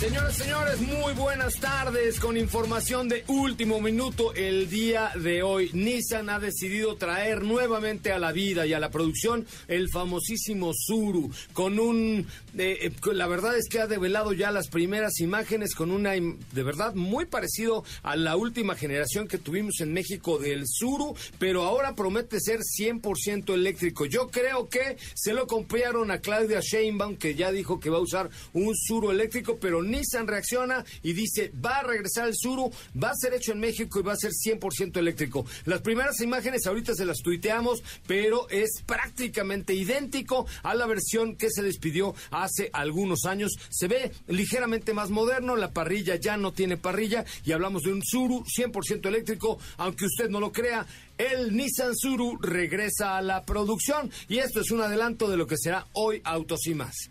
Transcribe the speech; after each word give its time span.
Señoras, 0.00 0.34
señores, 0.34 0.80
muy 0.80 1.12
buenas 1.12 1.56
tardes. 1.60 2.18
Con 2.20 2.38
información 2.38 3.06
de 3.06 3.22
último 3.26 3.82
minuto 3.82 4.32
el 4.32 4.70
día 4.70 5.12
de 5.14 5.42
hoy. 5.42 5.68
Nissan 5.74 6.30
ha 6.30 6.38
decidido 6.38 6.96
traer 6.96 7.42
nuevamente 7.42 8.10
a 8.10 8.18
la 8.18 8.32
vida 8.32 8.66
y 8.66 8.72
a 8.72 8.80
la 8.80 8.90
producción 8.90 9.46
el 9.68 9.90
famosísimo 9.90 10.72
Zuru. 10.72 11.30
Con 11.52 11.78
un. 11.78 12.26
Eh, 12.56 12.92
la 13.12 13.26
verdad 13.26 13.58
es 13.58 13.68
que 13.68 13.80
ha 13.80 13.86
develado 13.86 14.32
ya 14.32 14.50
las 14.50 14.68
primeras 14.68 15.20
imágenes 15.20 15.74
con 15.74 15.90
una. 15.90 16.12
De 16.12 16.62
verdad, 16.62 16.94
muy 16.94 17.26
parecido 17.26 17.84
a 18.02 18.16
la 18.16 18.36
última 18.36 18.76
generación 18.76 19.28
que 19.28 19.36
tuvimos 19.36 19.80
en 19.80 19.92
México 19.92 20.38
del 20.38 20.64
Zuru. 20.66 21.14
Pero 21.38 21.64
ahora 21.64 21.94
promete 21.94 22.40
ser 22.40 22.60
100% 22.60 23.52
eléctrico. 23.52 24.06
Yo 24.06 24.28
creo 24.28 24.66
que 24.70 24.96
se 25.12 25.34
lo 25.34 25.46
compraron 25.46 26.10
a 26.10 26.20
Claudia 26.20 26.60
Sheinbaum, 26.60 27.16
que 27.16 27.34
ya 27.34 27.52
dijo 27.52 27.78
que 27.80 27.90
va 27.90 27.98
a 27.98 28.00
usar 28.00 28.30
un 28.54 28.74
Zuru 28.74 29.10
eléctrico, 29.10 29.58
pero 29.60 29.89
Nissan 29.90 30.26
reacciona 30.26 30.84
y 31.02 31.12
dice, 31.12 31.52
va 31.64 31.78
a 31.78 31.82
regresar 31.82 32.28
el 32.28 32.34
Suru, 32.36 32.70
va 33.02 33.10
a 33.10 33.16
ser 33.16 33.34
hecho 33.34 33.52
en 33.52 33.60
México 33.60 34.00
y 34.00 34.02
va 34.02 34.12
a 34.12 34.16
ser 34.16 34.32
100% 34.32 34.96
eléctrico. 34.96 35.44
Las 35.64 35.80
primeras 35.82 36.20
imágenes 36.20 36.66
ahorita 36.66 36.94
se 36.94 37.04
las 37.04 37.18
tuiteamos, 37.18 37.82
pero 38.06 38.48
es 38.48 38.82
prácticamente 38.86 39.74
idéntico 39.74 40.46
a 40.62 40.74
la 40.74 40.86
versión 40.86 41.36
que 41.36 41.50
se 41.50 41.62
despidió 41.62 42.14
hace 42.30 42.70
algunos 42.72 43.24
años. 43.24 43.52
Se 43.70 43.88
ve 43.88 44.12
ligeramente 44.28 44.94
más 44.94 45.10
moderno, 45.10 45.56
la 45.56 45.72
parrilla 45.72 46.16
ya 46.16 46.36
no 46.36 46.52
tiene 46.52 46.76
parrilla 46.76 47.24
y 47.44 47.52
hablamos 47.52 47.82
de 47.82 47.92
un 47.92 48.02
Suru 48.02 48.44
100% 48.44 49.06
eléctrico, 49.06 49.58
aunque 49.76 50.06
usted 50.06 50.28
no 50.28 50.40
lo 50.40 50.52
crea. 50.52 50.86
El 51.18 51.54
Nissan 51.54 51.94
Suru 51.94 52.38
regresa 52.40 53.18
a 53.18 53.22
la 53.22 53.44
producción 53.44 54.10
y 54.28 54.38
esto 54.38 54.60
es 54.60 54.70
un 54.70 54.80
adelanto 54.80 55.28
de 55.28 55.36
lo 55.36 55.46
que 55.46 55.56
será 55.58 55.86
hoy 55.92 56.20
Autos 56.24 56.66
y 56.66 56.74
más. 56.74 57.10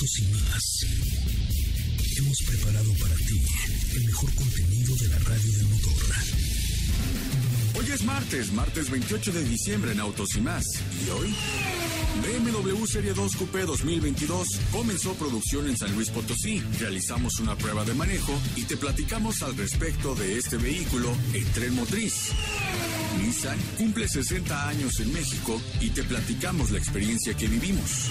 Y 0.00 0.22
más 0.32 0.86
hemos 2.18 2.38
preparado 2.46 2.92
para 3.00 3.16
ti 3.16 3.42
el 3.96 4.04
mejor 4.04 4.32
contenido 4.36 4.94
de 4.94 5.08
la 5.08 5.18
radio 5.18 5.52
del 5.52 5.66
motor. 5.66 5.92
Hoy 7.74 7.86
es 7.92 8.04
martes, 8.04 8.52
martes 8.52 8.90
28 8.90 9.32
de 9.32 9.42
diciembre 9.42 9.90
en 9.90 9.98
Autos 9.98 10.36
y 10.36 10.40
más. 10.40 10.64
¿Y 11.04 11.10
hoy? 11.10 11.34
BMW 12.22 12.86
Serie 12.86 13.12
2 13.12 13.36
Coupé 13.36 13.62
2022 13.62 14.48
comenzó 14.70 15.14
producción 15.14 15.68
en 15.68 15.76
San 15.76 15.92
Luis 15.96 16.10
Potosí. 16.10 16.62
Realizamos 16.78 17.40
una 17.40 17.56
prueba 17.56 17.84
de 17.84 17.94
manejo 17.94 18.40
y 18.54 18.62
te 18.62 18.76
platicamos 18.76 19.42
al 19.42 19.56
respecto 19.56 20.14
de 20.14 20.38
este 20.38 20.58
vehículo 20.58 21.12
en 21.32 21.44
tren 21.54 21.74
motriz. 21.74 22.30
Nissan 23.20 23.58
cumple 23.76 24.06
60 24.06 24.68
años 24.68 25.00
en 25.00 25.12
México 25.12 25.60
y 25.80 25.90
te 25.90 26.04
platicamos 26.04 26.70
la 26.70 26.78
experiencia 26.78 27.34
que 27.34 27.48
vivimos. 27.48 28.10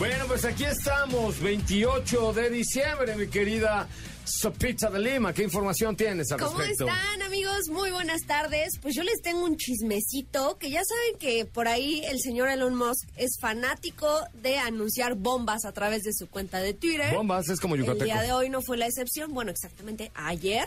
Bueno, 0.00 0.24
pues 0.28 0.46
aquí 0.46 0.64
estamos, 0.64 1.38
28 1.42 2.32
de 2.32 2.48
diciembre, 2.48 3.14
mi 3.16 3.26
querida 3.26 3.86
Sopita 4.24 4.88
de 4.88 4.98
Lima. 4.98 5.34
¿Qué 5.34 5.42
información 5.42 5.94
tienes 5.94 6.32
al 6.32 6.40
¿Cómo 6.40 6.56
respecto? 6.56 6.86
están, 6.88 7.20
amigos? 7.20 7.68
Muy 7.68 7.90
buenas 7.90 8.22
tardes. 8.26 8.78
Pues 8.80 8.94
yo 8.94 9.02
les 9.02 9.20
tengo 9.20 9.44
un 9.44 9.58
chismecito 9.58 10.56
que 10.56 10.70
ya 10.70 10.80
saben 10.86 11.18
que 11.18 11.44
por 11.44 11.68
ahí 11.68 12.02
el 12.06 12.18
señor 12.18 12.48
Elon 12.48 12.76
Musk 12.76 13.06
es 13.16 13.32
fanático 13.38 14.08
de 14.42 14.56
anunciar 14.56 15.16
bombas 15.16 15.66
a 15.66 15.72
través 15.72 16.02
de 16.04 16.14
su 16.14 16.30
cuenta 16.30 16.60
de 16.60 16.72
Twitter. 16.72 17.14
Bombas, 17.14 17.50
es 17.50 17.60
como 17.60 17.74
El 17.74 17.82
yucateco. 17.82 18.04
día 18.06 18.22
de 18.22 18.32
hoy 18.32 18.48
no 18.48 18.62
fue 18.62 18.78
la 18.78 18.86
excepción, 18.86 19.34
bueno, 19.34 19.50
exactamente 19.50 20.12
ayer. 20.14 20.66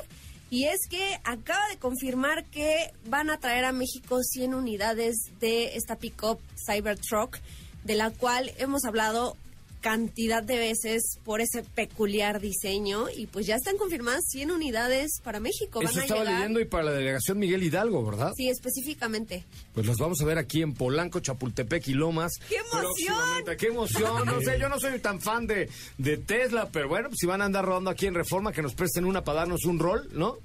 Y 0.52 0.66
es 0.66 0.82
que 0.88 1.20
acaba 1.24 1.68
de 1.70 1.78
confirmar 1.78 2.46
que 2.52 2.92
van 3.08 3.32
a 3.32 3.40
traer 3.40 3.66
a 3.66 3.72
México 3.72 4.22
100 4.22 4.54
unidades 4.54 5.16
de 5.40 5.76
esta 5.76 5.96
pick-up 5.98 6.40
Cybertruck, 6.70 7.40
de 7.84 7.96
la 7.96 8.12
cual 8.12 8.52
hemos 8.58 8.86
hablado 8.86 9.36
cantidad 9.82 10.42
de 10.42 10.58
veces 10.58 11.20
por 11.26 11.42
ese 11.42 11.62
peculiar 11.62 12.40
diseño 12.40 13.08
y 13.14 13.28
pues 13.28 13.46
ya 13.46 13.56
están 13.56 13.76
confirmadas 13.76 14.24
100 14.30 14.52
unidades 14.52 15.20
para 15.22 15.42
México. 15.42 15.82
Van 15.82 15.90
Eso 15.90 16.00
a 16.00 16.04
estaba 16.04 16.22
llegar. 16.22 16.36
leyendo 16.40 16.62
y 16.62 16.66
para 16.66 16.86
la 16.86 16.92
delegación 16.94 17.38
Miguel 17.38 17.64
Hidalgo, 17.64 18.06
¿verdad? 18.06 18.32
Sí, 18.38 18.48
específicamente. 18.48 19.44
Pues 19.74 19.86
los 19.86 19.98
vamos 19.98 20.22
a 20.22 20.26
ver 20.26 20.38
aquí 20.38 20.62
en 20.62 20.74
Polanco, 20.74 21.20
Chapultepec 21.20 21.86
y 21.90 21.96
Lomas. 21.96 22.32
¡Qué 22.48 22.56
emoción! 22.56 23.58
¡Qué 23.58 23.68
emoción! 23.68 24.26
No 24.26 24.40
sé, 24.40 24.58
yo 24.58 24.70
no 24.70 24.80
soy 24.80 25.00
tan 25.00 25.20
fan 25.20 25.48
de, 25.48 25.70
de 25.98 26.18
Tesla, 26.18 26.70
pero 26.72 26.88
bueno, 26.88 27.10
pues 27.10 27.18
si 27.20 27.28
van 27.28 27.42
a 27.42 27.46
andar 27.46 27.66
rodando 27.66 27.90
aquí 27.90 28.06
en 28.06 28.14
Reforma, 28.14 28.54
que 28.54 28.62
nos 28.62 28.76
presten 28.76 29.04
una 29.04 29.26
para 29.26 29.40
darnos 29.40 29.66
un 29.66 29.80
rol, 29.80 30.08
¿no? 30.14 30.38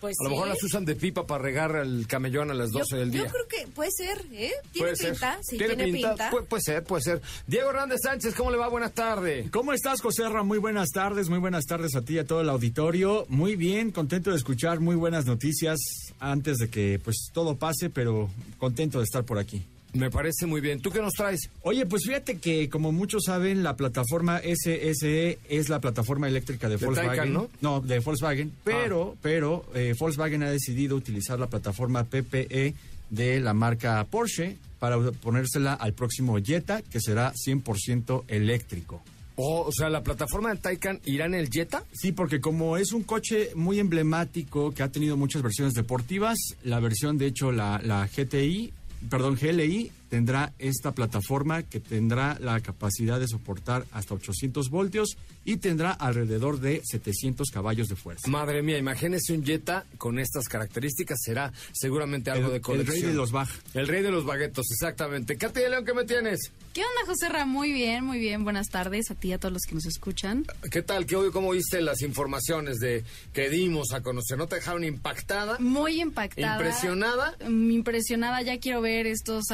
Pues 0.00 0.14
A 0.20 0.24
lo 0.24 0.30
mejor 0.30 0.46
sí. 0.48 0.54
las 0.54 0.62
usan 0.64 0.84
de 0.84 0.94
pipa 0.94 1.26
para 1.26 1.42
regar 1.42 1.76
el 1.76 2.06
camellón 2.06 2.50
a 2.50 2.54
las 2.54 2.70
12 2.70 2.86
yo, 2.90 2.96
del 2.98 3.10
día. 3.10 3.24
yo 3.24 3.30
creo 3.30 3.46
que 3.48 3.66
puede 3.68 3.90
ser, 3.90 4.18
¿eh? 4.32 4.52
Tiene 4.72 4.88
Puede 4.88 4.96
ser. 4.96 5.10
pinta, 5.12 5.38
sí, 5.42 5.56
tiene, 5.58 5.84
pinta. 5.84 6.30
Pu- 6.30 6.44
puede 6.46 6.62
ser, 6.62 6.84
puede 6.84 7.02
ser. 7.02 7.22
Diego 7.46 7.70
Hernández 7.70 8.00
Sánchez, 8.02 8.34
¿cómo 8.34 8.50
le 8.50 8.58
va? 8.58 8.68
Buenas 8.68 8.92
tardes. 8.92 9.50
¿Cómo 9.50 9.72
estás, 9.72 10.00
José 10.02 10.28
Ra? 10.28 10.42
Muy 10.42 10.58
buenas 10.58 10.90
tardes, 10.90 11.28
muy 11.28 11.38
buenas 11.38 11.64
tardes 11.64 11.96
a 11.96 12.02
ti 12.02 12.14
y 12.14 12.18
a 12.18 12.26
todo 12.26 12.40
el 12.42 12.48
auditorio. 12.50 13.24
Muy 13.28 13.56
bien, 13.56 13.90
contento 13.90 14.30
de 14.30 14.36
escuchar 14.36 14.80
muy 14.80 14.96
buenas 14.96 15.26
noticias 15.26 15.78
antes 16.20 16.58
de 16.58 16.68
que 16.68 17.00
pues 17.02 17.30
todo 17.32 17.56
pase, 17.56 17.88
pero 17.90 18.28
contento 18.58 18.98
de 18.98 19.04
estar 19.04 19.24
por 19.24 19.38
aquí. 19.38 19.64
Me 19.96 20.10
parece 20.10 20.46
muy 20.46 20.60
bien. 20.60 20.80
¿Tú 20.80 20.90
qué 20.90 21.00
nos 21.00 21.14
traes? 21.14 21.50
Oye, 21.62 21.86
pues 21.86 22.04
fíjate 22.04 22.38
que 22.38 22.68
como 22.68 22.92
muchos 22.92 23.24
saben, 23.24 23.62
la 23.62 23.76
plataforma 23.76 24.40
SSE 24.40 25.38
es 25.48 25.68
la 25.68 25.80
plataforma 25.80 26.28
eléctrica 26.28 26.68
de, 26.68 26.76
De 26.76 26.86
Volkswagen. 26.86 27.16
Taycan, 27.16 27.48
¿no? 27.60 27.80
de 27.80 27.98
Volkswagen, 28.00 28.52
pero, 28.64 29.16
pero 29.22 29.64
eh, 29.74 29.94
Volkswagen 29.98 30.42
ha 30.42 30.50
decidido 30.50 30.96
utilizar 30.96 31.38
la 31.38 31.46
plataforma 31.46 32.04
PPE 32.04 32.74
de 33.10 33.40
la 33.40 33.54
marca 33.54 34.04
Porsche 34.10 34.56
para 34.78 34.98
ponérsela 35.12 35.74
al 35.74 35.92
próximo 35.94 36.38
Jetta, 36.38 36.82
que 36.82 37.00
será 37.00 37.32
100% 37.32 38.24
eléctrico. 38.28 39.02
Oh, 39.36 39.66
o 39.66 39.72
sea, 39.72 39.90
la 39.90 40.02
plataforma 40.02 40.50
de 40.50 40.60
Taycan 40.60 41.00
irá 41.04 41.26
en 41.26 41.34
el 41.34 41.50
Jetta. 41.50 41.84
Sí, 41.92 42.12
porque 42.12 42.40
como 42.40 42.78
es 42.78 42.92
un 42.92 43.02
coche 43.02 43.50
muy 43.54 43.78
emblemático 43.78 44.72
que 44.72 44.82
ha 44.82 44.90
tenido 44.90 45.16
muchas 45.18 45.42
versiones 45.42 45.74
deportivas, 45.74 46.38
la 46.64 46.80
versión 46.80 47.18
de 47.18 47.26
hecho 47.26 47.52
la, 47.52 47.78
la 47.84 48.06
GTI, 48.06 48.72
perdón, 49.08 49.36
GLI 49.36 49.90
tendrá 50.08 50.52
esta 50.58 50.92
plataforma 50.92 51.62
que 51.62 51.80
tendrá 51.80 52.38
la 52.40 52.60
capacidad 52.60 53.18
de 53.20 53.28
soportar 53.28 53.84
hasta 53.92 54.14
800 54.14 54.70
voltios 54.70 55.16
y 55.44 55.56
tendrá 55.58 55.90
alrededor 55.92 56.60
de 56.60 56.80
700 56.84 57.50
caballos 57.50 57.88
de 57.88 57.96
fuerza. 57.96 58.28
Madre 58.28 58.62
mía, 58.62 58.78
imagínese 58.78 59.32
un 59.32 59.44
Jetta 59.44 59.84
con 59.98 60.18
estas 60.18 60.48
características, 60.48 61.18
será 61.22 61.52
seguramente 61.72 62.30
algo 62.30 62.46
El- 62.46 62.50
de 62.52 62.56
el 62.56 62.62
colección. 62.62 62.96
rey 62.96 63.02
de 63.10 63.14
los 63.14 63.32
Baj. 63.32 63.48
El 63.74 63.88
rey 63.88 64.02
de 64.02 64.10
los 64.10 64.24
baguetos, 64.24 64.66
exactamente. 64.70 65.36
Katy 65.36 65.60
de 65.60 65.70
León, 65.70 65.84
¿qué 65.84 65.94
me 65.94 66.04
tienes? 66.04 66.52
¿Qué 66.72 66.80
onda, 66.82 67.06
José 67.06 67.28
Ra? 67.28 67.46
Muy 67.46 67.72
bien, 67.72 68.04
muy 68.04 68.18
bien. 68.18 68.44
Buenas 68.44 68.68
tardes 68.68 69.10
a 69.10 69.14
ti 69.14 69.28
y 69.28 69.32
a 69.32 69.38
todos 69.38 69.52
los 69.52 69.62
que 69.62 69.74
nos 69.74 69.86
escuchan. 69.86 70.44
¿Qué 70.70 70.82
tal? 70.82 71.06
¿Qué, 71.06 71.16
¿Cómo 71.32 71.50
viste 71.52 71.80
las 71.80 72.02
informaciones 72.02 72.78
de 72.78 73.04
que 73.32 73.48
dimos 73.50 73.92
a 73.92 74.02
conocer? 74.02 74.36
¿No 74.38 74.46
te 74.46 74.56
dejaron 74.56 74.84
impactada? 74.84 75.58
Muy 75.58 76.00
impactada. 76.00 76.56
¿Impresionada? 76.56 77.34
Mm, 77.48 77.70
Impresionada. 77.70 78.42
Ya 78.42 78.58
quiero 78.58 78.80
ver 78.80 79.06
estos 79.06 79.50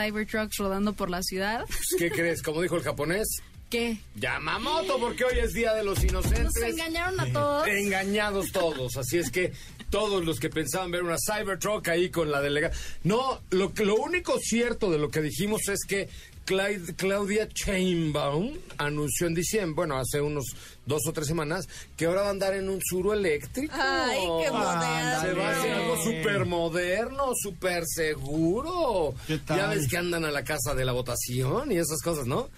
Rodando 0.59 0.93
por 0.93 1.11
la 1.11 1.23
ciudad. 1.23 1.65
Pues, 1.67 1.87
¿Qué 1.99 2.11
crees? 2.11 2.43
Como 2.43 2.63
dijo 2.63 2.77
el 2.77 2.83
japonés, 2.83 3.27
¿Qué? 3.71 3.97
Yamamoto, 4.17 4.99
porque 4.99 5.25
hoy 5.25 5.39
es 5.39 5.53
Día 5.55 5.73
de 5.73 5.83
los 5.83 6.05
Inocentes. 6.05 6.45
Nos 6.45 6.57
engañaron 6.63 7.19
a 7.21 7.33
todos. 7.33 7.67
Engañados 7.69 8.53
todos, 8.53 8.99
así 8.99 9.17
es 9.19 9.31
que 9.31 9.53
todos 9.89 10.25
los 10.27 10.39
que 10.41 10.51
pensaban 10.51 10.91
ver 10.91 11.03
una 11.03 11.17
Cybertruck 11.19 11.89
ahí 11.89 12.11
con 12.11 12.31
la 12.31 12.43
delegada. 12.43 12.75
No, 13.05 13.41
lo, 13.51 13.73
que- 13.73 13.87
lo 13.87 13.97
único 13.97 14.39
cierto 14.39 14.91
de 14.91 14.99
lo 14.99 15.11
que 15.11 15.23
dijimos 15.23 15.69
es 15.69 15.81
que 15.89 16.11
Clyde- 16.45 16.95
Claudia 16.97 17.49
Chainbaum 17.49 18.53
anunció 18.79 19.27
en 19.27 19.35
diciembre, 19.35 19.75
bueno, 19.77 19.97
hace 19.99 20.21
unos 20.21 20.45
dos 20.87 21.03
o 21.07 21.13
tres 21.13 21.29
semanas, 21.29 21.69
que 21.97 22.07
ahora 22.07 22.23
va 22.23 22.27
a 22.29 22.31
andar 22.31 22.55
en 22.55 22.69
un 22.69 22.81
suro 22.83 23.13
eléctrico. 23.13 23.73
Ay, 23.79 24.19
qué 24.43 24.51
moderno. 24.51 25.21
Se 25.23 25.33
va 25.35 25.49
a 25.49 25.59
hacer 25.59 25.73
algo 25.73 25.97
súper 26.03 26.47
moderno, 26.47 27.33
súper 27.41 27.85
seguro. 27.87 29.15
¿Qué 29.27 29.39
tal? 29.39 29.57
Ya 29.59 29.67
ves 29.69 29.89
que 29.89 29.97
andan 29.97 30.25
a 30.25 30.31
la 30.31 30.43
casa 30.45 30.75
de 30.75 30.85
la 30.85 30.93
votación 30.93 31.71
y 31.71 31.77
esas 31.77 32.01
cosas, 32.03 32.27
¿no? 32.27 32.49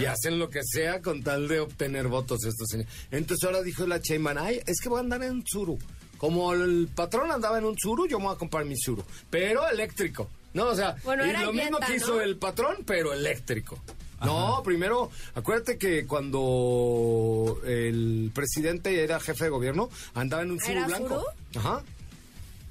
Y 0.00 0.06
hacen 0.06 0.38
lo 0.38 0.48
que 0.48 0.60
sea 0.64 1.00
con 1.02 1.22
tal 1.22 1.48
de 1.48 1.60
obtener 1.60 2.08
votos 2.08 2.44
estos 2.44 2.68
señores. 2.68 2.90
Entonces 3.10 3.44
ahora 3.44 3.62
dijo 3.62 3.86
la 3.86 4.00
Chainman, 4.00 4.38
ay, 4.38 4.60
es 4.66 4.80
que 4.80 4.88
voy 4.88 4.98
a 4.98 5.00
andar 5.00 5.22
en 5.22 5.32
un 5.32 5.44
Tsuru. 5.44 5.78
Como 6.18 6.54
el 6.54 6.88
patrón 6.94 7.30
andaba 7.30 7.58
en 7.58 7.64
un 7.66 7.76
Tsuru, 7.76 8.06
yo 8.08 8.18
me 8.18 8.24
voy 8.26 8.34
a 8.34 8.38
comprar 8.38 8.64
mi 8.64 8.74
Tsuru. 8.74 9.04
Pero 9.28 9.68
eléctrico. 9.68 10.30
No, 10.56 10.68
o 10.68 10.74
sea, 10.74 10.96
Bueno, 11.04 11.24
y 11.26 11.30
era 11.30 11.42
lo 11.42 11.52
mismo 11.52 11.78
que 11.78 11.96
hizo 11.96 12.14
¿no? 12.16 12.20
el 12.22 12.36
patrón, 12.38 12.78
pero 12.86 13.12
eléctrico. 13.12 13.78
No, 14.24 14.62
primero, 14.64 15.10
acuérdate 15.34 15.76
que 15.76 16.06
cuando 16.06 17.60
el 17.66 18.30
presidente 18.34 19.04
era 19.04 19.20
jefe 19.20 19.44
de 19.44 19.50
gobierno, 19.50 19.90
andaba 20.14 20.42
en 20.42 20.52
un 20.52 20.58
Tsuru 20.58 20.72
¿Era 20.78 20.86
blanco. 20.86 21.24
Tsuru? 21.52 21.60
Ajá. 21.68 21.82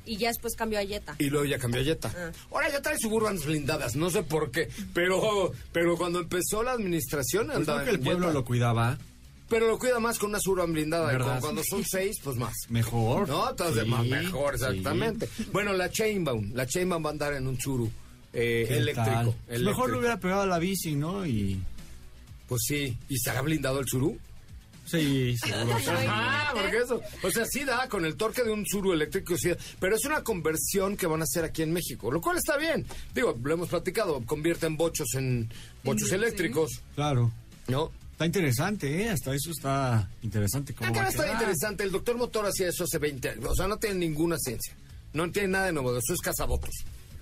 Y 0.08 0.18
ya 0.18 0.28
después 0.30 0.56
cambió 0.56 0.80
a 0.80 0.84
Jetta. 0.84 1.16
Y 1.20 1.30
luego 1.30 1.46
ya 1.46 1.58
cambió 1.60 1.82
a 1.82 1.84
Jetta. 1.84 2.12
Ah. 2.16 2.32
Ahora 2.52 2.70
ya 2.70 2.82
trae 2.82 2.98
suburbans 3.00 3.46
blindadas, 3.46 3.96
no 3.96 4.10
sé 4.10 4.24
por 4.24 4.52
qué. 4.52 4.70
Pero, 4.94 5.52
pero 5.72 5.98
cuando 5.98 6.20
empezó 6.20 6.62
la 6.64 6.72
administración 6.74 7.48
Pues 7.48 7.58
andaba 7.58 7.80
creo 7.82 7.86
que 7.86 7.96
el 7.96 7.98
en 8.02 8.04
pueblo 8.06 8.26
Jetta. 8.28 8.40
lo 8.40 8.46
cuidaba 8.46 8.98
Pero 9.48 9.68
lo 9.68 9.78
cuida 9.78 10.00
más 10.00 10.18
con 10.18 10.30
una 10.30 10.40
suburban 10.40 10.74
blindada. 10.74 11.10
y 11.10 11.14
¿Verdad? 11.14 11.28
como 11.28 11.42
cuando 11.42 11.64
son 11.64 11.84
seis, 11.86 12.18
pues 12.24 12.36
más. 12.38 12.54
mejor. 12.70 13.28
No, 13.30 13.50
entonces 13.50 13.84
Sí, 13.84 13.90
más 13.90 14.06
mejor, 14.06 14.58
sí. 14.58 14.66
exactamente. 14.66 15.30
Bueno, 15.52 15.74
la 15.74 15.90
Chainbound. 15.92 16.56
La 16.56 16.66
Chainbound 16.66 17.06
va 17.06 17.10
a 17.10 17.14
andar 17.14 17.34
en 17.34 17.48
un 17.48 17.58
churu 17.58 17.90
eh, 18.34 18.66
¿Qué 18.68 18.78
eléctrico. 18.78 19.12
Pues 19.24 19.36
eléctrico. 19.48 19.70
Mejor 19.70 19.90
lo 19.92 20.00
hubiera 20.00 20.20
pegado 20.20 20.42
a 20.42 20.46
la 20.48 20.60
bici, 20.60 20.96
¿no? 20.96 21.26
Y 21.26 21.62
Pues 22.48 22.62
sí. 22.68 22.98
¿Y 23.08 23.16
estará 23.16 23.42
blindado 23.42 23.80
el 23.80 23.86
churu? 23.86 24.18
sí, 24.86 25.36
seguro. 25.38 25.80
sí. 25.80 25.86
Ah, 26.08 26.52
porque 26.54 26.78
eso. 26.78 27.02
O 27.24 27.32
sea, 27.32 27.46
sí 27.46 27.64
da 27.64 27.88
con 27.90 28.06
el 28.06 28.16
torque 28.18 28.44
de 28.44 28.52
un 28.52 28.64
Tsuru 28.64 28.94
eléctrico, 28.94 29.36
sí. 29.38 29.52
Pero 29.80 29.96
es 29.96 30.06
una 30.06 30.24
conversión 30.24 30.96
que 30.98 31.08
van 31.08 31.22
a 31.22 31.24
hacer 31.24 31.44
aquí 31.44 31.62
en 31.64 31.72
México, 31.74 32.12
lo 32.12 32.22
cual 32.22 32.38
está 32.38 32.56
bien. 32.58 32.86
Digo, 33.14 33.36
lo 33.44 33.54
hemos 33.54 33.70
platicado, 33.70 34.22
convierten 34.26 34.78
bochos 34.78 35.08
en 35.16 35.50
bochos 35.84 36.10
Sí. 36.10 36.16
eléctricos, 36.16 36.82
Claro. 36.96 37.32
¿no? 37.68 37.92
Está 38.16 38.26
interesante, 38.26 39.02
¿eh? 39.04 39.10
Hasta 39.10 39.36
eso 39.36 39.52
está 39.52 40.10
interesante. 40.22 40.74
Ah, 40.74 40.76
¿Cómo 40.80 40.90
va 40.92 40.94
claro, 40.94 41.08
a 41.08 41.10
está 41.12 41.24
quedar. 41.24 41.36
interesante. 41.42 41.84
El 41.84 41.92
doctor 41.92 42.18
Motor 42.18 42.46
hacía 42.46 42.70
eso 42.70 42.86
hace 42.86 42.98
20 42.98 43.30
años. 43.30 43.46
O 43.50 43.56
sea, 43.56 43.68
no 43.68 43.76
tiene 43.78 43.96
ninguna 43.96 44.38
ciencia. 44.40 44.74
No 45.12 45.30
tiene 45.32 45.50
nada 45.50 45.66
de 45.66 45.74
nuevo. 45.74 45.92
Eso 45.98 46.14
es 46.14 46.22
cazabotos. 46.22 46.70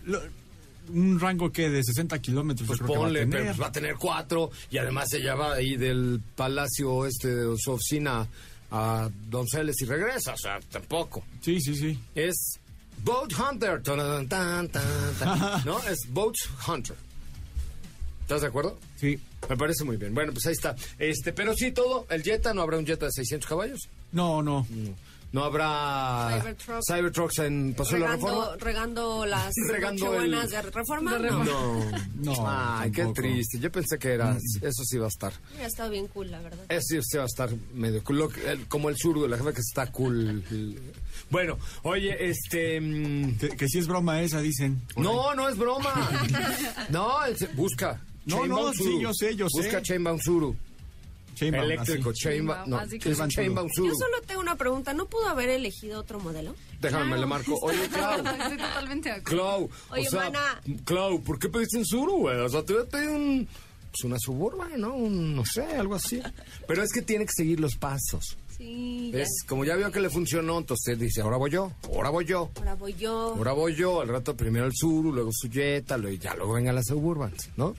Lo- 0.06 0.22
un 0.94 1.20
rango 1.20 1.52
que 1.52 1.70
de 1.70 1.84
60 1.84 2.20
kilómetros. 2.20 2.68
Pues 2.68 2.80
va 2.82 2.86
a 2.86 2.88
ponle, 2.90 3.22
tener. 3.22 3.32
pero 3.40 3.46
pues 3.48 3.62
va 3.62 3.68
a 3.68 3.72
tener 3.72 3.96
cuatro. 3.96 4.52
Y 4.70 4.78
además 4.78 5.12
ella 5.14 5.34
va 5.34 5.54
ahí 5.54 5.78
del 5.78 6.22
palacio 6.36 7.08
este 7.08 7.34
de 7.34 7.56
su 7.58 7.72
oficina 7.72 8.28
a 8.70 9.10
Donceles 9.30 9.82
y 9.82 9.86
regresa. 9.86 10.34
O 10.34 10.38
sea, 10.38 10.60
tampoco. 10.72 11.24
Sí, 11.42 11.60
sí, 11.60 11.76
sí. 11.76 12.00
Es 12.14 12.60
Boat 13.04 13.32
Hunter. 13.34 13.82
Tan, 13.82 14.28
tan, 14.28 14.68
tan, 14.70 15.14
tan. 15.18 15.66
¿No? 15.66 15.80
Es 15.90 16.00
Boat 16.10 16.36
Hunter. 16.68 16.96
¿Estás 18.22 18.42
de 18.42 18.48
acuerdo? 18.48 18.78
Sí. 18.98 19.20
Me 19.50 19.58
parece 19.58 19.84
muy 19.84 19.98
bien. 19.98 20.14
Bueno, 20.14 20.32
pues 20.34 20.46
ahí 20.48 20.54
está. 20.54 20.76
Este, 20.98 21.34
pero 21.34 21.54
sí, 21.56 21.72
todo. 21.72 22.06
El 22.10 22.24
Jetta, 22.24 22.54
¿no 22.54 22.62
habrá 22.62 22.78
un 22.78 22.86
Jetta 22.86 23.06
de 23.08 23.12
600 23.12 23.48
caballos? 23.48 23.80
No, 24.12 24.42
no. 24.42 24.66
No 25.32 25.44
habrá 25.46 26.38
Cybertruck. 26.40 26.82
Cybertrucks 26.88 27.40
en 27.40 27.74
Paso 27.74 27.94
de 27.96 28.02
la 28.02 28.06
regando, 28.06 28.28
Reforma. 28.28 28.58
regando 28.64 29.26
las 29.26 29.54
Regando 29.68 30.12
buenas 30.12 30.44
el- 30.46 30.52
de 30.52 30.62
reforma. 30.62 31.18
de 31.18 31.32
no. 31.32 31.44
No, 31.44 31.86
No, 32.18 32.46
Ay, 32.48 32.92
qué 32.92 33.06
triste. 33.16 33.58
Yo 33.60 33.72
pensé 33.72 33.98
que 33.98 34.10
era. 34.14 34.38
Eso 34.62 34.84
sí 34.86 34.98
va 35.00 35.06
a 35.06 35.10
estar. 35.10 35.34
Hubiera 35.50 35.66
estado 35.68 35.90
bien 35.90 36.06
cool, 36.10 36.30
la 36.30 36.40
verdad. 36.40 36.64
Eso 36.70 36.82
sí, 36.88 37.00
sí 37.02 37.18
va 37.18 37.24
a 37.24 37.26
estar 37.26 37.50
medio 37.74 38.04
cool. 38.04 38.18
Lo 38.20 38.30
que- 38.30 38.48
el- 38.48 38.68
como 38.68 38.90
el 38.90 38.96
sur 38.98 39.20
de 39.20 39.28
la 39.28 39.38
jefa 39.38 39.54
que 39.54 39.62
está 39.62 39.92
cool. 39.92 40.44
Bueno, 41.32 41.58
oye, 41.82 42.16
este. 42.30 42.80
mm, 42.80 43.38
Que, 43.40 43.50
que 43.50 43.68
sí 43.68 43.80
es 43.80 43.88
broma 43.88 44.22
esa, 44.22 44.40
dicen. 44.40 44.84
No, 44.98 45.34
no 45.34 45.50
es 45.50 45.58
broma. 45.58 45.94
No, 46.90 47.26
es- 47.26 47.56
busca. 47.56 48.00
No, 48.26 48.46
no, 48.46 48.74
sí, 48.74 49.00
yo 49.02 49.14
sé, 49.14 49.36
yo 49.36 49.48
sé. 49.50 49.64
Busca 49.64 49.82
Chainbound 49.82 50.22
Suru. 50.22 50.56
Chainbound, 51.36 51.72
Eléctrico. 51.72 52.14
Chainbound. 52.14 52.68
No, 52.68 52.78
así 52.78 53.00
que- 53.00 53.10
es 53.12 53.18
Chainbound. 53.28 53.70
Yo 53.76 53.94
solo 53.96 54.22
tengo 54.28 54.40
una 54.42 54.56
pregunta. 54.56 54.94
¿No 54.94 55.06
pudo 55.08 55.28
haber 55.28 55.50
elegido 55.50 56.00
otro 56.00 56.20
modelo? 56.20 56.56
Déjame, 56.80 57.06
Claro. 57.06 57.22
le 57.22 57.26
marco. 57.28 57.58
Oye, 57.64 57.88
Clau. 57.94 58.18
Estoy 58.20 58.58
totalmente 58.58 59.10
de 59.10 59.16
acuerdo. 59.16 59.24
Clau. 59.44 59.70
Oye, 59.92 60.08
o 60.08 60.12
sea, 60.12 60.24
mana. 60.26 60.62
Clau, 60.86 61.22
¿por 61.22 61.40
qué 61.40 61.50
pediste 61.50 61.78
un 61.78 61.86
Suru, 61.86 62.18
güey? 62.20 62.38
O 62.38 62.50
sea, 62.50 62.64
te 62.64 62.74
voy 62.74 62.84
a 62.84 62.86
pedir 62.86 63.10
un. 63.10 63.48
Pues 63.92 64.04
una 64.06 64.18
suburban, 64.20 64.80
¿no? 64.82 64.96
Un, 64.96 65.36
no 65.36 65.46
sé, 65.46 65.64
algo 65.66 65.94
así. 65.96 66.20
Pero 66.68 66.82
es 66.82 66.92
que 66.92 67.04
tiene 67.04 67.26
que 67.26 67.32
seguir 67.36 67.60
los 67.60 67.76
pasos. 67.76 68.38
Sí, 68.58 69.12
ya. 69.14 69.22
Es 69.22 69.44
como 69.48 69.66
ya 69.66 69.76
vio 69.76 69.92
que 69.92 70.00
le 70.00 70.10
funcionó, 70.10 70.58
entonces 70.58 70.98
dice, 70.98 71.22
ahora 71.22 71.38
voy 71.38 71.52
yo, 71.52 71.72
ahora 71.94 72.10
voy 72.10 72.26
yo. 72.26 72.50
Ahora 72.58 72.74
voy 72.74 72.94
yo. 72.94 73.36
Ahora 73.36 73.54
voy 73.54 73.76
yo, 73.76 74.02
al 74.02 74.08
rato 74.08 74.36
primero 74.36 74.66
el 74.66 74.72
Suru, 74.74 75.12
luego 75.14 75.30
su 75.32 75.48
Jetta, 75.50 75.98
luego, 75.98 76.18
ya 76.18 76.34
luego 76.36 76.54
vengan 76.54 76.74
las 76.74 76.86
Suburbans, 76.88 77.50
¿no? 77.56 77.76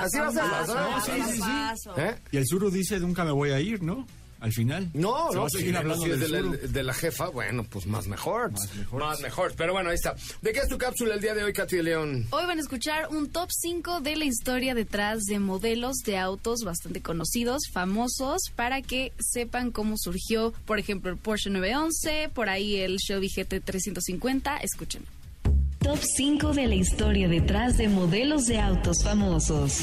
Paso 0.00 0.06
así 0.06 0.18
va 0.18 0.28
a 0.28 0.32
ser, 0.32 0.42
paso, 0.50 0.74
¿no? 0.74 0.90
paso 0.90 1.12
Sí, 1.12 1.22
sí, 1.22 1.42
sí. 1.42 2.00
¿Eh? 2.00 2.14
Y 2.32 2.36
el 2.36 2.46
Suru 2.46 2.70
dice, 2.70 2.98
nunca 3.00 3.24
me 3.24 3.32
voy 3.32 3.50
a 3.50 3.60
ir, 3.60 3.82
¿no? 3.82 4.06
Al 4.38 4.52
final. 4.52 4.90
No, 4.92 5.32
no, 5.32 5.40
va 5.40 5.46
a 5.46 5.50
seguir 5.50 5.70
si 5.70 5.76
hablando 5.76 6.04
si 6.04 6.10
es 6.10 6.20
de, 6.20 6.28
la, 6.28 6.38
Suru. 6.40 6.58
de 6.68 6.82
la 6.82 6.92
jefa, 6.92 7.28
bueno, 7.28 7.64
pues 7.64 7.86
más 7.86 8.06
mejor. 8.06 8.52
Más 8.52 8.74
mejor. 8.76 9.00
Más 9.00 9.20
mejor. 9.20 9.54
Pero 9.56 9.72
bueno, 9.72 9.88
ahí 9.88 9.94
está. 9.94 10.14
¿De 10.42 10.52
qué 10.52 10.60
es 10.60 10.68
tu 10.68 10.76
cápsula 10.76 11.14
el 11.14 11.22
día 11.22 11.34
de 11.34 11.42
hoy, 11.42 11.54
Katy 11.54 11.76
de 11.76 11.82
León? 11.82 12.26
Hoy 12.30 12.44
van 12.44 12.58
a 12.58 12.60
escuchar 12.60 13.08
un 13.08 13.30
top 13.30 13.48
5 13.50 14.00
de 14.02 14.14
la 14.14 14.26
historia 14.26 14.74
detrás 14.74 15.24
de 15.24 15.38
modelos 15.38 15.96
de 16.04 16.18
autos 16.18 16.60
bastante 16.64 17.00
conocidos, 17.00 17.62
famosos, 17.72 18.42
para 18.54 18.82
que 18.82 19.12
sepan 19.18 19.70
cómo 19.70 19.96
surgió, 19.96 20.52
por 20.66 20.78
ejemplo, 20.78 21.10
el 21.10 21.16
Porsche 21.16 21.48
911, 21.48 22.30
por 22.34 22.50
ahí 22.50 22.76
el 22.76 22.98
Shelby 22.98 23.28
GT 23.28 23.60
350. 23.64 24.58
Escuchen. 24.58 25.02
Top 25.86 26.00
5 26.02 26.52
de 26.52 26.66
la 26.66 26.74
historia 26.74 27.28
detrás 27.28 27.76
de 27.76 27.88
modelos 27.88 28.46
de 28.46 28.58
autos 28.58 29.04
famosos. 29.04 29.82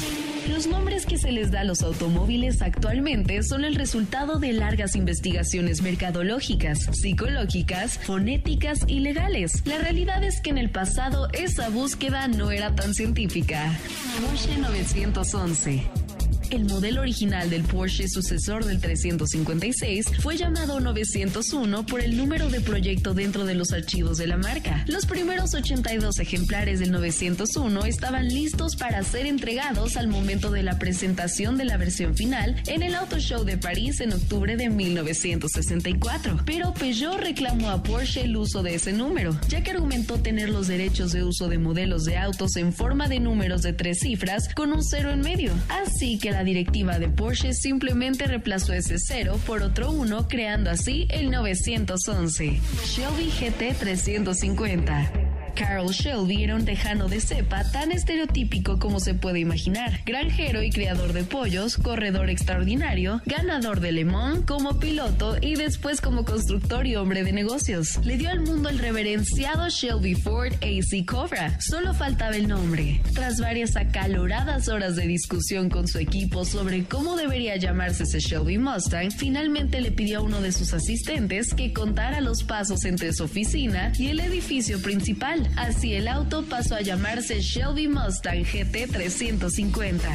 Los 0.50 0.66
nombres 0.66 1.06
que 1.06 1.16
se 1.16 1.32
les 1.32 1.50
da 1.50 1.60
a 1.60 1.64
los 1.64 1.80
automóviles 1.80 2.60
actualmente 2.60 3.42
son 3.42 3.64
el 3.64 3.74
resultado 3.74 4.38
de 4.38 4.52
largas 4.52 4.96
investigaciones 4.96 5.80
mercadológicas, 5.80 6.90
psicológicas, 6.92 7.96
fonéticas 7.96 8.80
y 8.86 9.00
legales. 9.00 9.62
La 9.64 9.78
realidad 9.78 10.22
es 10.22 10.42
que 10.42 10.50
en 10.50 10.58
el 10.58 10.68
pasado 10.68 11.28
esa 11.32 11.70
búsqueda 11.70 12.28
no 12.28 12.50
era 12.50 12.74
tan 12.74 12.92
científica. 12.92 13.72
Porsche 14.20 14.58
911. 14.58 16.03
El 16.50 16.64
modelo 16.66 17.00
original 17.00 17.50
del 17.50 17.62
Porsche 17.62 18.08
sucesor 18.08 18.64
del 18.64 18.80
356 18.80 20.06
fue 20.20 20.36
llamado 20.36 20.78
901 20.80 21.86
por 21.86 22.00
el 22.00 22.16
número 22.16 22.48
de 22.48 22.60
proyecto 22.60 23.14
dentro 23.14 23.44
de 23.44 23.54
los 23.54 23.72
archivos 23.72 24.18
de 24.18 24.26
la 24.26 24.36
marca. 24.36 24.84
Los 24.86 25.06
primeros 25.06 25.54
82 25.54 26.18
ejemplares 26.18 26.80
del 26.80 26.90
901 26.92 27.84
estaban 27.86 28.28
listos 28.28 28.76
para 28.76 29.02
ser 29.02 29.26
entregados 29.26 29.96
al 29.96 30.08
momento 30.08 30.50
de 30.50 30.62
la 30.62 30.78
presentación 30.78 31.56
de 31.56 31.64
la 31.64 31.76
versión 31.76 32.14
final 32.14 32.56
en 32.66 32.82
el 32.82 32.94
Auto 32.94 33.18
Show 33.18 33.44
de 33.44 33.58
París 33.58 34.00
en 34.00 34.12
octubre 34.12 34.56
de 34.56 34.70
1964. 34.70 36.42
Pero 36.44 36.74
Peugeot 36.74 37.20
reclamó 37.20 37.70
a 37.70 37.82
Porsche 37.82 38.22
el 38.22 38.36
uso 38.36 38.62
de 38.62 38.74
ese 38.74 38.92
número, 38.92 39.38
ya 39.48 39.62
que 39.62 39.70
argumentó 39.70 40.20
tener 40.20 40.50
los 40.50 40.68
derechos 40.68 41.12
de 41.12 41.24
uso 41.24 41.48
de 41.48 41.58
modelos 41.58 42.04
de 42.04 42.16
autos 42.16 42.56
en 42.56 42.72
forma 42.72 43.08
de 43.08 43.20
números 43.20 43.62
de 43.62 43.72
tres 43.72 44.00
cifras 44.00 44.52
con 44.54 44.72
un 44.72 44.84
cero 44.84 45.10
en 45.10 45.20
medio. 45.20 45.52
Así 45.68 46.18
que 46.18 46.30
la 46.30 46.43
directiva 46.44 46.98
de 46.98 47.08
Porsche 47.08 47.52
simplemente 47.52 48.26
reemplazó 48.26 48.72
ese 48.72 48.96
cero 48.98 49.38
por 49.46 49.62
otro 49.62 49.90
uno, 49.90 50.28
creando 50.28 50.70
así 50.70 51.06
el 51.10 51.30
911. 51.30 52.60
Shelby 52.84 53.30
GT 53.30 53.74
350. 53.78 55.33
Carroll 55.54 55.92
Shelby 55.92 56.44
era 56.44 56.54
un 56.54 56.64
tejano 56.64 57.08
de 57.08 57.20
cepa 57.20 57.64
tan 57.70 57.92
estereotípico 57.92 58.78
como 58.78 59.00
se 59.00 59.14
puede 59.14 59.40
imaginar. 59.40 60.00
Granjero 60.04 60.62
y 60.62 60.70
creador 60.70 61.12
de 61.12 61.24
pollos, 61.24 61.76
corredor 61.76 62.30
extraordinario, 62.30 63.22
ganador 63.26 63.80
de 63.80 63.92
Le 63.92 64.04
como 64.46 64.78
piloto 64.78 65.36
y 65.40 65.54
después 65.54 66.00
como 66.00 66.24
constructor 66.24 66.86
y 66.86 66.94
hombre 66.96 67.24
de 67.24 67.32
negocios. 67.32 67.98
Le 68.04 68.18
dio 68.18 68.28
al 68.28 68.40
mundo 68.40 68.68
el 68.68 68.78
reverenciado 68.78 69.68
Shelby 69.68 70.14
Ford 70.14 70.52
AC 70.60 71.06
Cobra. 71.06 71.58
Solo 71.60 71.94
faltaba 71.94 72.36
el 72.36 72.46
nombre. 72.46 73.00
Tras 73.14 73.40
varias 73.40 73.76
acaloradas 73.76 74.68
horas 74.68 74.94
de 74.96 75.06
discusión 75.06 75.70
con 75.70 75.88
su 75.88 75.98
equipo 75.98 76.44
sobre 76.44 76.84
cómo 76.84 77.16
debería 77.16 77.56
llamarse 77.56 78.02
ese 78.02 78.20
Shelby 78.20 78.58
Mustang, 78.58 79.10
finalmente 79.10 79.80
le 79.80 79.90
pidió 79.90 80.18
a 80.18 80.22
uno 80.22 80.40
de 80.42 80.52
sus 80.52 80.74
asistentes 80.74 81.54
que 81.54 81.72
contara 81.72 82.20
los 82.20 82.42
pasos 82.44 82.84
entre 82.84 83.12
su 83.12 83.24
oficina 83.24 83.92
y 83.98 84.08
el 84.08 84.20
edificio 84.20 84.80
principal. 84.82 85.43
Así 85.56 85.94
el 85.94 86.08
auto 86.08 86.44
pasó 86.44 86.76
a 86.76 86.80
llamarse 86.80 87.40
Shelby 87.40 87.88
Mustang 87.88 88.42
GT 88.42 88.88
350. 88.92 90.08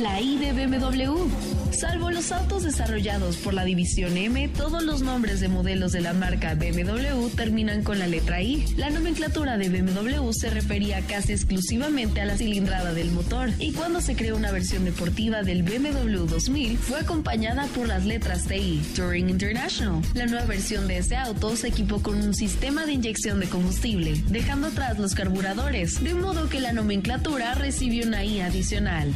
La 0.00 0.20
I 0.20 0.38
de 0.38 0.52
BMW. 0.52 1.28
Salvo 1.72 2.10
los 2.10 2.32
autos 2.32 2.64
desarrollados 2.64 3.36
por 3.36 3.54
la 3.54 3.64
división 3.64 4.16
M, 4.16 4.48
todos 4.48 4.82
los 4.82 5.02
nombres 5.02 5.40
de 5.40 5.48
modelos 5.48 5.92
de 5.92 6.00
la 6.00 6.12
marca 6.12 6.54
BMW 6.54 7.28
terminan 7.36 7.82
con 7.82 7.98
la 7.98 8.06
letra 8.06 8.42
I. 8.42 8.64
La 8.76 8.90
nomenclatura 8.90 9.58
de 9.58 9.68
BMW 9.68 10.32
se 10.32 10.50
refería 10.50 11.00
casi 11.02 11.32
exclusivamente 11.32 12.20
a 12.20 12.26
la 12.26 12.36
cilindrada 12.36 12.94
del 12.94 13.10
motor 13.12 13.50
y 13.58 13.72
cuando 13.72 14.00
se 14.00 14.16
creó 14.16 14.36
una 14.36 14.50
versión 14.50 14.84
deportiva 14.84 15.42
del 15.42 15.62
BMW 15.62 16.26
2000 16.26 16.78
fue 16.78 17.00
acompañada 17.00 17.66
por 17.74 17.86
las 17.86 18.04
letras 18.04 18.46
TI, 18.46 18.82
Touring 18.96 19.28
International. 19.30 20.02
La 20.14 20.26
nueva 20.26 20.46
versión 20.46 20.88
de 20.88 20.98
ese 20.98 21.16
auto 21.16 21.54
se 21.56 21.68
equipó 21.68 22.02
con 22.02 22.16
un 22.16 22.34
sistema 22.34 22.86
de 22.86 22.92
inyección 22.92 23.38
de 23.38 23.48
combustible, 23.48 24.20
dejando 24.28 24.57
atrás 24.66 24.98
los 24.98 25.14
carburadores, 25.14 26.02
de 26.02 26.14
modo 26.14 26.48
que 26.48 26.60
la 26.60 26.72
nomenclatura 26.72 27.54
recibió 27.54 28.06
una 28.06 28.24
I 28.24 28.40
adicional. 28.40 29.12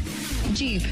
Jeep. 0.55 0.83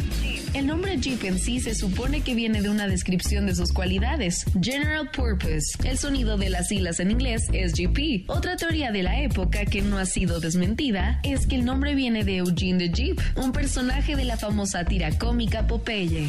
El 0.52 0.66
nombre 0.66 0.98
Jeep 0.98 1.22
en 1.24 1.38
sí 1.38 1.60
se 1.60 1.76
supone 1.76 2.22
que 2.22 2.34
viene 2.34 2.60
de 2.60 2.70
una 2.70 2.88
descripción 2.88 3.46
de 3.46 3.54
sus 3.54 3.72
cualidades. 3.72 4.44
General 4.60 5.08
Purpose. 5.10 5.76
El 5.84 5.96
sonido 5.96 6.36
de 6.36 6.50
las 6.50 6.68
siglas 6.68 6.98
en 6.98 7.12
inglés 7.12 7.48
es 7.52 7.74
GP. 7.74 8.28
Otra 8.28 8.56
teoría 8.56 8.90
de 8.90 9.04
la 9.04 9.20
época 9.22 9.64
que 9.64 9.80
no 9.80 9.98
ha 9.98 10.06
sido 10.06 10.40
desmentida 10.40 11.20
es 11.22 11.46
que 11.46 11.54
el 11.54 11.64
nombre 11.64 11.94
viene 11.94 12.24
de 12.24 12.38
Eugene 12.38 12.88
the 12.88 12.90
Jeep, 12.90 13.20
un 13.36 13.52
personaje 13.52 14.16
de 14.16 14.24
la 14.24 14.36
famosa 14.36 14.84
tira 14.84 15.16
cómica 15.18 15.68
Popeye. 15.68 16.28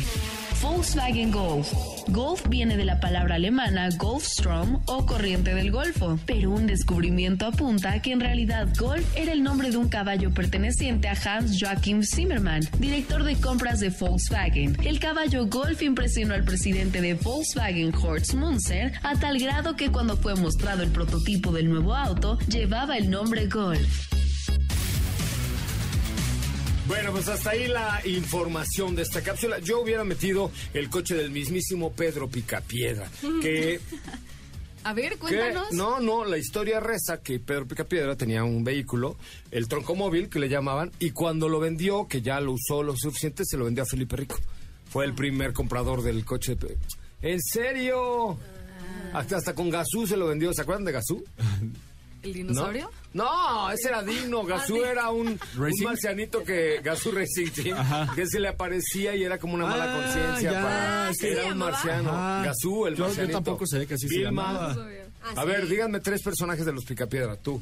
Volkswagen 0.62 1.32
Golf. 1.32 1.74
Golf 2.10 2.48
viene 2.48 2.77
de 2.77 2.86
la 2.86 3.00
palabra 3.00 3.36
alemana 3.36 3.89
Golfstrom 3.98 4.82
o 4.86 5.06
corriente 5.06 5.56
del 5.56 5.72
Golfo, 5.72 6.20
pero 6.25 6.51
un 6.51 6.68
descubrimiento 6.68 7.48
apunta 7.48 8.00
que 8.01 8.12
en 8.12 8.20
realidad 8.20 8.68
Golf 8.77 9.06
era 9.15 9.32
el 9.32 9.41
nombre 9.41 9.72
de 9.72 9.77
un 9.77 9.89
caballo 9.89 10.32
perteneciente 10.32 11.08
a 11.08 11.13
Hans 11.13 11.58
Joachim 11.60 12.03
Zimmermann, 12.03 12.62
director 12.80 13.24
de 13.24 13.36
compras 13.38 13.80
de 13.80 13.89
Volkswagen. 13.89 14.77
El 14.84 15.00
caballo 15.00 15.48
Golf 15.48 15.82
impresionó 15.82 16.36
al 16.36 16.44
presidente 16.44 17.01
de 17.01 17.15
Volkswagen 17.15 17.91
Horst 17.96 18.36
Munzer 18.36 18.94
a 19.01 19.15
tal 19.15 19.39
grado 19.39 19.75
que 19.75 19.91
cuando 19.91 20.15
fue 20.15 20.36
mostrado 20.36 20.84
el 20.84 20.91
prototipo 20.91 21.51
del 21.51 21.70
nuevo 21.70 21.96
auto 21.96 22.38
llevaba 22.48 22.98
el 22.98 23.10
nombre 23.10 23.48
Golf. 23.48 24.11
Bueno, 26.91 27.12
pues 27.13 27.29
hasta 27.29 27.51
ahí 27.51 27.67
la 27.69 28.01
información 28.05 28.95
de 28.98 29.03
esta 29.03 29.21
cápsula. 29.21 29.60
Yo 29.60 29.79
hubiera 29.79 30.03
metido 30.03 30.51
el 30.74 30.89
coche 30.89 31.15
del 31.15 31.31
mismísimo 31.31 31.93
Pedro 31.93 32.27
Picapiedra, 32.27 33.10
que... 33.41 33.79
A 34.83 34.93
ver, 34.93 35.13
que- 35.13 35.17
cuéntanos. 35.19 35.71
no, 35.71 36.01
no, 36.01 36.25
la 36.25 36.38
historia 36.38 36.81
reza 36.81 37.21
que 37.21 37.39
Pedro 37.39 37.65
Picapiedra 37.65 38.17
tenía 38.17 38.43
un 38.43 38.65
vehículo, 38.65 39.15
el 39.51 39.69
troncomóvil 39.69 40.27
que 40.27 40.39
le 40.39 40.50
llamaban, 40.50 40.91
y 41.00 41.12
cuando 41.12 41.48
lo 41.48 41.62
vendió, 41.62 42.07
que 42.10 42.21
ya 42.21 42.41
lo 42.41 42.51
usó 42.51 42.83
lo 42.83 42.98
suficiente, 42.98 43.43
se 43.45 43.55
lo 43.55 43.63
vendió 43.65 43.83
a 43.83 43.88
Felipe 43.88 44.17
Rico. 44.17 44.38
Fue 44.89 45.05
el 45.05 45.13
primer 45.13 45.53
comprador 45.53 46.01
del 46.03 46.25
coche. 46.25 46.55
de 46.55 46.77
¿En 47.21 47.39
serio? 47.41 48.38
Hasta, 49.13 49.38
hasta 49.38 49.55
con 49.55 49.69
Gazú 49.69 50.07
se 50.07 50.17
lo 50.17 50.25
vendió. 50.27 50.51
¿Se 50.53 50.62
acuerdan 50.63 50.83
de 50.83 50.91
Gazú? 50.91 51.24
¿El 52.24 52.30
¿No? 52.32 52.36
dinosaurio? 52.38 52.92
No, 53.13 53.72
ese 53.72 53.90
era 53.90 54.04
Dino. 54.04 54.44
Gazú 54.46 54.84
era 54.84 55.10
un, 55.10 55.28
un 55.58 55.84
marcianito 55.84 56.44
que. 56.44 56.80
Gazú 56.84 57.12
Racing 57.12 57.50
Team, 57.51 57.78
que 58.16 58.28
se 58.28 58.40
le 58.40 58.48
aparecía 58.50 59.16
y 59.16 59.24
era 59.24 59.38
como 59.40 59.56
una 59.56 59.66
mala 59.66 59.86
Ah, 59.86 60.01
conciencia. 60.04 60.51
para- 60.62 61.12
que 61.20 61.32
era 61.32 61.42
se 61.42 61.48
un 61.48 61.50
llamaba. 61.54 61.72
marciano. 61.72 62.10
Ajá. 62.12 62.44
Gazú, 62.46 62.86
el 62.88 62.94
Yo- 62.94 62.98
yo 63.00 63.06
marcianito. 63.06 63.38
tampoco 63.38 63.66
sabía 63.68 63.86
que 63.88 63.94
así 63.96 64.08
se 64.08 64.16
Vilma. 64.18 64.30
llamaba. 64.54 64.78
Ah, 65.24 65.42
A 65.42 65.46
ver, 65.46 65.68
díganme 65.68 66.00
tres 66.00 66.22
personajes 66.22 66.66
de 66.66 66.74
los 66.74 66.86
Picapiedra. 66.86 67.36
Tú, 67.38 67.62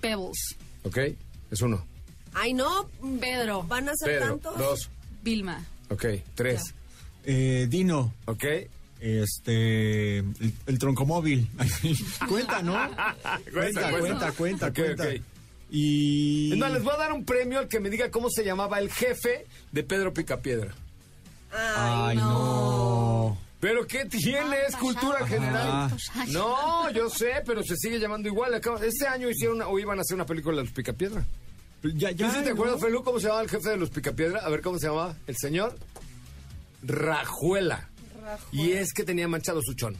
Pebbles. 0.00 0.56
¿ok? 0.84 0.98
Es 1.50 1.60
uno. 1.62 1.84
Ay, 2.34 2.52
no. 2.52 2.88
Pedro. 3.20 3.62
¿Van 3.62 3.88
a 3.88 3.92
ser 3.94 4.18
Pedro. 4.18 4.26
tantos? 4.38 4.58
Dos. 4.58 4.90
Vilma. 5.22 5.64
Ok. 5.88 6.04
Tres. 6.34 6.74
Eh, 7.24 7.66
Dino, 7.68 8.12
¿Ok? 8.26 8.44
Este, 9.00 10.18
el, 10.18 10.52
el 10.66 10.78
troncomóvil. 10.78 11.48
cuenta, 12.28 12.62
¿no? 12.62 12.74
cuenta, 13.52 13.90
cuenta, 13.90 14.32
cuenta, 14.32 14.66
Ok, 14.68 14.74
cuenta. 14.74 15.02
ok. 15.04 15.14
Y... 15.70 16.54
Más, 16.58 16.72
les 16.72 16.82
voy 16.84 16.94
a 16.94 16.98
dar 16.98 17.12
un 17.12 17.24
premio 17.24 17.58
al 17.58 17.68
que 17.68 17.80
me 17.80 17.90
diga 17.90 18.10
cómo 18.10 18.30
se 18.30 18.44
llamaba 18.44 18.78
el 18.78 18.90
jefe 18.90 19.46
de 19.72 19.82
Pedro 19.82 20.14
Picapiedra. 20.14 20.72
Ay, 21.52 22.16
no. 22.16 23.36
¿Pero 23.58 23.86
qué 23.86 24.04
tiene? 24.04 24.56
Es 24.68 24.76
cultura 24.76 25.26
general. 25.26 25.90
No, 26.28 26.90
yo 26.90 27.08
sé, 27.10 27.42
pero 27.44 27.62
se 27.64 27.74
sigue 27.76 27.98
llamando 27.98 28.28
igual. 28.28 28.54
Este 28.82 29.06
año 29.08 29.28
hicieron 29.30 29.56
una- 29.56 29.66
o 29.68 29.78
iban 29.78 29.98
a 29.98 30.02
hacer 30.02 30.14
una 30.14 30.26
película 30.26 30.56
de 30.58 30.64
los 30.64 30.72
Picapiedra. 30.72 31.24
Ya, 31.82 32.10
¿Tú 32.10 32.16
ya, 32.16 32.30
sí 32.30 32.38
te 32.42 32.46
¿no? 32.46 32.52
acuerdas, 32.52 32.80
Felu, 32.80 33.02
cómo 33.02 33.18
se 33.18 33.24
llamaba 33.26 33.42
el 33.42 33.50
jefe 33.50 33.70
de 33.70 33.76
los 33.76 33.90
Picapiedra? 33.90 34.40
A 34.40 34.48
ver, 34.50 34.60
¿cómo 34.60 34.78
se 34.78 34.86
llamaba? 34.86 35.16
El 35.26 35.36
señor 35.36 35.76
Rajuela. 36.82 37.88
Y 38.52 38.72
es 38.72 38.92
que 38.92 39.04
tenía 39.04 39.28
manchado 39.28 39.60
su 39.62 39.74
chón. 39.74 39.96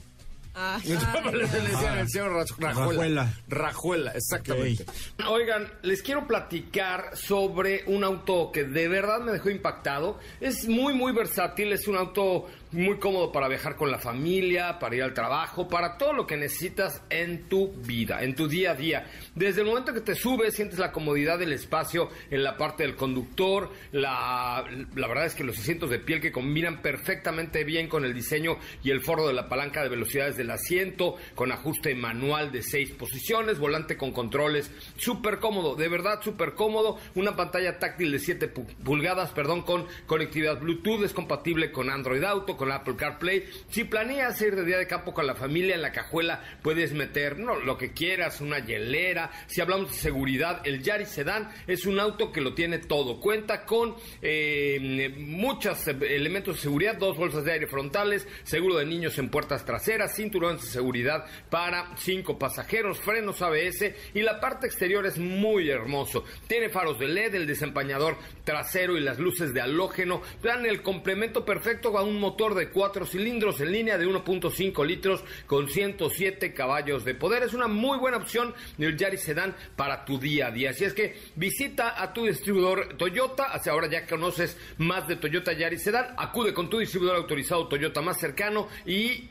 Ah, 0.59 0.80
Entonces, 0.83 1.33
le 1.62 1.68
decían 1.68 1.99
el 1.99 2.09
señor 2.09 2.33
Raj- 2.33 2.56
Rajuela. 2.59 2.85
Rajuela. 2.88 3.35
Rajuela, 3.49 4.12
exactamente. 4.12 4.87
Oigan, 5.28 5.71
les 5.83 6.00
quiero 6.00 6.26
platicar 6.26 7.14
sobre 7.14 7.85
un 7.88 8.02
auto 8.04 8.50
que 8.52 8.64
de 8.64 8.88
verdad 8.88 9.21
me 9.21 9.33
dejó 9.33 9.50
impactado. 9.50 10.18
Es 10.40 10.66
muy, 10.66 10.95
muy 10.95 11.12
versátil. 11.12 11.73
Es 11.75 11.87
un 11.88 11.97
auto 11.97 12.47
muy 12.76 12.99
cómodo 12.99 13.33
para 13.33 13.49
viajar 13.49 13.75
con 13.75 13.90
la 13.90 13.99
familia, 13.99 14.78
para 14.78 14.95
ir 14.95 15.02
al 15.02 15.14
trabajo, 15.14 15.66
para 15.66 15.97
todo 15.97 16.12
lo 16.12 16.26
que 16.26 16.37
necesitas 16.37 17.02
en 17.09 17.49
tu 17.49 17.73
vida, 17.73 18.23
en 18.23 18.35
tu 18.35 18.49
día 18.49 18.73
a 18.73 18.75
día. 18.75 19.06
Desde 19.35 19.62
el 19.62 19.66
momento 19.66 19.95
que 19.95 20.02
te 20.02 20.14
subes, 20.14 20.54
sientes 20.54 20.78
la 20.78 20.92
comodidad 20.92 21.38
del 21.38 21.52
espacio 21.52 22.11
en 22.30 22.45
la 22.45 22.56
parte 22.56 22.83
del 22.83 22.95
conductor. 22.95 23.71
La, 23.92 24.64
verdad 24.95 25.25
es 25.25 25.35
que 25.35 25.45
los 25.45 25.59
asientos 25.59 25.88
de 25.88 25.99
piel 25.99 26.21
que 26.21 26.33
combinan 26.33 26.83
perfectamente 26.83 27.64
bien 27.64 27.88
con 27.88 28.04
el 28.04 28.12
diseño 28.12 28.59
y 28.85 28.90
el 28.90 29.00
forro 29.00 29.26
de 29.26 29.33
la 29.33 29.49
palanca 29.49 29.83
de 29.83 29.88
velocidades 29.88 30.37
del 30.37 30.50
asiento, 30.50 31.16
con 31.35 31.52
ajuste 31.52 31.95
manual 31.95 32.52
de 32.52 32.62
seis 32.62 32.90
posiciones, 32.90 33.59
volante 33.59 33.97
con 33.97 34.12
controles, 34.12 34.71
súper 34.97 35.38
cómodo, 35.38 35.76
de 35.76 35.88
verdad 35.88 36.21
súper 36.23 36.52
cómodo. 36.52 36.99
Una 37.14 37.37
pantalla 37.37 37.78
táctil 37.78 38.12
de 38.12 38.18
7 38.18 38.49
pulgadas, 38.49 39.30
perdón, 39.30 39.62
con 39.62 39.87
conectividad 40.06 40.61
Bluetooth, 40.61 41.04
es 41.04 41.12
compatible 41.12 41.73
con 41.73 41.88
Android 41.90 42.23
Auto, 42.23 42.56
Apple 42.73 42.96
CarPlay. 42.96 43.44
Si 43.70 43.85
planeas 43.85 44.40
ir 44.40 44.56
de 44.56 44.64
día 44.64 44.78
de 44.78 44.87
campo 44.87 45.14
con 45.14 45.26
la 45.26 45.35
familia, 45.35 45.75
en 45.75 45.82
la 45.82 45.92
cajuela 45.92 46.42
puedes 46.62 46.92
meter 46.92 47.38
no, 47.38 47.56
lo 47.56 47.76
que 47.76 47.92
quieras, 47.92 48.40
una 48.40 48.58
hielera. 48.58 49.30
Si 49.46 49.61
hablamos 49.61 49.90
de 49.90 49.96
seguridad, 49.96 50.61
el 50.64 50.82
Yaris 50.82 51.08
Sedan 51.08 51.50
es 51.66 51.87
un 51.87 52.00
auto 52.00 52.32
que 52.32 52.40
lo 52.40 52.54
tiene 52.54 52.78
todo. 52.78 53.20
Cuenta 53.20 53.64
con 53.64 53.96
eh, 54.23 55.14
muchos 55.18 55.87
elementos 55.87 56.56
de 56.56 56.62
seguridad, 56.62 56.96
dos 56.96 57.16
bolsas 57.16 57.44
de 57.44 57.52
aire 57.52 57.66
frontales, 57.66 58.26
seguro 58.44 58.76
de 58.76 58.87
niños 58.87 59.18
en 59.18 59.28
puertas 59.28 59.64
traseras, 59.64 60.14
cinturones 60.16 60.62
de 60.62 60.68
seguridad 60.68 61.26
para 61.50 61.96
cinco 61.96 62.38
pasajeros, 62.38 62.99
frenos 63.00 63.42
ABS 63.42 63.92
y 64.14 64.23
la 64.23 64.40
parte 64.40 64.66
exterior 64.66 65.06
es 65.06 65.18
muy 65.18 65.70
hermoso. 65.70 66.25
Tiene 66.46 66.68
faros 66.68 66.99
de 66.99 67.08
LED, 67.08 67.35
el 67.35 67.46
desempañador 67.46 68.16
trasero 68.44 68.96
y 68.96 69.00
las 69.00 69.18
luces 69.18 69.52
de 69.52 69.61
halógeno 69.61 70.23
dan 70.42 70.66
el 70.66 70.82
complemento 70.82 71.44
perfecto 71.44 71.96
a 71.99 72.02
un 72.02 72.20
motor 72.20 72.46
de 72.55 72.71
cuatro 72.71 73.07
cilindros 73.07 73.61
en 73.61 73.73
línea 73.73 73.99
de 73.99 74.07
1.5 74.07 74.87
litros 74.87 75.25
con 75.47 75.69
107 75.69 76.55
caballos 76.55 77.05
de 77.05 77.15
poder. 77.15 77.43
Es 77.43 77.55
una 77.55 77.67
muy 77.67 77.99
buena 77.99 78.19
opción 78.19 78.55
del 78.76 78.97
Yaris 78.97 79.23
Sedan 79.23 79.55
para 79.75 80.05
tu 80.05 80.19
día 80.19 80.49
a 80.49 80.50
día. 80.50 80.71
Así 80.71 80.85
es 80.85 80.93
que 80.93 81.17
visita 81.35 82.00
a 82.00 82.12
tu 82.12 82.26
distribuidor 82.26 82.97
Toyota. 82.97 83.45
Hacia 83.45 83.73
ahora 83.73 83.88
ya 83.88 84.07
conoces 84.07 84.57
más 84.79 85.09
de 85.09 85.17
Toyota 85.17 85.53
Yaris 85.53 85.83
Sedan. 85.83 86.15
Acude 86.17 86.55
con 86.55 86.71
tu 86.71 86.79
distribuidor 86.79 87.17
autorizado 87.17 87.69
Toyota 87.69 88.03
más 88.03 88.19
cercano 88.19 88.69
y 88.85 89.29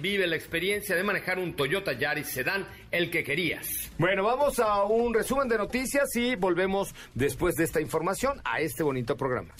vive 0.00 0.26
la 0.26 0.36
experiencia 0.36 0.96
de 0.96 1.04
manejar 1.04 1.38
un 1.38 1.54
Toyota 1.54 1.92
Yaris 1.92 2.28
Sedan, 2.28 2.66
el 2.90 3.10
que 3.10 3.22
querías. 3.22 3.90
Bueno, 3.98 4.24
vamos 4.24 4.58
a 4.58 4.82
un 4.84 5.14
resumen 5.14 5.48
de 5.48 5.58
noticias 5.58 6.14
y 6.16 6.34
volvemos 6.34 6.94
después 7.14 7.54
de 7.54 7.64
esta 7.64 7.80
información 7.80 8.40
a 8.44 8.60
este 8.60 8.82
bonito 8.82 9.16
programa. 9.16 9.54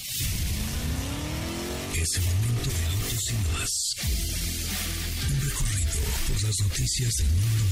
Las 6.52 6.68
noticias 6.68 7.16
del 7.16 7.28
mundo 7.28 7.71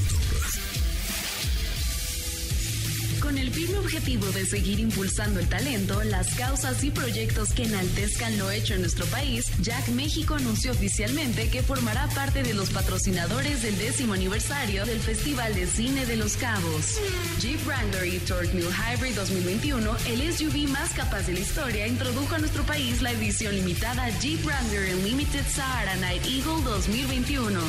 Con 3.21 3.37
el 3.37 3.51
firme 3.51 3.77
objetivo 3.77 4.25
de 4.31 4.45
seguir 4.45 4.79
impulsando 4.79 5.39
el 5.39 5.47
talento, 5.47 6.03
las 6.03 6.33
causas 6.33 6.83
y 6.83 6.89
proyectos 6.89 7.53
que 7.53 7.63
enaltezcan 7.63 8.37
lo 8.39 8.49
hecho 8.49 8.73
en 8.73 8.81
nuestro 8.81 9.05
país, 9.05 9.45
Jack 9.61 9.89
México 9.89 10.33
anunció 10.33 10.71
oficialmente 10.71 11.49
que 11.49 11.61
formará 11.61 12.07
parte 12.09 12.41
de 12.41 12.55
los 12.55 12.71
patrocinadores 12.71 13.61
del 13.61 13.77
décimo 13.77 14.13
aniversario 14.13 14.85
del 14.85 14.99
Festival 14.99 15.53
de 15.53 15.67
Cine 15.67 16.05
de 16.07 16.15
Los 16.15 16.35
Cabos. 16.35 16.99
Jeep 17.39 17.59
Wrangler 17.65 18.11
y 18.11 18.17
Torque 18.19 18.55
New 18.55 18.69
Hybrid 18.69 19.15
2021, 19.15 19.95
el 20.07 20.33
SUV 20.33 20.69
más 20.69 20.89
capaz 20.93 21.27
de 21.27 21.33
la 21.33 21.39
historia, 21.39 21.87
introdujo 21.87 22.33
a 22.35 22.39
nuestro 22.39 22.63
país 22.63 23.03
la 23.03 23.11
edición 23.11 23.53
limitada 23.55 24.09
Jeep 24.19 24.43
Wrangler 24.43 24.95
Unlimited 24.95 25.45
Sahara 25.47 25.95
Night 25.97 26.25
Eagle 26.25 26.63
2021. 26.63 27.59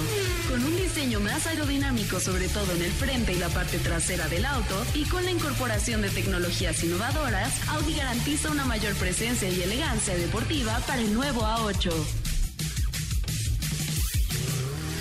Con 0.49 0.65
un 0.65 0.77
diseño 0.77 1.21
más 1.21 1.47
aerodinámico, 1.47 2.21
sobre 2.21 2.49
todo 2.49 2.73
en 2.75 2.83
el 2.83 2.93
frente 2.93 3.35
y 3.35 3.39
la 3.39 3.51
parte 3.51 3.79
trasera 3.79 4.29
del 4.29 4.47
auto, 4.47 4.87
y 4.95 5.05
con 5.05 5.25
la 5.25 5.31
incorporación 5.43 6.03
de 6.03 6.11
tecnologías 6.11 6.85
innovadoras, 6.85 7.53
Audi 7.71 7.95
garantiza 7.95 8.49
una 8.49 8.65
mayor 8.65 8.95
presencia 8.95 9.49
y 9.49 9.61
elegancia 9.61 10.15
deportiva 10.15 10.79
para 10.87 11.03
el 11.03 11.13
nuevo 11.13 11.41
A8. 11.41 11.91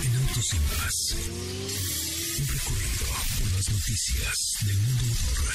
En 0.02 0.16
Autos 0.16 0.52
y 0.52 0.58
Más. 0.58 1.14
Un 2.40 2.48
recorrido 2.48 3.06
por 3.38 3.52
las 3.52 3.70
noticias 3.70 4.56
del 4.66 4.76
mundo 4.78 5.04
motor. 5.04 5.54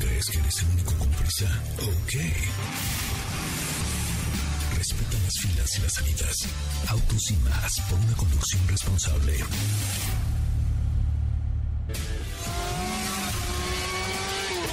¿Crees 0.00 0.26
que 0.30 0.38
eres 0.38 0.62
el 0.62 0.68
único 0.68 0.94
con 0.94 1.10
prisa? 1.10 1.62
Ok. 1.76 2.14
Las 5.82 5.94
salidas. 5.94 6.36
Autos 6.88 7.30
y 7.30 7.36
Más 7.36 7.80
por 7.88 7.98
una 7.98 8.12
conducción 8.14 8.68
responsable. 8.68 9.38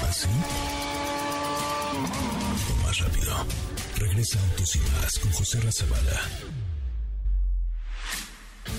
¿Así? 0.08 0.28
O 2.70 2.86
más 2.86 2.98
rápido. 2.98 3.46
Regresa 3.96 4.38
Autos 4.40 4.76
y 4.76 4.78
Más 4.78 5.18
con 5.18 5.32
José 5.32 5.60
Razabala. 5.60 6.20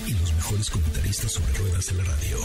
Y 0.06 0.12
los 0.12 0.32
mejores 0.34 0.70
comentaristas 0.70 1.32
sobre 1.32 1.52
ruedas 1.54 1.86
de 1.86 1.94
la 1.94 2.04
radio. 2.04 2.38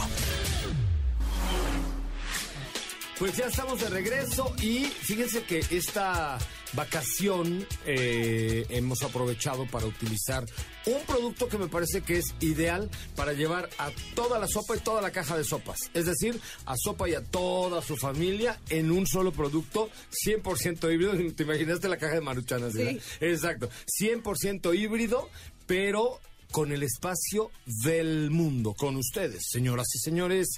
Pues 3.18 3.36
ya 3.36 3.46
estamos 3.46 3.80
de 3.80 3.88
regreso 3.90 4.54
y 4.60 4.84
fíjense 4.86 5.44
que 5.44 5.64
esta 5.70 6.36
vacación 6.74 7.66
eh, 7.86 8.66
hemos 8.68 9.02
aprovechado 9.02 9.66
para 9.66 9.86
utilizar 9.86 10.44
un 10.86 11.02
producto 11.06 11.48
que 11.48 11.58
me 11.58 11.68
parece 11.68 12.02
que 12.02 12.18
es 12.18 12.34
ideal 12.40 12.90
para 13.16 13.32
llevar 13.32 13.68
a 13.78 13.90
toda 14.14 14.38
la 14.38 14.46
sopa 14.46 14.76
y 14.76 14.80
toda 14.80 15.00
la 15.00 15.10
caja 15.10 15.36
de 15.36 15.44
sopas. 15.44 15.78
Es 15.94 16.06
decir, 16.06 16.38
a 16.66 16.74
sopa 16.76 17.08
y 17.08 17.14
a 17.14 17.22
toda 17.22 17.82
su 17.82 17.96
familia 17.96 18.60
en 18.68 18.90
un 18.90 19.06
solo 19.06 19.32
producto 19.32 19.90
100% 20.26 20.92
híbrido. 20.92 21.12
¿Te 21.36 21.42
imaginaste 21.42 21.88
la 21.88 21.96
caja 21.96 22.14
de 22.14 22.20
maruchanas? 22.20 22.72
Sí. 22.72 23.00
Exacto. 23.20 23.70
100% 24.00 24.76
híbrido, 24.76 25.28
pero 25.66 26.20
con 26.50 26.72
el 26.72 26.82
espacio 26.82 27.50
del 27.82 28.30
mundo. 28.30 28.74
Con 28.74 28.96
ustedes, 28.96 29.44
señoras 29.50 29.86
y 29.94 29.98
señores, 29.98 30.48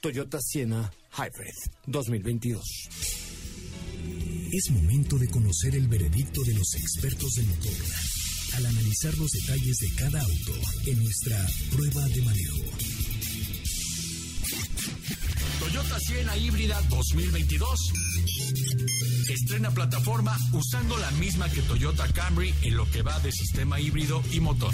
Toyota 0.00 0.38
Siena 0.40 0.92
Hybrid 1.16 1.54
2022. 1.86 3.37
Es 4.50 4.70
momento 4.70 5.18
de 5.18 5.28
conocer 5.28 5.74
el 5.74 5.88
veredicto 5.88 6.42
de 6.42 6.54
los 6.54 6.74
expertos 6.74 7.32
del 7.34 7.46
motor 7.48 7.72
al 8.54 8.66
analizar 8.66 9.16
los 9.18 9.30
detalles 9.30 9.76
de 9.76 9.92
cada 9.94 10.20
auto 10.22 10.52
en 10.86 11.04
nuestra 11.04 11.46
prueba 11.70 12.08
de 12.08 12.22
manejo. 12.22 12.64
Toyota 15.60 16.00
Siena 16.00 16.36
híbrida 16.38 16.80
2022. 16.88 17.92
Estrena 19.28 19.70
plataforma 19.70 20.34
usando 20.52 20.96
la 20.96 21.10
misma 21.12 21.50
que 21.50 21.60
Toyota 21.62 22.10
Camry 22.12 22.54
en 22.62 22.76
lo 22.76 22.90
que 22.90 23.02
va 23.02 23.20
de 23.20 23.30
sistema 23.30 23.78
híbrido 23.78 24.22
y 24.32 24.40
motor. 24.40 24.72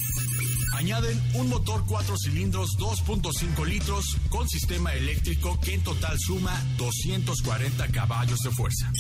Añaden 0.75 1.23
un 1.35 1.49
motor 1.49 1.85
4 1.87 2.17
cilindros 2.19 2.77
2.5 2.79 3.67
litros 3.67 4.17
con 4.29 4.49
sistema 4.49 4.93
eléctrico 4.93 5.59
que 5.61 5.75
en 5.75 5.83
total 5.83 6.19
suma 6.19 6.61
240 6.77 7.89
caballos 7.89 8.41
de 8.41 8.51
fuerza. 8.51 8.91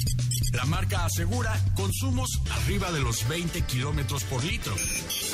La 0.53 0.65
marca 0.67 1.05
asegura 1.05 1.61
consumos 1.75 2.41
arriba 2.63 2.93
de 2.93 3.01
los 3.01 3.27
20 3.29 3.63
kilómetros 3.63 4.23
por 4.25 4.45
litro. 4.45 4.75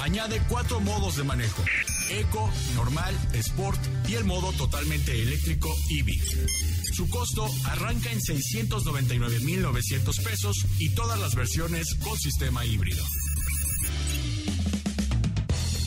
Añade 0.00 0.40
cuatro 0.48 0.80
modos 0.80 1.16
de 1.16 1.24
manejo: 1.24 1.62
Eco, 2.10 2.50
Normal, 2.74 3.14
Sport 3.34 3.80
y 4.08 4.14
el 4.14 4.24
modo 4.24 4.50
totalmente 4.52 5.20
eléctrico 5.20 5.68
EV. 5.90 6.14
Su 6.94 7.08
costo 7.08 7.46
arranca 7.66 8.10
en 8.10 8.20
699.900 8.20 10.24
pesos 10.24 10.66
y 10.78 10.88
todas 10.90 11.20
las 11.20 11.34
versiones 11.34 11.94
con 11.96 12.18
sistema 12.18 12.64
híbrido. 12.64 13.04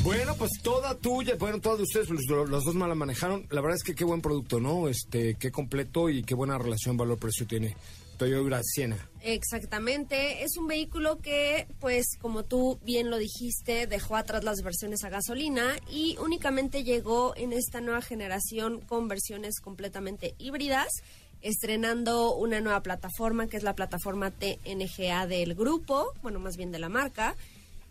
Bueno, 0.04 0.36
pues 0.36 0.52
toda 0.62 0.96
tuya, 0.96 1.36
bueno, 1.40 1.62
todas 1.62 1.78
de 1.78 1.84
ustedes, 1.84 2.10
lo- 2.28 2.46
los 2.46 2.66
dos 2.66 2.76
me 2.76 2.88
la 2.88 2.96
manejaron. 2.96 3.48
La 3.52 3.62
verdad 3.62 3.78
es 3.78 3.84
que 3.84 3.96
qué 3.96 4.04
buen 4.04 4.22
producto, 4.22 4.60
¿no? 4.60 4.90
Este, 4.90 5.36
qué 5.36 5.50
completo 5.52 6.10
y 6.10 6.24
qué 6.24 6.36
buena 6.36 6.58
relación 6.58 6.98
valor-precio 6.98 7.48
tiene 7.48 7.78
Toyota 8.18 8.60
Siena. 8.64 8.98
Exactamente, 9.22 10.44
es 10.44 10.58
un 10.58 10.68
vehículo 10.68 11.20
que, 11.20 11.68
pues 11.80 12.18
como 12.20 12.44
tú 12.44 12.80
bien 12.84 13.10
lo 13.10 13.18
dijiste, 13.18 13.88
dejó 13.88 14.18
atrás 14.18 14.44
las 14.44 14.62
versiones 14.62 15.06
a 15.06 15.10
gasolina 15.10 15.78
y 15.90 16.18
únicamente 16.20 16.84
llegó 16.84 17.34
en 17.38 17.54
esta 17.54 17.80
nueva 17.80 18.02
generación 18.02 18.82
con 18.82 19.08
versiones 19.08 19.62
completamente 19.62 20.36
híbridas, 20.38 20.90
estrenando 21.42 22.36
una 22.36 22.60
nueva 22.60 22.82
plataforma 22.84 23.48
que 23.48 23.56
es 23.58 23.64
la 23.64 23.74
plataforma 23.76 24.32
TNGA 24.32 25.28
del 25.28 25.56
grupo, 25.56 26.12
bueno, 26.22 26.40
más 26.40 26.58
bien 26.58 26.72
de 26.72 26.80
la 26.80 26.90
marca, 26.90 27.36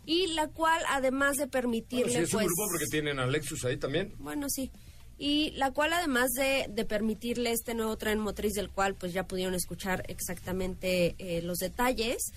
y 0.05 0.27
la 0.27 0.47
cual 0.47 0.81
además 0.89 1.37
de 1.37 1.47
permitirle, 1.47 2.05
Bueno, 2.05 2.17
sí, 2.19 2.23
es 2.23 2.33
un 2.33 2.39
pues, 2.39 2.47
grupo 2.47 2.69
porque 2.71 2.87
tienen 2.87 3.19
a 3.19 3.25
Lexus 3.27 3.63
ahí 3.65 3.77
también. 3.77 4.13
bueno, 4.19 4.49
sí. 4.49 4.71
Y 5.17 5.51
la 5.51 5.71
cual 5.71 5.93
además 5.93 6.31
de, 6.31 6.65
de 6.69 6.85
permitirle 6.85 7.51
este 7.51 7.75
nuevo 7.75 7.95
tren 7.97 8.19
motriz 8.19 8.53
del 8.53 8.69
cual 8.69 8.95
pues 8.95 9.13
ya 9.13 9.23
pudieron 9.23 9.53
escuchar 9.53 10.03
exactamente 10.07 11.15
eh, 11.19 11.41
los 11.43 11.59
detalles, 11.59 12.33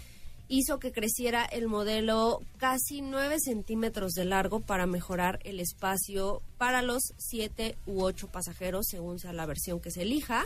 hizo 0.49 0.79
que 0.79 0.93
creciera 0.93 1.45
el 1.45 1.67
modelo 1.67 2.41
casi 2.59 3.01
9 3.01 3.39
centímetros 3.41 4.13
de 4.13 4.27
largo 4.27 4.61
para 4.61 4.87
mejorar 4.87 5.41
el 5.43 5.59
espacio 5.59 6.43
para 6.59 6.83
los 6.83 7.15
7 7.17 7.77
u 7.87 8.03
8 8.03 8.29
pasajeros 8.29 8.87
según 8.89 9.19
sea 9.19 9.33
la 9.33 9.47
versión 9.47 9.81
que 9.81 9.91
se 9.91 10.03
elija. 10.03 10.45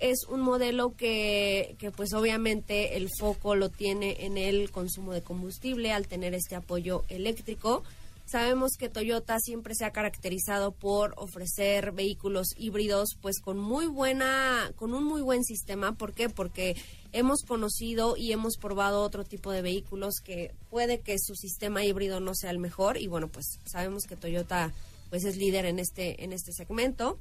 Es 0.00 0.24
un 0.28 0.40
modelo 0.40 0.96
que, 0.96 1.76
que 1.78 1.90
pues 1.90 2.14
obviamente 2.14 2.96
el 2.96 3.08
foco 3.18 3.54
lo 3.54 3.68
tiene 3.68 4.24
en 4.24 4.38
el 4.38 4.70
consumo 4.70 5.12
de 5.12 5.20
combustible 5.20 5.92
al 5.92 6.08
tener 6.08 6.34
este 6.34 6.56
apoyo 6.56 7.04
eléctrico. 7.08 7.84
Sabemos 8.30 8.76
que 8.78 8.88
Toyota 8.88 9.40
siempre 9.40 9.74
se 9.74 9.84
ha 9.84 9.90
caracterizado 9.90 10.70
por 10.70 11.14
ofrecer 11.16 11.90
vehículos 11.90 12.54
híbridos 12.56 13.16
pues 13.20 13.40
con 13.40 13.58
muy 13.58 13.88
buena 13.88 14.72
con 14.76 14.94
un 14.94 15.02
muy 15.02 15.20
buen 15.20 15.42
sistema, 15.42 15.92
¿por 15.92 16.12
qué? 16.12 16.28
Porque 16.28 16.76
hemos 17.12 17.42
conocido 17.42 18.16
y 18.16 18.30
hemos 18.30 18.56
probado 18.56 19.02
otro 19.02 19.24
tipo 19.24 19.50
de 19.50 19.62
vehículos 19.62 20.20
que 20.24 20.54
puede 20.70 21.00
que 21.00 21.18
su 21.18 21.34
sistema 21.34 21.84
híbrido 21.84 22.20
no 22.20 22.36
sea 22.36 22.52
el 22.52 22.60
mejor 22.60 22.98
y 22.98 23.08
bueno, 23.08 23.26
pues 23.26 23.58
sabemos 23.64 24.04
que 24.04 24.14
Toyota 24.14 24.72
pues 25.10 25.24
es 25.24 25.36
líder 25.36 25.66
en 25.66 25.80
este 25.80 26.22
en 26.22 26.32
este 26.32 26.52
segmento. 26.52 27.18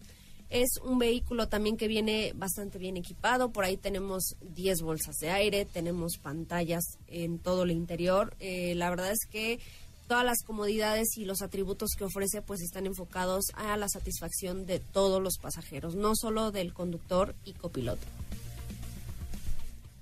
Es 0.49 0.79
un 0.83 0.97
vehículo 0.97 1.47
también 1.47 1.77
que 1.77 1.87
viene 1.87 2.33
bastante 2.35 2.79
bien 2.79 2.97
equipado. 2.97 3.51
Por 3.51 3.65
ahí 3.65 3.77
tenemos 3.77 4.35
10 4.41 4.81
bolsas 4.81 5.17
de 5.17 5.29
aire, 5.29 5.65
tenemos 5.65 6.17
pantallas 6.17 6.97
en 7.07 7.37
todo 7.37 7.63
el 7.63 7.71
interior. 7.71 8.35
Eh, 8.39 8.73
la 8.75 8.89
verdad 8.89 9.11
es 9.11 9.27
que 9.29 9.59
todas 10.07 10.25
las 10.25 10.41
comodidades 10.43 11.17
y 11.17 11.25
los 11.25 11.43
atributos 11.43 11.91
que 11.95 12.03
ofrece 12.03 12.41
pues 12.41 12.61
están 12.61 12.87
enfocados 12.87 13.45
a 13.53 13.77
la 13.77 13.87
satisfacción 13.87 14.65
de 14.65 14.79
todos 14.79 15.21
los 15.21 15.37
pasajeros, 15.37 15.95
no 15.95 16.15
solo 16.15 16.51
del 16.51 16.73
conductor 16.73 17.35
y 17.45 17.53
copiloto. 17.53 18.07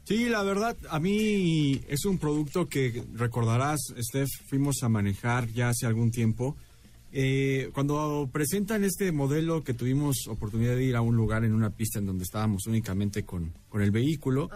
Sí, 0.05 0.29
la 0.29 0.41
verdad, 0.43 0.77
a 0.89 1.01
mí 1.01 1.81
es 1.89 2.05
un 2.05 2.17
producto 2.17 2.69
que 2.69 3.03
recordarás, 3.15 3.93
Steph, 3.99 4.29
fuimos 4.47 4.81
a 4.81 4.87
manejar 4.87 5.49
ya 5.51 5.67
hace 5.67 5.85
algún 5.85 6.11
tiempo. 6.11 6.55
Eh, 7.19 7.71
cuando 7.73 8.29
presentan 8.31 8.83
este 8.83 9.11
modelo 9.11 9.63
que 9.63 9.73
tuvimos 9.73 10.27
oportunidad 10.27 10.75
de 10.75 10.83
ir 10.83 10.95
a 10.95 11.01
un 11.01 11.15
lugar 11.15 11.43
en 11.45 11.55
una 11.55 11.71
pista 11.71 11.97
en 11.97 12.05
donde 12.05 12.23
estábamos 12.23 12.67
únicamente 12.67 13.25
con, 13.25 13.53
con 13.69 13.81
el 13.81 13.89
vehículo, 13.89 14.51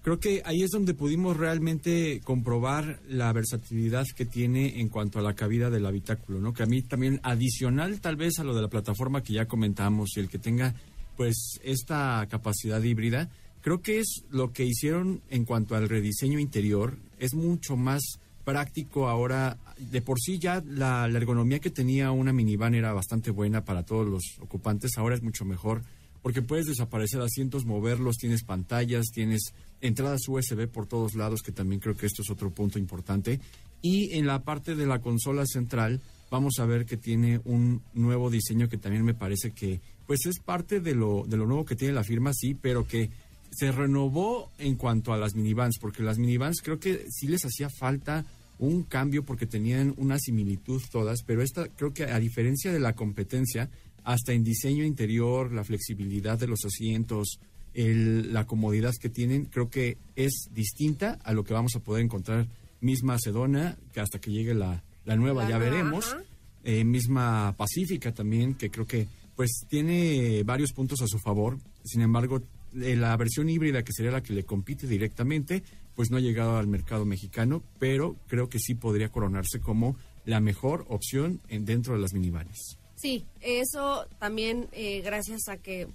creo 0.00 0.18
que 0.18 0.40
ahí 0.46 0.62
es 0.62 0.70
donde 0.70 0.94
pudimos 0.94 1.36
realmente 1.36 2.22
comprobar 2.24 3.00
la 3.06 3.30
versatilidad 3.34 4.06
que 4.16 4.24
tiene 4.24 4.80
en 4.80 4.88
cuanto 4.88 5.18
a 5.18 5.22
la 5.22 5.34
cabida 5.34 5.68
del 5.68 5.84
habitáculo, 5.84 6.40
¿no? 6.40 6.54
Que 6.54 6.62
a 6.62 6.66
mí 6.66 6.80
también 6.80 7.20
adicional 7.22 8.00
tal 8.00 8.16
vez 8.16 8.38
a 8.38 8.44
lo 8.44 8.54
de 8.54 8.62
la 8.62 8.68
plataforma 8.68 9.22
que 9.22 9.34
ya 9.34 9.44
comentamos 9.44 10.16
y 10.16 10.20
el 10.20 10.30
que 10.30 10.38
tenga 10.38 10.74
pues 11.18 11.60
esta 11.62 12.26
capacidad 12.30 12.82
híbrida, 12.82 13.28
creo 13.60 13.82
que 13.82 13.98
es 13.98 14.24
lo 14.30 14.54
que 14.54 14.64
hicieron 14.64 15.20
en 15.28 15.44
cuanto 15.44 15.76
al 15.76 15.86
rediseño 15.86 16.38
interior, 16.38 16.96
es 17.18 17.34
mucho 17.34 17.76
más 17.76 18.00
práctico 18.46 19.08
ahora. 19.08 19.58
De 19.76 20.00
por 20.00 20.18
sí 20.20 20.38
ya 20.38 20.62
la, 20.64 21.06
ergonomía 21.06 21.58
que 21.58 21.68
tenía 21.68 22.12
una 22.12 22.32
minivan 22.32 22.74
era 22.74 22.94
bastante 22.94 23.30
buena 23.30 23.64
para 23.64 23.82
todos 23.82 24.06
los 24.06 24.22
ocupantes, 24.40 24.92
ahora 24.96 25.16
es 25.16 25.22
mucho 25.22 25.44
mejor 25.44 25.82
porque 26.22 26.42
puedes 26.42 26.66
desaparecer 26.66 27.20
asientos, 27.20 27.66
moverlos, 27.66 28.16
tienes 28.16 28.42
pantallas, 28.42 29.12
tienes 29.14 29.54
entradas 29.80 30.26
USB 30.26 30.66
por 30.66 30.88
todos 30.88 31.14
lados, 31.14 31.40
que 31.40 31.52
también 31.52 31.80
creo 31.80 31.96
que 31.96 32.06
esto 32.06 32.22
es 32.22 32.30
otro 32.30 32.50
punto 32.50 32.80
importante. 32.80 33.38
Y 33.80 34.12
en 34.18 34.26
la 34.26 34.42
parte 34.42 34.74
de 34.74 34.86
la 34.86 34.98
consola 34.98 35.46
central 35.46 36.00
vamos 36.28 36.58
a 36.58 36.66
ver 36.66 36.84
que 36.84 36.96
tiene 36.96 37.40
un 37.44 37.80
nuevo 37.94 38.28
diseño 38.28 38.68
que 38.68 38.76
también 38.76 39.04
me 39.04 39.14
parece 39.14 39.52
que 39.52 39.80
pues 40.04 40.26
es 40.26 40.40
parte 40.40 40.80
de 40.80 40.96
lo, 40.96 41.24
de 41.28 41.36
lo 41.36 41.46
nuevo 41.46 41.64
que 41.64 41.76
tiene 41.76 41.94
la 41.94 42.02
firma, 42.02 42.32
sí, 42.34 42.54
pero 42.54 42.88
que 42.88 43.08
se 43.50 43.72
renovó 43.72 44.50
en 44.58 44.74
cuanto 44.74 45.12
a 45.12 45.18
las 45.18 45.34
minivans, 45.34 45.78
porque 45.80 46.02
las 46.02 46.18
minivans 46.18 46.60
creo 46.60 46.78
que 46.78 47.06
sí 47.08 47.28
les 47.28 47.44
hacía 47.44 47.68
falta 47.70 48.26
un 48.58 48.82
cambio 48.84 49.24
porque 49.24 49.46
tenían 49.46 49.94
una 49.96 50.18
similitud 50.18 50.82
todas, 50.90 51.22
pero 51.22 51.42
esta 51.42 51.68
creo 51.68 51.92
que 51.92 52.04
a 52.04 52.18
diferencia 52.18 52.72
de 52.72 52.80
la 52.80 52.94
competencia, 52.94 53.68
hasta 54.04 54.32
en 54.32 54.44
diseño 54.44 54.84
interior, 54.84 55.52
la 55.52 55.64
flexibilidad 55.64 56.38
de 56.38 56.46
los 56.46 56.64
asientos, 56.64 57.40
la 57.74 58.46
comodidad 58.46 58.94
que 59.00 59.10
tienen, 59.10 59.44
creo 59.46 59.68
que 59.68 59.98
es 60.14 60.48
distinta 60.52 61.18
a 61.24 61.32
lo 61.32 61.44
que 61.44 61.52
vamos 61.52 61.76
a 61.76 61.80
poder 61.80 62.04
encontrar 62.04 62.46
misma 62.80 63.18
Sedona, 63.18 63.76
que 63.92 64.00
hasta 64.00 64.18
que 64.18 64.30
llegue 64.30 64.54
la, 64.54 64.82
nueva 65.04 65.48
ya 65.48 65.58
veremos, 65.58 66.16
eh, 66.64 66.84
misma 66.84 67.54
Pacífica 67.56 68.12
también, 68.12 68.54
que 68.54 68.70
creo 68.70 68.86
que 68.86 69.08
pues 69.34 69.66
tiene 69.68 70.42
varios 70.44 70.72
puntos 70.72 71.02
a 71.02 71.06
su 71.06 71.18
favor, 71.18 71.58
sin 71.84 72.00
embargo, 72.00 72.40
eh, 72.82 72.96
la 72.96 73.16
versión 73.16 73.48
híbrida, 73.48 73.82
que 73.82 73.92
sería 73.92 74.10
la 74.10 74.22
que 74.22 74.32
le 74.32 74.44
compite 74.44 74.86
directamente, 74.86 75.62
pues 75.94 76.10
no 76.10 76.18
ha 76.18 76.20
llegado 76.20 76.58
al 76.58 76.66
mercado 76.66 77.04
mexicano, 77.04 77.62
pero 77.78 78.16
creo 78.28 78.48
que 78.48 78.58
sí 78.58 78.74
podría 78.74 79.08
coronarse 79.08 79.60
como 79.60 79.96
la 80.24 80.40
mejor 80.40 80.84
opción 80.88 81.40
en, 81.48 81.64
dentro 81.64 81.94
de 81.94 82.00
las 82.00 82.12
minivanes. 82.12 82.78
Sí, 82.96 83.24
eso 83.40 84.06
también 84.18 84.68
eh, 84.72 85.00
gracias 85.02 85.48
a 85.48 85.58
que, 85.58 85.88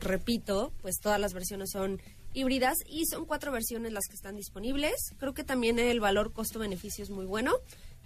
repito, 0.00 0.72
pues 0.80 0.98
todas 1.00 1.20
las 1.20 1.34
versiones 1.34 1.70
son 1.70 2.00
híbridas 2.34 2.78
y 2.88 3.06
son 3.06 3.24
cuatro 3.24 3.50
versiones 3.50 3.92
las 3.92 4.06
que 4.08 4.14
están 4.14 4.36
disponibles. 4.36 4.94
Creo 5.18 5.34
que 5.34 5.44
también 5.44 5.78
el 5.78 6.00
valor 6.00 6.32
costo-beneficio 6.32 7.02
es 7.02 7.10
muy 7.10 7.24
bueno. 7.24 7.54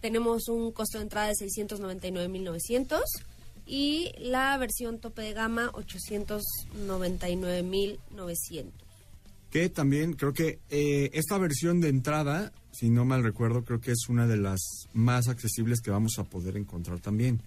Tenemos 0.00 0.48
un 0.48 0.72
costo 0.72 0.98
de 0.98 1.04
entrada 1.04 1.28
de 1.28 1.34
699.900 1.34 3.00
y 3.70 4.12
la 4.18 4.58
versión 4.58 4.98
tope 4.98 5.22
de 5.22 5.32
gama 5.32 5.70
899.900. 5.72 8.72
Que 9.50 9.68
también 9.68 10.14
creo 10.14 10.32
que 10.32 10.58
eh, 10.70 11.10
esta 11.12 11.38
versión 11.38 11.80
de 11.80 11.88
entrada, 11.88 12.50
si 12.72 12.90
no 12.90 13.04
mal 13.04 13.22
recuerdo, 13.22 13.64
creo 13.64 13.80
que 13.80 13.92
es 13.92 14.08
una 14.08 14.26
de 14.26 14.38
las 14.38 14.58
más 14.92 15.28
accesibles 15.28 15.80
que 15.80 15.92
vamos 15.92 16.18
a 16.18 16.24
poder 16.24 16.56
encontrar 16.56 16.98
también 16.98 17.40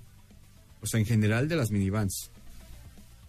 o 0.83 0.85
sea, 0.85 0.99
en 0.99 1.05
general 1.05 1.47
de 1.47 1.55
las 1.55 1.71
minivans. 1.71 2.29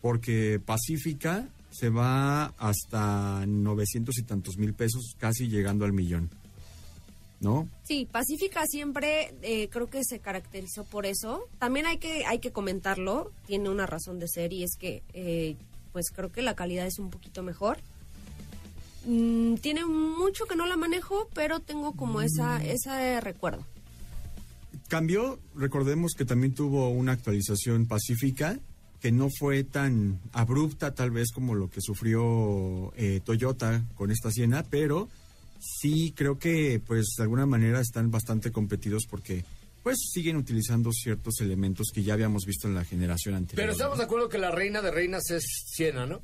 Porque 0.03 0.61
Pacífica 0.65 1.49
se 1.71 1.89
va 1.89 2.47
hasta 2.59 3.47
900 3.47 4.19
y 4.19 4.23
tantos 4.23 4.59
mil 4.59 4.75
pesos, 4.75 5.15
casi 5.19 5.49
llegando 5.49 5.85
al 5.85 5.93
millón. 5.93 6.31
¿No? 7.41 7.69
Sí, 7.83 8.09
Pacífica 8.11 8.67
siempre 8.67 9.35
eh, 9.43 9.69
creo 9.69 9.89
que 9.89 10.03
se 10.05 10.19
caracterizó 10.19 10.85
por 10.85 11.05
eso. 11.05 11.49
También 11.59 11.87
hay 11.87 11.99
que, 11.99 12.25
hay 12.25 12.39
que 12.39 12.53
comentarlo, 12.53 13.33
tiene 13.47 13.69
una 13.69 13.87
razón 13.87 14.19
de 14.19 14.29
ser 14.29 14.53
y 14.53 14.63
es 14.63 14.77
que 14.79 15.03
eh, 15.13 15.57
pues 15.93 16.11
creo 16.11 16.33
que 16.33 16.43
la 16.43 16.55
calidad 16.55 16.87
es 16.87 16.99
un 16.99 17.11
poquito 17.11 17.43
mejor. 17.43 17.79
Mm, 19.07 19.57
tiene 19.57 19.85
mucho 19.85 20.47
que 20.47 20.57
no 20.57 20.67
la 20.67 20.77
manejo, 20.77 21.29
pero 21.35 21.61
tengo 21.61 21.93
como 21.93 22.23
esa, 22.23 22.65
ese 22.65 23.21
recuerdo. 23.21 23.65
Cambió, 24.89 25.39
recordemos 25.55 26.13
que 26.17 26.25
también 26.25 26.55
tuvo 26.55 26.89
una 26.89 27.13
actualización 27.13 27.87
pacífica 27.87 28.59
que 29.01 29.13
no 29.13 29.29
fue 29.29 29.65
tan 29.65 30.19
abrupta 30.33 30.95
tal 30.95 31.11
vez 31.11 31.31
como 31.31 31.55
lo 31.55 31.69
que 31.69 31.83
sufrió 31.83 32.91
eh, 32.97 33.21
Toyota 33.23 33.85
con 33.97 34.11
esta 34.11 34.31
Siena, 34.31 34.65
pero 34.69 35.11
sí 35.65 36.13
creo 36.17 36.39
que 36.39 36.81
pues 36.85 37.15
de 37.17 37.23
alguna 37.23 37.47
manera 37.47 37.81
están 37.81 38.11
bastante 38.11 38.53
competidos 38.53 39.07
porque 39.09 39.45
pues 39.83 39.99
siguen 40.13 40.37
utilizando 40.37 40.91
ciertos 40.93 41.41
elementos 41.41 41.89
que 41.93 42.03
ya 42.03 42.15
habíamos 42.15 42.45
visto 42.47 42.69
en 42.69 42.75
la 42.75 42.85
generación 42.85 43.35
anterior. 43.35 43.63
Pero 43.63 43.73
estamos 43.73 43.99
de 43.99 44.05
acuerdo 44.05 44.29
que 44.29 44.39
la 44.39 44.51
reina 44.51 44.81
de 44.81 44.91
reinas 44.91 45.31
es 45.31 45.45
Siena, 45.67 46.07
¿no? 46.07 46.23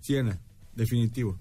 Siena, 0.00 0.38
definitivo 0.74 1.38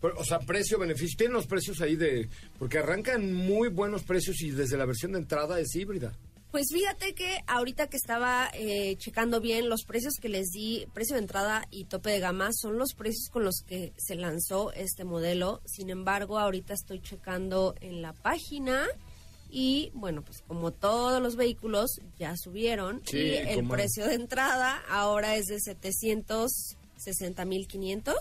o 0.00 0.24
sea, 0.24 0.38
precio-beneficio. 0.38 1.16
Tienen 1.16 1.34
los 1.34 1.46
precios 1.46 1.80
ahí 1.80 1.96
de... 1.96 2.28
Porque 2.58 2.78
arrancan 2.78 3.32
muy 3.32 3.68
buenos 3.68 4.02
precios 4.04 4.40
y 4.42 4.50
desde 4.50 4.76
la 4.76 4.84
versión 4.84 5.12
de 5.12 5.18
entrada 5.18 5.58
es 5.60 5.74
híbrida. 5.74 6.12
Pues 6.50 6.68
fíjate 6.72 7.14
que 7.14 7.44
ahorita 7.46 7.88
que 7.88 7.98
estaba 7.98 8.48
eh, 8.54 8.96
checando 8.96 9.38
bien 9.40 9.68
los 9.68 9.84
precios 9.84 10.14
que 10.20 10.30
les 10.30 10.48
di, 10.48 10.86
precio 10.94 11.16
de 11.16 11.20
entrada 11.20 11.66
y 11.70 11.84
tope 11.84 12.08
de 12.10 12.20
gama, 12.20 12.54
son 12.54 12.78
los 12.78 12.94
precios 12.94 13.28
con 13.30 13.44
los 13.44 13.62
que 13.66 13.92
se 13.98 14.14
lanzó 14.14 14.72
este 14.72 15.04
modelo. 15.04 15.60
Sin 15.66 15.90
embargo, 15.90 16.38
ahorita 16.38 16.72
estoy 16.72 17.00
checando 17.00 17.74
en 17.80 18.00
la 18.00 18.14
página 18.14 18.86
y 19.50 19.90
bueno, 19.94 20.22
pues 20.22 20.42
como 20.46 20.72
todos 20.72 21.22
los 21.22 21.36
vehículos 21.36 22.00
ya 22.18 22.34
subieron 22.36 23.02
y 23.12 23.34
el 23.34 23.68
precio 23.68 24.06
de 24.06 24.14
entrada 24.14 24.82
ahora 24.88 25.36
es 25.36 25.44
de 25.46 25.56
760.500 25.56 28.14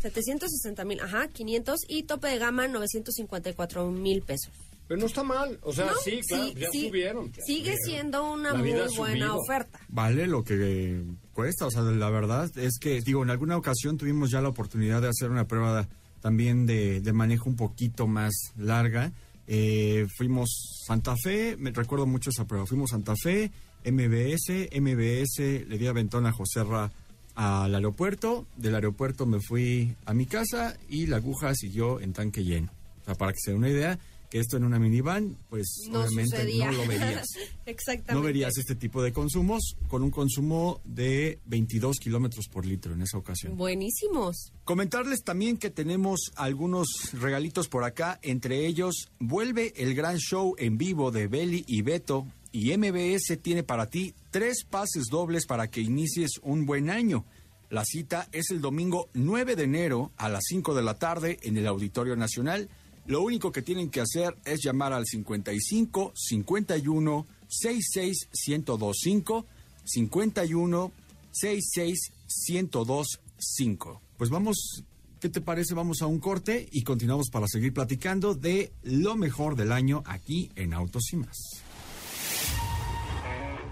760 0.00 0.84
mil, 0.84 1.00
ajá, 1.00 1.28
500 1.28 1.80
y 1.88 2.02
tope 2.04 2.28
de 2.28 2.38
gama 2.38 2.68
954 2.68 3.90
mil 3.90 4.22
pesos. 4.22 4.52
Pero 4.88 5.00
no 5.00 5.06
está 5.06 5.22
mal, 5.22 5.58
o 5.62 5.72
sea, 5.72 5.92
sí, 6.02 6.20
claro, 6.26 6.52
ya 6.54 6.70
subieron. 6.72 7.30
sigue 7.44 7.76
siendo 7.84 8.32
una 8.32 8.54
muy 8.54 8.72
buena 8.96 9.34
oferta. 9.34 9.78
Vale 9.88 10.26
lo 10.26 10.42
que 10.42 11.04
cuesta, 11.34 11.66
o 11.66 11.70
sea, 11.70 11.82
la 11.82 12.08
verdad 12.08 12.50
es 12.56 12.78
que, 12.80 13.02
digo, 13.02 13.22
en 13.22 13.28
alguna 13.28 13.58
ocasión 13.58 13.98
tuvimos 13.98 14.30
ya 14.30 14.40
la 14.40 14.48
oportunidad 14.48 15.02
de 15.02 15.08
hacer 15.08 15.30
una 15.30 15.46
prueba 15.46 15.86
también 16.22 16.64
de, 16.64 17.02
manejo 17.12 17.50
un 17.50 17.56
poquito 17.56 18.06
más 18.06 18.32
larga. 18.56 19.12
Eh, 19.46 20.06
fuimos 20.16 20.82
Santa 20.86 21.14
Fe, 21.22 21.56
me 21.58 21.70
recuerdo 21.70 22.06
mucho 22.06 22.30
esa 22.30 22.46
prueba, 22.46 22.64
fuimos 22.64 22.90
Santa 22.90 23.14
Fe, 23.14 23.50
MBS, 23.84 24.70
MBS, 24.80 25.68
le 25.68 25.78
di 25.78 25.86
aventón 25.86 26.24
a 26.26 26.32
José 26.32 26.64
Ra 26.64 26.90
al 27.34 27.74
aeropuerto, 27.74 28.46
del 28.56 28.74
aeropuerto 28.74 29.24
me 29.24 29.38
fui 29.38 29.94
a 30.06 30.12
mi 30.12 30.26
casa 30.26 30.76
y 30.88 31.06
la 31.06 31.18
aguja 31.18 31.54
siguió 31.54 32.00
en 32.00 32.12
tanque 32.12 32.42
lleno. 32.42 32.72
O 33.02 33.04
sea, 33.04 33.14
para 33.14 33.32
que 33.32 33.38
se 33.38 33.52
den 33.52 33.58
una 33.58 33.68
idea, 33.68 33.98
que 34.30 34.38
esto 34.38 34.56
en 34.56 34.64
una 34.64 34.78
minivan, 34.78 35.36
pues 35.48 35.88
obviamente 35.90 36.44
no 36.58 36.72
lo 36.72 36.86
verías. 36.86 37.26
Exactamente. 37.66 38.14
No 38.14 38.22
verías 38.22 38.56
este 38.58 38.74
tipo 38.74 39.02
de 39.02 39.12
consumos 39.12 39.76
con 39.88 40.02
un 40.02 40.10
consumo 40.10 40.80
de 40.84 41.38
22 41.46 41.98
kilómetros 41.98 42.48
por 42.48 42.66
litro 42.66 42.92
en 42.92 43.02
esa 43.02 43.18
ocasión. 43.18 43.56
Buenísimos. 43.56 44.52
Comentarles 44.64 45.22
también 45.22 45.56
que 45.56 45.70
tenemos 45.70 46.32
algunos 46.36 46.88
regalitos 47.12 47.68
por 47.68 47.84
acá, 47.84 48.18
entre 48.22 48.66
ellos 48.66 49.08
vuelve 49.18 49.72
el 49.76 49.94
gran 49.94 50.18
show 50.18 50.54
en 50.58 50.76
vivo 50.76 51.10
de 51.10 51.26
Belly 51.26 51.64
y 51.66 51.82
Beto 51.82 52.26
y 52.52 52.76
MBS 52.76 53.38
tiene 53.42 53.62
para 53.62 53.86
ti 53.86 54.14
tres 54.30 54.64
pases 54.68 55.04
dobles 55.10 55.46
para 55.46 55.68
que 55.68 55.80
inicies 55.80 56.32
un 56.42 56.66
buen 56.66 56.90
año. 56.90 57.24
La 57.70 57.84
cita 57.84 58.28
es 58.32 58.50
el 58.50 58.62
domingo 58.62 59.10
9 59.12 59.54
de 59.54 59.64
enero 59.64 60.12
a 60.16 60.30
las 60.30 60.44
5 60.48 60.74
de 60.74 60.82
la 60.82 60.94
tarde 60.94 61.38
en 61.42 61.58
el 61.58 61.66
Auditorio 61.66 62.16
Nacional. 62.16 62.70
Lo 63.08 63.22
único 63.22 63.50
que 63.50 63.62
tienen 63.62 63.88
que 63.88 64.02
hacer 64.02 64.36
es 64.44 64.62
llamar 64.62 64.92
al 64.92 65.06
55 65.06 66.12
51 66.14 67.26
66 67.48 68.28
1025 68.46 69.46
51 69.82 70.92
66 71.32 72.12
1025. 72.50 74.02
Pues 74.18 74.28
vamos, 74.28 74.84
¿qué 75.20 75.30
te 75.30 75.40
parece? 75.40 75.72
Vamos 75.72 76.02
a 76.02 76.06
un 76.06 76.18
corte 76.18 76.68
y 76.70 76.82
continuamos 76.82 77.30
para 77.30 77.48
seguir 77.48 77.72
platicando 77.72 78.34
de 78.34 78.72
lo 78.82 79.16
mejor 79.16 79.56
del 79.56 79.72
año 79.72 80.02
aquí 80.04 80.50
en 80.54 80.74
Autos 80.74 81.10
y 81.14 81.16
más. 81.16 81.62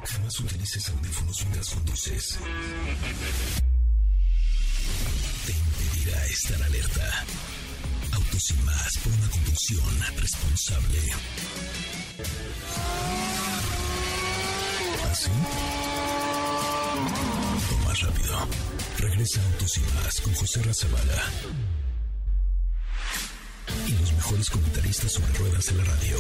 Jamás 0.03 0.41
utilices 0.41 0.89
audífonos 0.89 1.43
mientras 1.43 1.75
conduces. 1.75 2.39
Te 5.45 5.53
impedirá 5.53 6.25
estar 6.25 6.63
alerta. 6.63 7.25
Autos 8.37 8.51
y 8.51 8.63
más 8.65 8.99
por 9.03 9.13
una 9.15 9.29
conducción 9.31 10.21
responsable. 10.21 10.99
¿Así? 15.11 15.31
O 17.73 17.89
más 17.89 18.01
rápido. 18.03 18.49
Regresa 18.99 19.41
Autos 19.43 19.79
y 19.79 19.81
más 19.81 20.21
con 20.21 20.35
José 20.35 20.63
Razabala. 20.63 21.23
Y 23.87 23.93
los 23.93 24.13
mejores 24.13 24.51
comentaristas 24.51 25.13
sobre 25.13 25.33
ruedas 25.33 25.65
de 25.65 25.75
la 25.77 25.85
radio. 25.85 26.19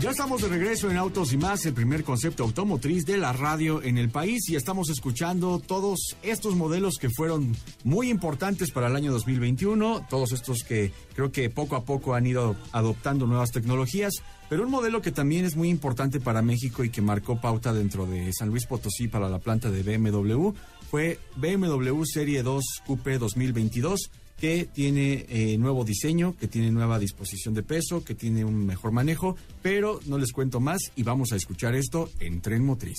Ya 0.00 0.10
estamos 0.10 0.42
de 0.42 0.48
regreso 0.48 0.90
en 0.90 0.96
Autos 0.96 1.32
y 1.32 1.36
más, 1.36 1.64
el 1.64 1.74
primer 1.74 2.02
concepto 2.02 2.42
automotriz 2.42 3.04
de 3.04 3.18
la 3.18 3.32
radio 3.32 3.82
en 3.82 3.98
el 3.98 4.10
país 4.10 4.48
y 4.48 4.56
estamos 4.56 4.90
escuchando 4.90 5.60
todos 5.60 6.16
estos 6.22 6.56
modelos 6.56 6.96
que 7.00 7.08
fueron 7.08 7.54
muy 7.84 8.10
importantes 8.10 8.72
para 8.72 8.88
el 8.88 8.96
año 8.96 9.12
2021, 9.12 10.06
todos 10.10 10.32
estos 10.32 10.64
que 10.64 10.92
creo 11.14 11.30
que 11.30 11.50
poco 11.50 11.76
a 11.76 11.84
poco 11.84 12.14
han 12.14 12.26
ido 12.26 12.56
adoptando 12.72 13.28
nuevas 13.28 13.52
tecnologías, 13.52 14.14
pero 14.48 14.64
un 14.64 14.70
modelo 14.72 15.02
que 15.02 15.12
también 15.12 15.44
es 15.44 15.54
muy 15.54 15.68
importante 15.68 16.18
para 16.18 16.42
México 16.42 16.82
y 16.82 16.90
que 16.90 17.00
marcó 17.00 17.40
pauta 17.40 17.72
dentro 17.72 18.04
de 18.04 18.32
San 18.32 18.48
Luis 18.48 18.66
Potosí 18.66 19.06
para 19.06 19.28
la 19.28 19.38
planta 19.38 19.70
de 19.70 19.82
BMW 19.82 20.52
fue 20.92 21.18
BMW 21.36 22.04
Serie 22.04 22.42
2 22.42 22.64
Coupe 22.86 23.16
2022 23.16 24.10
que 24.42 24.66
tiene 24.66 25.24
eh, 25.28 25.56
nuevo 25.56 25.84
diseño, 25.84 26.34
que 26.36 26.48
tiene 26.48 26.72
nueva 26.72 26.98
disposición 26.98 27.54
de 27.54 27.62
peso, 27.62 28.02
que 28.02 28.16
tiene 28.16 28.44
un 28.44 28.66
mejor 28.66 28.90
manejo, 28.90 29.36
pero 29.62 30.00
no 30.06 30.18
les 30.18 30.32
cuento 30.32 30.58
más 30.58 30.80
y 30.96 31.04
vamos 31.04 31.30
a 31.30 31.36
escuchar 31.36 31.76
esto 31.76 32.10
en 32.18 32.40
Tren 32.40 32.64
Motriz. 32.64 32.98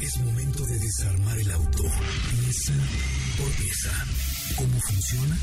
Es 0.00 0.16
momento 0.18 0.64
de 0.66 0.78
desarmar 0.78 1.36
el 1.36 1.50
auto, 1.50 1.82
pieza 1.82 2.74
por 3.38 3.50
pieza, 3.50 3.90
cómo 4.54 4.78
funciona 4.86 5.36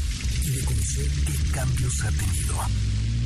y 0.45 0.49
de 0.51 0.63
conocer 0.63 1.05
qué 1.27 1.51
cambios 1.51 2.03
ha 2.05 2.11
tenido. 2.11 2.55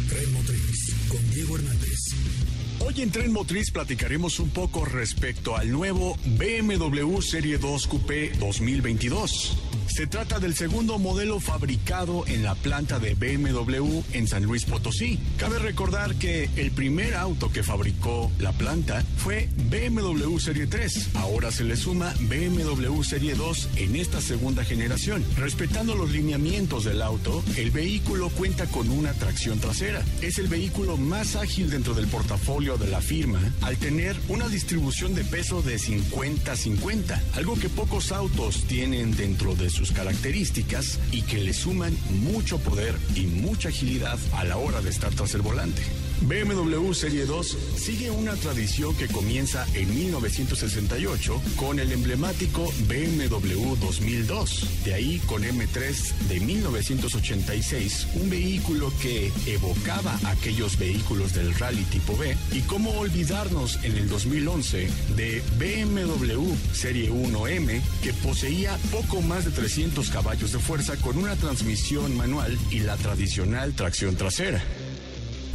Tren 0.10 0.34
Motriz 0.34 0.96
con 1.10 1.30
Diego 1.30 1.58
Hernández. 1.58 2.59
Hoy 2.82 3.02
en 3.02 3.12
Tren 3.12 3.34
Motriz 3.34 3.72
platicaremos 3.72 4.40
un 4.40 4.50
poco 4.52 4.86
respecto 4.86 5.58
al 5.58 5.70
nuevo 5.70 6.18
BMW 6.38 7.20
Serie 7.20 7.58
2 7.58 7.88
Coupé 7.88 8.32
2022. 8.40 9.58
Se 9.88 10.08
trata 10.08 10.40
del 10.40 10.56
segundo 10.56 10.98
modelo 10.98 11.40
fabricado 11.40 12.26
en 12.28 12.44
la 12.44 12.56
planta 12.56 13.00
de 13.00 13.16
BMW 13.16 14.02
en 14.14 14.28
San 14.28 14.44
Luis 14.44 14.64
Potosí. 14.64 15.20
Cabe 15.38 15.60
recordar 15.60 16.16
que 16.16 16.50
el 16.56 16.72
primer 16.72 17.16
auto 17.16 17.52
que 17.52 17.64
fabricó 17.64 18.32
la 18.40 18.54
planta 18.54 19.04
fue 19.18 19.50
BMW 19.70 20.38
Serie 20.38 20.68
3. 20.68 21.16
Ahora 21.16 21.52
se 21.52 21.66
le 21.66 21.76
suma 21.76 22.14
BMW 22.22 23.02
Serie 23.02 23.36
2 23.36 23.70
en 23.78 23.96
esta 23.96 24.22
segunda 24.22 24.64
generación. 24.64 25.26
Respetando 25.36 25.96
los 25.96 26.12
lineamientos 26.12 26.86
del 26.86 27.02
auto, 27.02 27.44
el 27.58 27.72
vehículo 27.72 28.30
cuenta 28.30 28.68
con 28.68 28.90
una 28.90 29.14
tracción 29.14 29.60
trasera. 29.60 30.04
Es 30.22 30.38
el 30.38 30.48
vehículo 30.48 30.98
más 30.98 31.36
ágil 31.36 31.70
dentro 31.70 31.94
del 31.94 32.08
portafolio 32.08 32.69
de 32.78 32.88
la 32.88 33.02
firma 33.02 33.40
al 33.62 33.78
tener 33.78 34.16
una 34.28 34.48
distribución 34.48 35.16
de 35.16 35.24
peso 35.24 35.62
de 35.62 35.78
50-50, 35.78 37.20
algo 37.36 37.56
que 37.56 37.70
pocos 37.70 38.12
autos 38.12 38.66
tienen 38.66 39.16
dentro 39.16 39.56
de 39.56 39.70
sus 39.70 39.92
características 39.92 41.00
y 41.12 41.24
que 41.24 41.40
le 41.40 41.54
suman 41.54 41.98
mucho 42.22 42.60
poder 42.60 42.96
y 43.16 43.22
mucha 43.22 43.70
agilidad 43.70 44.20
a 44.34 44.44
la 44.44 44.58
hora 44.58 44.82
de 44.82 44.90
estar 44.90 45.14
tras 45.14 45.34
el 45.34 45.42
volante. 45.42 45.82
BMW 46.22 46.94
Serie 46.94 47.26
2 47.26 47.58
sigue 47.76 48.12
una 48.12 48.36
tradición 48.36 48.96
que 48.96 49.08
comienza 49.08 49.66
en 49.74 49.94
1968 49.96 51.42
con 51.56 51.80
el 51.80 51.92
emblemático 51.92 52.72
BMW 52.88 53.76
2002. 53.76 54.84
De 54.84 54.94
ahí 54.94 55.20
con 55.26 55.44
M3 55.44 56.14
de 56.28 56.40
1986, 56.40 58.08
un 58.16 58.30
vehículo 58.30 58.92
que 59.02 59.32
evocaba 59.48 60.20
aquellos 60.26 60.78
vehículos 60.78 61.34
del 61.34 61.54
rally 61.56 61.84
tipo 61.86 62.16
B. 62.18 62.36
Y 62.52 62.62
cómo 62.62 62.92
olvidarnos 62.92 63.80
en 63.84 63.96
el 63.96 64.10
2011 64.10 64.90
de 65.16 65.42
BMW 65.58 66.54
Serie 66.74 67.12
1M 67.12 67.82
que 68.04 68.14
poseía 68.14 68.78
poco 68.92 69.22
más 69.22 69.46
de 69.46 69.52
300 69.52 70.10
caballos 70.10 70.52
de 70.52 70.60
fuerza 70.60 70.96
con 70.98 71.18
una 71.18 71.36
transmisión 71.36 72.16
manual 72.18 72.58
y 72.72 72.80
la 72.80 72.98
tradicional 72.98 73.74
tracción 73.74 74.16
trasera. 74.16 74.64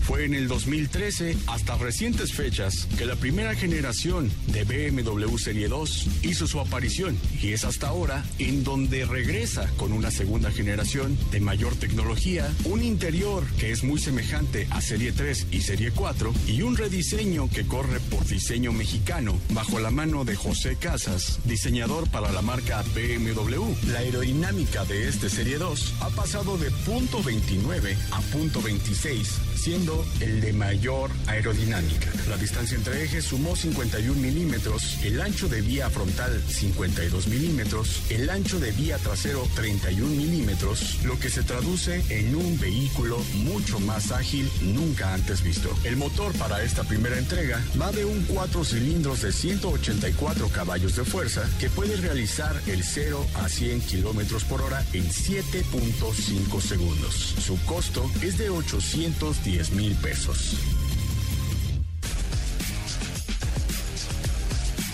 Fue 0.07 0.27
en 0.27 0.35
el 0.35 0.49
2013, 0.49 1.35
hasta 1.47 1.79
recientes 1.79 2.35
fechas, 2.35 2.87
que 2.99 3.07
la 3.07 3.17
primera 3.17 3.55
generación 3.55 4.31
de 4.49 4.64
BMW 4.64 5.38
Serie 5.38 5.69
2 5.69 6.07
hizo 6.25 6.47
su 6.47 6.61
aparición 6.61 7.17
y 7.40 7.53
es 7.53 7.64
hasta 7.64 7.88
ahora 7.88 8.23
en 8.38 8.64
donde 8.64 9.07
regresa 9.07 9.67
con 9.79 9.93
una 9.93 10.11
segunda 10.11 10.51
generación 10.51 11.17
de 11.31 11.40
mayor 11.40 11.75
tecnología, 11.77 12.53
un 12.64 12.83
interior 12.83 13.45
que 13.59 13.71
es 13.71 13.83
muy 13.83 13.99
semejante 13.99 14.69
a 14.71 14.83
Serie 14.83 15.12
3 15.12 15.47
y 15.51 15.62
Serie 15.62 15.90
4 15.90 16.35
y 16.49 16.61
un 16.61 16.77
rediseño 16.77 17.49
que 17.49 17.67
corre 17.67 17.99
por 18.11 18.27
diseño 18.27 18.73
mexicano 18.73 19.38
bajo 19.51 19.81
la 19.81 19.90
mano 19.90 20.27
de 20.27 20.37
José 20.37 20.77
Casas, 20.77 21.40
diseñador 21.45 22.11
para 22.11 22.31
la 22.31 22.43
marca 22.43 22.85
BMW. 22.95 23.90
La 23.90 24.01
aerodinámica 24.01 24.85
de 24.85 25.09
este 25.09 25.31
Serie 25.31 25.57
2 25.57 25.95
ha 26.01 26.11
pasado 26.11 26.59
de 26.59 26.71
punto 26.85 27.23
.29 27.23 27.97
a 28.11 28.21
punto 28.21 28.61
.26, 28.61 29.25
siendo 29.57 29.93
el 30.20 30.40
de 30.40 30.52
mayor 30.52 31.11
aerodinámica. 31.26 32.11
La 32.28 32.37
distancia 32.37 32.76
entre 32.76 33.04
ejes 33.04 33.24
sumó 33.24 33.54
51 33.54 34.20
milímetros, 34.20 34.98
el 35.02 35.20
ancho 35.20 35.48
de 35.48 35.61
vía 35.61 35.90
frontal 35.90 36.42
52 36.48 37.28
milímetros, 37.28 38.02
el 38.11 38.30
ancho 38.30 38.59
de 38.59 38.72
vía 38.72 38.96
trasero 38.98 39.46
31 39.54 40.09
milímetros, 40.14 40.98
lo 41.04 41.18
que 41.18 41.28
se 41.28 41.42
traduce 41.42 42.02
en 42.09 42.35
un 42.35 42.59
vehículo 42.59 43.18
mucho 43.35 43.78
más 43.80 44.11
ágil 44.11 44.50
nunca 44.62 45.12
antes 45.14 45.42
visto. 45.42 45.68
El 45.85 45.96
motor 45.96 46.33
para 46.35 46.62
esta 46.62 46.85
primera 46.85 47.18
entrega 47.18 47.61
va 47.80 47.92
de 47.92 48.04
un 48.04 48.24
4 48.24 48.64
cilindros 48.64 49.22
de 49.22 49.33
184 49.33 50.48
caballos 50.48 50.96
de 50.96 51.04
fuerza 51.04 51.48
que 51.61 51.70
puede 51.70 51.96
realizar 51.96 52.61
el 52.66 52.83
0 52.83 53.26
a 53.35 53.48
100 53.48 53.80
kilómetros 53.83 54.44
por 54.44 54.62
hora 54.62 54.85
en 54.92 55.04
7.5 55.04 56.61
segundos. 56.61 57.35
Su 57.44 57.59
costo 57.64 58.11
es 58.22 58.38
de 58.38 58.50
810 58.50 59.72
mil 59.72 59.84
pesos. 59.94 60.57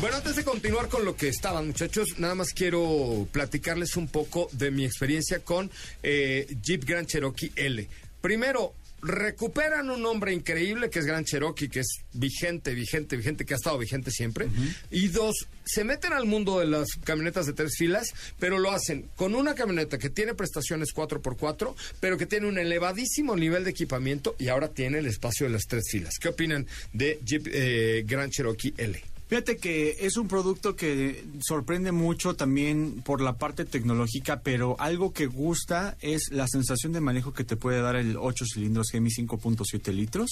Bueno, 0.01 0.17
antes 0.17 0.35
de 0.35 0.45
continuar 0.45 0.89
con 0.89 1.05
lo 1.05 1.15
que 1.15 1.29
estaban, 1.29 1.67
muchachos, 1.67 2.19
nada 2.19 2.35
más 2.35 2.55
quiero 2.55 3.29
platicarles 3.33 3.97
un 3.97 4.09
poco 4.09 4.49
de 4.53 4.71
mi 4.71 4.87
experiencia 4.87 5.41
con 5.41 5.71
eh, 6.03 6.47
Jeep 6.63 6.85
Grand 6.87 7.07
Cherokee 7.07 7.53
L. 7.55 7.87
Primero, 8.23 8.75
recuperan 9.03 9.91
un 9.91 10.03
nombre 10.03 10.33
increíble 10.33 10.91
que 10.91 10.99
es 10.99 11.07
Grand 11.07 11.27
Cherokee, 11.27 11.69
que 11.69 11.81
es 11.81 12.01
vigente, 12.13 12.75
vigente, 12.75 13.17
vigente, 13.17 13.45
que 13.45 13.55
ha 13.55 13.57
estado 13.57 13.79
vigente 13.79 14.11
siempre. 14.11 14.49
Y 14.91 15.09
dos, 15.09 15.47
se 15.65 15.85
meten 15.85 16.13
al 16.13 16.27
mundo 16.27 16.61
de 16.61 16.67
las 16.67 16.89
camionetas 17.05 17.47
de 17.47 17.53
tres 17.53 17.77
filas, 17.77 18.13
pero 18.39 18.59
lo 18.59 18.71
hacen 18.71 19.09
con 19.17 19.35
una 19.35 19.55
camioneta 19.55 19.99
que 19.99 20.11
tiene 20.11 20.35
prestaciones 20.35 20.95
4x4, 20.95 21.75
pero 22.01 22.19
que 22.19 22.27
tiene 22.27 22.47
un 22.47 22.59
elevadísimo 22.59 23.37
nivel 23.37 23.65
de 23.65 23.71
equipamiento 23.71 24.37
y 24.39 24.49
ahora 24.49 24.69
tiene 24.69 24.99
el 24.99 25.07
espacio 25.07 25.47
de 25.47 25.53
las 25.53 25.67
tres 25.67 25.85
filas. 25.91 26.15
¿Qué 26.21 26.29
opinan 26.29 26.67
de 26.93 27.19
Jeep 27.25 27.49
eh, 27.53 28.05
Grand 28.07 28.33
Cherokee 28.33 28.75
L? 28.77 29.10
Fíjate 29.31 29.59
que 29.59 29.97
es 30.01 30.17
un 30.17 30.27
producto 30.27 30.75
que 30.75 31.25
sorprende 31.41 31.93
mucho 31.93 32.35
también 32.35 33.01
por 33.05 33.21
la 33.21 33.39
parte 33.39 33.65
tecnológica, 33.65 34.41
pero 34.41 34.75
algo 34.81 35.13
que 35.13 35.27
gusta 35.27 35.97
es 36.01 36.33
la 36.33 36.49
sensación 36.49 36.93
de 36.93 37.01
manejo 37.01 37.33
que 37.33 37.45
te 37.45 37.55
puede 37.55 37.81
dar 37.81 37.95
el 37.95 38.17
8 38.17 38.45
cilindros 38.53 38.91
Gemi 38.91 39.09
5.7 39.09 39.93
litros, 39.93 40.31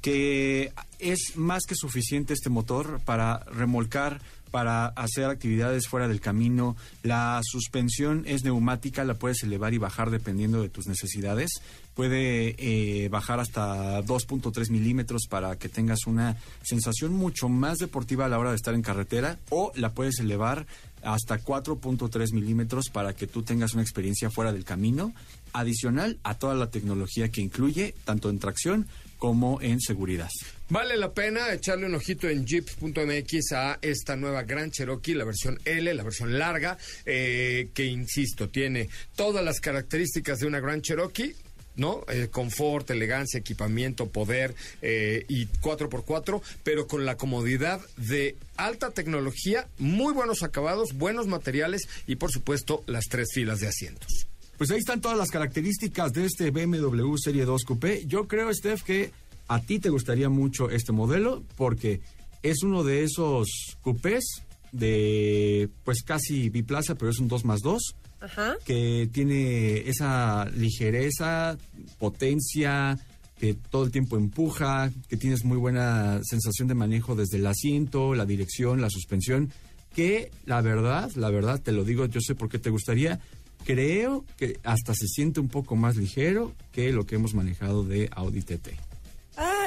que 0.00 0.72
es 1.00 1.32
más 1.34 1.64
que 1.64 1.74
suficiente 1.74 2.32
este 2.32 2.48
motor 2.48 3.00
para 3.04 3.40
remolcar 3.40 4.20
para 4.50 4.86
hacer 4.86 5.26
actividades 5.26 5.86
fuera 5.86 6.08
del 6.08 6.20
camino. 6.20 6.76
La 7.02 7.40
suspensión 7.42 8.24
es 8.26 8.44
neumática, 8.44 9.04
la 9.04 9.14
puedes 9.14 9.42
elevar 9.42 9.74
y 9.74 9.78
bajar 9.78 10.10
dependiendo 10.10 10.62
de 10.62 10.68
tus 10.68 10.86
necesidades. 10.86 11.50
Puede 11.94 12.54
eh, 12.58 13.08
bajar 13.08 13.40
hasta 13.40 14.00
2.3 14.02 14.70
milímetros 14.70 15.26
para 15.28 15.56
que 15.56 15.68
tengas 15.68 16.06
una 16.06 16.36
sensación 16.62 17.12
mucho 17.12 17.48
más 17.48 17.78
deportiva 17.78 18.26
a 18.26 18.28
la 18.28 18.38
hora 18.38 18.50
de 18.50 18.56
estar 18.56 18.74
en 18.74 18.82
carretera 18.82 19.38
o 19.50 19.72
la 19.74 19.90
puedes 19.90 20.20
elevar 20.20 20.66
hasta 21.02 21.38
4.3 21.38 22.32
milímetros 22.32 22.90
para 22.90 23.14
que 23.14 23.26
tú 23.26 23.42
tengas 23.42 23.74
una 23.74 23.82
experiencia 23.82 24.30
fuera 24.30 24.52
del 24.52 24.64
camino, 24.64 25.12
adicional 25.52 26.18
a 26.22 26.34
toda 26.34 26.54
la 26.54 26.70
tecnología 26.70 27.28
que 27.30 27.40
incluye, 27.40 27.94
tanto 28.04 28.30
en 28.30 28.38
tracción 28.38 28.86
como 29.18 29.60
en 29.60 29.80
seguridad. 29.80 30.30
Vale 30.70 30.98
la 30.98 31.14
pena 31.14 31.50
echarle 31.54 31.86
un 31.86 31.94
ojito 31.94 32.28
en 32.28 32.44
jeep.mx 32.44 33.52
a 33.52 33.78
esta 33.80 34.16
nueva 34.16 34.42
Gran 34.42 34.70
Cherokee, 34.70 35.14
la 35.14 35.24
versión 35.24 35.58
L, 35.64 35.94
la 35.94 36.02
versión 36.02 36.38
larga, 36.38 36.76
eh, 37.06 37.70
que 37.72 37.86
insisto, 37.86 38.50
tiene 38.50 38.90
todas 39.16 39.42
las 39.42 39.60
características 39.60 40.40
de 40.40 40.46
una 40.46 40.60
Gran 40.60 40.82
Cherokee. 40.82 41.34
¿no? 41.76 42.04
Eh, 42.08 42.26
confort, 42.28 42.90
elegancia, 42.90 43.38
equipamiento, 43.38 44.08
poder 44.08 44.52
eh, 44.82 45.24
y 45.28 45.46
4x4, 45.46 46.42
pero 46.64 46.88
con 46.88 47.06
la 47.06 47.16
comodidad 47.16 47.80
de 47.96 48.36
alta 48.56 48.90
tecnología, 48.90 49.68
muy 49.78 50.12
buenos 50.12 50.42
acabados, 50.42 50.94
buenos 50.94 51.28
materiales 51.28 51.88
y 52.08 52.16
por 52.16 52.32
supuesto 52.32 52.82
las 52.86 53.04
tres 53.04 53.28
filas 53.32 53.60
de 53.60 53.68
asientos. 53.68 54.26
Pues 54.56 54.72
ahí 54.72 54.78
están 54.78 55.00
todas 55.00 55.16
las 55.16 55.30
características 55.30 56.12
de 56.12 56.26
este 56.26 56.50
BMW 56.50 57.16
Serie 57.16 57.44
2 57.44 57.62
Coupé. 57.64 58.04
Yo 58.06 58.26
creo, 58.26 58.52
Steph, 58.52 58.82
que 58.82 59.12
a 59.48 59.60
ti 59.60 59.78
te 59.78 59.88
gustaría 59.88 60.28
mucho 60.28 60.70
este 60.70 60.92
modelo 60.92 61.42
porque 61.56 62.00
es 62.42 62.62
uno 62.62 62.84
de 62.84 63.02
esos 63.02 63.48
coupés 63.80 64.24
de 64.72 65.68
pues 65.84 66.02
casi 66.02 66.50
biplaza, 66.50 66.94
pero 66.94 67.10
es 67.10 67.18
un 67.18 67.28
2 67.28 67.44
más 67.44 67.60
2. 67.60 67.82
Ajá. 68.20 68.56
que 68.64 69.08
tiene 69.12 69.88
esa 69.88 70.44
ligereza, 70.46 71.56
potencia, 72.00 72.98
que 73.38 73.54
todo 73.54 73.84
el 73.84 73.92
tiempo 73.92 74.16
empuja, 74.16 74.90
que 75.08 75.16
tienes 75.16 75.44
muy 75.44 75.56
buena 75.56 76.20
sensación 76.24 76.66
de 76.66 76.74
manejo 76.74 77.14
desde 77.14 77.36
el 77.36 77.46
asiento, 77.46 78.16
la 78.16 78.26
dirección, 78.26 78.80
la 78.80 78.90
suspensión, 78.90 79.52
que 79.94 80.32
la 80.46 80.60
verdad, 80.60 81.10
la 81.14 81.30
verdad, 81.30 81.60
te 81.62 81.70
lo 81.70 81.84
digo, 81.84 82.06
yo 82.06 82.20
sé 82.20 82.34
por 82.34 82.48
qué 82.48 82.58
te 82.58 82.70
gustaría, 82.70 83.20
creo 83.64 84.24
que 84.36 84.58
hasta 84.64 84.94
se 84.94 85.06
siente 85.06 85.38
un 85.38 85.48
poco 85.48 85.76
más 85.76 85.96
ligero 85.96 86.54
que 86.72 86.92
lo 86.92 87.06
que 87.06 87.14
hemos 87.14 87.34
manejado 87.34 87.84
de 87.84 88.08
Audi 88.12 88.42
TT. 88.42 88.87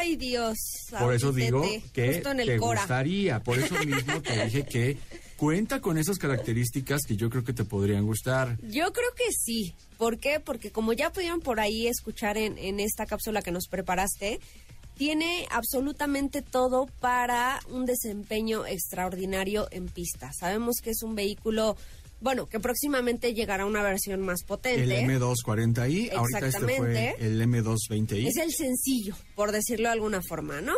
Ay, 0.01 0.15
Dios. 0.15 0.57
Por 0.97 1.13
eso 1.13 1.31
digo 1.31 1.61
que 1.93 2.23
te 2.23 2.57
Cora. 2.57 2.79
gustaría, 2.81 3.39
por 3.43 3.59
eso 3.59 3.75
mismo 3.85 4.19
te 4.19 4.45
dije 4.45 4.65
que 4.65 4.97
cuenta 5.37 5.79
con 5.79 5.99
esas 5.99 6.17
características 6.17 7.01
que 7.07 7.15
yo 7.15 7.29
creo 7.29 7.43
que 7.43 7.53
te 7.53 7.65
podrían 7.65 8.03
gustar. 8.05 8.57
Yo 8.63 8.91
creo 8.93 9.13
que 9.15 9.31
sí. 9.31 9.75
¿Por 9.99 10.17
qué? 10.17 10.39
Porque 10.39 10.71
como 10.71 10.93
ya 10.93 11.11
pudieron 11.11 11.39
por 11.39 11.59
ahí 11.59 11.85
escuchar 11.85 12.37
en, 12.39 12.57
en 12.57 12.79
esta 12.79 13.05
cápsula 13.05 13.43
que 13.43 13.51
nos 13.51 13.67
preparaste, 13.67 14.39
tiene 14.97 15.47
absolutamente 15.51 16.41
todo 16.41 16.87
para 16.99 17.59
un 17.69 17.85
desempeño 17.85 18.65
extraordinario 18.65 19.67
en 19.71 19.87
pista. 19.87 20.31
Sabemos 20.33 20.77
que 20.81 20.89
es 20.91 21.03
un 21.03 21.13
vehículo, 21.13 21.77
bueno, 22.21 22.47
que 22.47 22.59
próximamente 22.59 23.33
llegará 23.33 23.65
una 23.65 23.81
versión 23.81 24.21
más 24.21 24.41
El 24.41 24.47
potente. 24.47 25.05
M240i, 25.05 26.13
ahorita 26.13 26.47
este 26.47 26.59
fue 26.59 27.15
el 27.19 27.41
M220i. 27.41 28.27
Es 28.27 28.37
el 28.37 28.51
sencillo, 28.51 29.15
por 29.35 29.51
decirlo 29.51 29.89
de 29.89 29.93
alguna 29.93 30.21
forma, 30.21 30.61
¿no? 30.61 30.73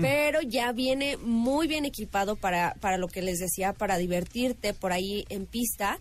Pero 0.00 0.40
ya 0.40 0.72
viene 0.72 1.18
muy 1.18 1.68
bien 1.68 1.84
equipado 1.84 2.36
para, 2.36 2.74
para 2.80 2.96
lo 2.96 3.08
que 3.08 3.22
les 3.22 3.38
decía, 3.38 3.74
para 3.74 3.98
divertirte 3.98 4.72
por 4.72 4.92
ahí 4.92 5.24
en 5.28 5.46
pista. 5.46 5.98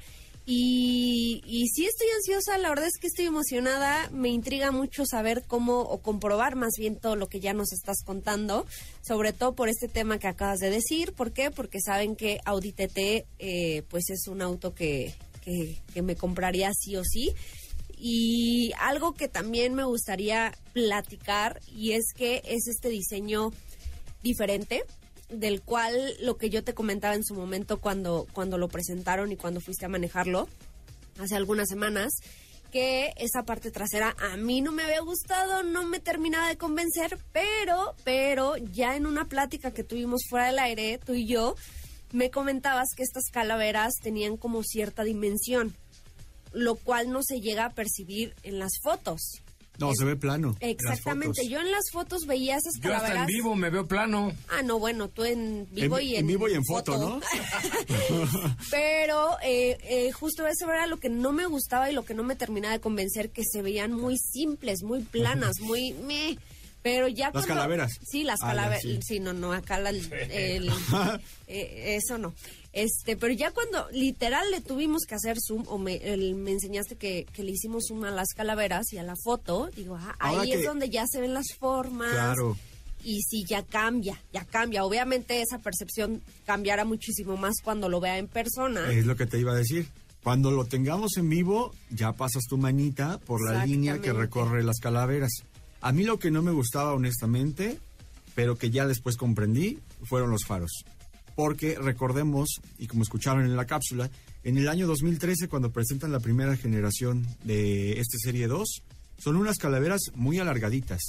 Y, 0.48 1.68
sí 1.74 1.86
estoy 1.86 2.08
ansiosa, 2.16 2.58
la 2.60 2.70
verdad 2.70 2.86
es 2.86 3.00
que 3.00 3.08
estoy 3.08 3.26
emocionada, 3.26 4.10
me 4.12 4.30
intriga 4.30 4.72
mucho 4.72 5.04
saber 5.06 5.44
cómo, 5.48 5.80
o 5.80 6.02
comprobar 6.02 6.56
más 6.56 6.74
bien 6.78 6.98
todo 6.98 7.16
lo 7.16 7.28
que 7.28 7.40
ya 7.40 7.54
nos 7.54 7.74
estás 7.74 8.04
contando, 8.06 8.68
sobre 9.02 9.34
todo 9.34 9.56
por 9.56 9.70
este 9.70 9.88
tema 9.88 10.20
que 10.20 10.28
acabas 10.28 10.60
de 10.60 10.70
decir. 10.70 11.14
¿Por 11.14 11.32
qué? 11.32 11.50
Porque 11.50 11.82
saben 11.82 12.16
que 12.16 12.40
Audi 12.46 12.74
TT 12.74 13.26
eh, 13.40 13.84
pues 13.90 14.10
es 14.10 14.28
un 14.28 14.44
auto 14.44 14.76
que, 14.76 15.16
que, 15.44 15.80
que 15.94 16.02
me 16.04 16.16
compraría 16.16 16.72
sí 16.74 16.96
o 16.96 17.04
sí. 17.04 17.34
Y 17.98 18.72
algo 18.80 19.14
que 19.14 19.28
también 19.28 19.74
me 19.74 19.84
gustaría 19.84 20.54
platicar 20.74 21.60
y 21.68 21.94
es 21.94 22.14
que 22.16 22.44
es 22.46 22.68
este 22.68 22.90
diseño 22.90 23.52
diferente 24.22 24.84
del 25.30 25.62
cual 25.62 26.16
lo 26.20 26.38
que 26.38 26.50
yo 26.50 26.64
te 26.64 26.74
comentaba 26.74 27.16
en 27.16 27.24
su 27.24 27.34
momento 27.34 27.80
cuando, 27.80 28.28
cuando 28.34 28.58
lo 28.58 28.68
presentaron 28.68 29.32
y 29.32 29.38
cuando 29.38 29.62
fuiste 29.62 29.86
a 29.86 29.90
manejarlo 29.90 30.48
hace 31.20 31.36
algunas 31.36 31.70
semanas, 31.70 32.14
que 32.72 33.14
esa 33.18 33.44
parte 33.44 33.72
trasera 33.72 34.16
a 34.20 34.36
mí 34.36 34.62
no 34.62 34.72
me 34.72 34.84
había 34.84 35.00
gustado, 35.00 35.64
no 35.64 35.84
me 35.86 36.00
terminaba 36.00 36.50
de 36.50 36.58
convencer, 36.58 37.18
pero, 37.32 37.96
pero 38.04 38.58
ya 38.58 38.96
en 38.96 39.06
una 39.06 39.30
plática 39.30 39.72
que 39.72 39.84
tuvimos 39.84 40.24
fuera 40.30 40.48
del 40.48 40.60
aire, 40.60 41.00
tú 41.04 41.14
y 41.14 41.26
yo, 41.26 41.56
me 42.12 42.32
comentabas 42.32 42.90
que 42.96 43.04
estas 43.04 43.30
calaveras 43.32 43.94
tenían 44.02 44.38
como 44.38 44.64
cierta 44.64 45.04
dimensión, 45.04 45.76
lo 46.52 46.76
cual 46.76 47.12
no 47.12 47.22
se 47.24 47.40
llega 47.40 47.66
a 47.66 47.74
percibir 47.74 48.36
en 48.44 48.60
las 48.60 48.74
fotos. 48.84 49.42
No, 49.80 49.92
se 49.94 50.06
ve 50.06 50.16
plano. 50.16 50.56
Exactamente, 50.60 51.48
yo 51.48 51.60
en 51.60 51.72
las 51.72 51.84
fotos 51.92 52.26
veía 52.26 52.56
esas 52.58 52.74
Yo 52.82 52.94
hasta 52.96 53.20
en 53.22 53.26
vivo 53.26 53.56
me 53.56 53.70
veo 53.70 53.88
plano. 53.88 54.32
Ah, 54.50 54.62
no, 54.64 54.80
bueno, 54.80 55.08
tú 55.10 55.24
en 55.24 55.68
vivo 55.72 55.98
En- 56.00 56.06
y 56.06 56.14
en, 56.16 56.20
en 56.22 56.28
vivo 56.28 56.48
y 56.48 56.54
en 56.54 56.64
foto, 56.66 56.98
¿no? 56.98 57.20
Pero 58.72 59.38
eh, 59.44 59.78
eh, 59.84 60.12
justo 60.12 60.46
eso 60.48 60.66
era 60.72 60.88
lo 60.88 60.98
que 60.98 61.10
no 61.10 61.32
me 61.32 61.46
gustaba 61.46 61.90
y 61.90 61.94
lo 61.94 62.06
que 62.06 62.14
no 62.14 62.24
me 62.24 62.36
terminaba 62.36 62.74
de 62.74 62.80
convencer, 62.80 63.30
que 63.30 63.44
se 63.44 63.62
veían 63.62 63.92
muy 63.94 64.18
simples, 64.18 64.84
muy 64.84 65.02
planas, 65.02 65.60
muy 65.62 65.94
meh. 65.94 66.38
Pero 66.82 67.08
ya 67.08 67.26
Las 67.26 67.34
cuando- 67.34 67.56
calaveras. 67.56 67.92
Sí, 68.04 68.24
las 68.24 68.40
Ah, 68.44 68.48
calaveras. 68.50 68.82
sí. 68.84 69.00
sí. 69.02 69.20
no, 69.20 69.34
no, 69.34 69.54
acá 69.54 69.80
la- 69.80 69.90
el- 69.90 70.70
eh, 71.48 71.96
eso 72.00 72.18
no. 72.20 72.34
Este, 72.76 73.16
pero 73.16 73.32
ya 73.34 73.52
cuando 73.52 73.88
literal 73.92 74.52
le 74.52 74.60
tuvimos 74.60 75.04
que 75.08 75.16
hacer 75.16 75.38
zoom, 75.40 75.64
o 75.68 75.78
me, 75.78 75.96
el- 75.96 76.36
me 76.36 76.52
enseñaste 76.52 76.98
que, 76.98 77.26
que 77.32 77.42
le 77.42 77.52
hicimos 77.54 77.86
zoom 77.88 78.04
a 78.04 78.12
las 78.12 78.28
calaveras 78.36 78.92
y 78.92 78.98
a 78.98 79.04
la 79.04 79.16
foto, 79.24 79.70
digo, 79.76 79.96
ah, 79.98 80.14
ahí 80.20 80.52
que- 80.52 80.60
es 80.60 80.66
donde 80.66 80.90
ya 80.90 81.06
se 81.08 81.22
ven 81.22 81.34
las 81.34 81.48
formas. 81.58 82.12
Claro. 82.12 82.58
Y 83.02 83.22
sí, 83.22 83.46
ya 83.48 83.64
cambia, 83.64 84.22
ya 84.34 84.44
cambia. 84.44 84.84
Obviamente 84.84 85.42
esa 85.42 85.60
percepción 85.60 86.22
cambiará 86.46 86.84
muchísimo 86.84 87.38
más 87.38 87.56
cuando 87.64 87.88
lo 87.88 88.02
vea 88.02 88.18
en 88.18 88.28
persona. 88.28 88.92
Es 88.92 89.06
lo 89.06 89.16
que 89.16 89.26
te 89.26 89.40
iba 89.40 89.54
a 89.54 89.56
decir. 89.56 89.88
Cuando 90.22 90.52
lo 90.52 90.66
tengamos 90.66 91.16
en 91.18 91.30
vivo, 91.30 91.74
ya 91.92 92.12
pasas 92.12 92.44
tu 92.50 92.58
manita 92.58 93.20
por 93.20 93.42
la 93.50 93.66
línea 93.66 94.02
que 94.02 94.12
recorre 94.12 94.64
las 94.64 94.80
calaveras. 94.80 95.32
A 95.82 95.92
mí 95.94 96.04
lo 96.04 96.18
que 96.20 96.30
no 96.32 96.42
me 96.42 96.52
gustaba, 96.52 96.94
honestamente, 96.94 97.78
pero 98.34 98.58
que 98.58 98.70
ya 98.72 98.86
después 98.88 99.16
comprendí, 99.18 99.80
fueron 100.04 100.32
los 100.32 100.44
faros. 100.46 100.84
Porque 101.36 101.76
recordemos, 101.76 102.62
y 102.80 102.88
como 102.88 103.04
escucharon 103.04 103.44
en 103.46 103.56
la 103.56 103.66
cápsula, 103.66 104.10
en 104.44 104.58
el 104.58 104.70
año 104.70 104.88
2013, 104.88 105.48
cuando 105.50 105.72
presentan 105.72 106.12
la 106.12 106.20
primera 106.20 106.56
generación 106.56 107.28
de 107.44 108.00
este 108.00 108.18
Serie 108.18 108.48
2, 108.48 108.84
son 109.18 109.36
unas 109.36 109.58
calaveras 109.58 110.02
muy 110.14 110.40
alargaditas. 110.40 111.02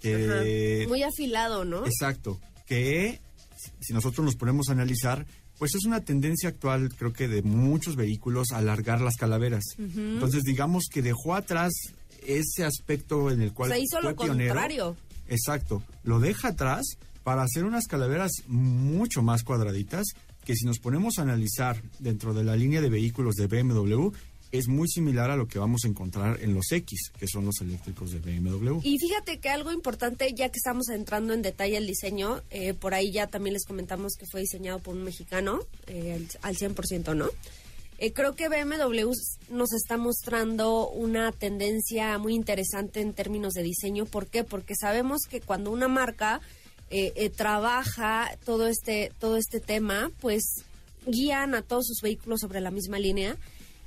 Que. 0.00 0.84
Muy 0.88 1.02
afilado, 1.02 1.64
¿no? 1.64 1.84
Exacto. 1.86 2.40
Que 2.66 3.20
si 3.80 3.92
nosotros 3.92 4.24
nos 4.24 4.36
ponemos 4.36 4.68
a 4.68 4.72
analizar, 4.72 5.26
pues 5.58 5.74
es 5.74 5.84
una 5.84 6.00
tendencia 6.00 6.48
actual, 6.48 6.88
creo 6.96 7.12
que 7.12 7.28
de 7.28 7.42
muchos 7.42 7.94
vehículos, 7.96 8.48
alargar 8.52 9.00
las 9.00 9.16
calaveras. 9.16 9.62
Entonces, 9.78 10.42
digamos 10.42 10.84
que 10.92 11.02
dejó 11.02 11.34
atrás 11.34 11.72
ese 12.26 12.64
aspecto 12.64 13.30
en 13.30 13.40
el 13.42 13.52
cual 13.52 13.70
O 13.70 13.74
sea, 13.74 13.82
hizo 13.82 14.00
fue 14.00 14.10
lo 14.10 14.16
pionero. 14.16 14.54
contrario. 14.54 14.96
Exacto. 15.28 15.82
Lo 16.02 16.18
deja 16.20 16.48
atrás 16.48 16.84
para 17.22 17.42
hacer 17.42 17.64
unas 17.64 17.86
calaveras 17.86 18.32
mucho 18.46 19.22
más 19.22 19.42
cuadraditas 19.42 20.06
que 20.44 20.56
si 20.56 20.66
nos 20.66 20.78
ponemos 20.78 21.18
a 21.18 21.22
analizar 21.22 21.80
dentro 21.98 22.34
de 22.34 22.44
la 22.44 22.56
línea 22.56 22.80
de 22.80 22.90
vehículos 22.90 23.36
de 23.36 23.46
BMW 23.46 24.10
es 24.52 24.68
muy 24.68 24.86
similar 24.86 25.30
a 25.30 25.36
lo 25.36 25.48
que 25.48 25.58
vamos 25.58 25.84
a 25.84 25.88
encontrar 25.88 26.38
en 26.42 26.52
los 26.52 26.70
X, 26.70 27.10
que 27.18 27.26
son 27.26 27.46
los 27.46 27.62
eléctricos 27.62 28.12
de 28.12 28.18
BMW. 28.18 28.80
Y 28.82 28.98
fíjate 28.98 29.38
que 29.38 29.48
algo 29.48 29.72
importante, 29.72 30.30
ya 30.34 30.50
que 30.50 30.58
estamos 30.58 30.90
entrando 30.90 31.32
en 31.32 31.40
detalle 31.40 31.78
el 31.78 31.86
diseño, 31.86 32.42
eh, 32.50 32.74
por 32.74 32.92
ahí 32.92 33.10
ya 33.10 33.26
también 33.28 33.54
les 33.54 33.64
comentamos 33.64 34.12
que 34.18 34.26
fue 34.26 34.42
diseñado 34.42 34.78
por 34.78 34.94
un 34.94 35.04
mexicano, 35.04 35.60
eh, 35.86 36.12
al, 36.42 36.50
al 36.50 36.56
100%, 36.56 37.16
¿no? 37.16 37.30
Eh, 37.96 38.12
creo 38.12 38.34
que 38.34 38.48
BMW 38.48 39.10
nos 39.50 39.72
está 39.72 39.96
mostrando 39.96 40.88
una 40.90 41.32
tendencia 41.32 42.18
muy 42.18 42.34
interesante 42.34 43.00
en 43.00 43.14
términos 43.14 43.54
de 43.54 43.62
diseño. 43.62 44.06
¿Por 44.06 44.26
qué? 44.26 44.44
Porque 44.44 44.74
sabemos 44.74 45.22
que 45.30 45.40
cuando 45.40 45.70
una 45.70 45.86
marca 45.88 46.40
eh, 46.94 47.14
eh, 47.16 47.30
trabaja 47.30 48.36
todo 48.44 48.66
este, 48.66 49.10
todo 49.18 49.38
este 49.38 49.60
tema, 49.60 50.10
pues 50.20 50.62
guían 51.06 51.54
a 51.54 51.62
todos 51.62 51.86
sus 51.86 52.02
vehículos 52.02 52.40
sobre 52.40 52.60
la 52.60 52.70
misma 52.70 52.98
línea. 52.98 53.38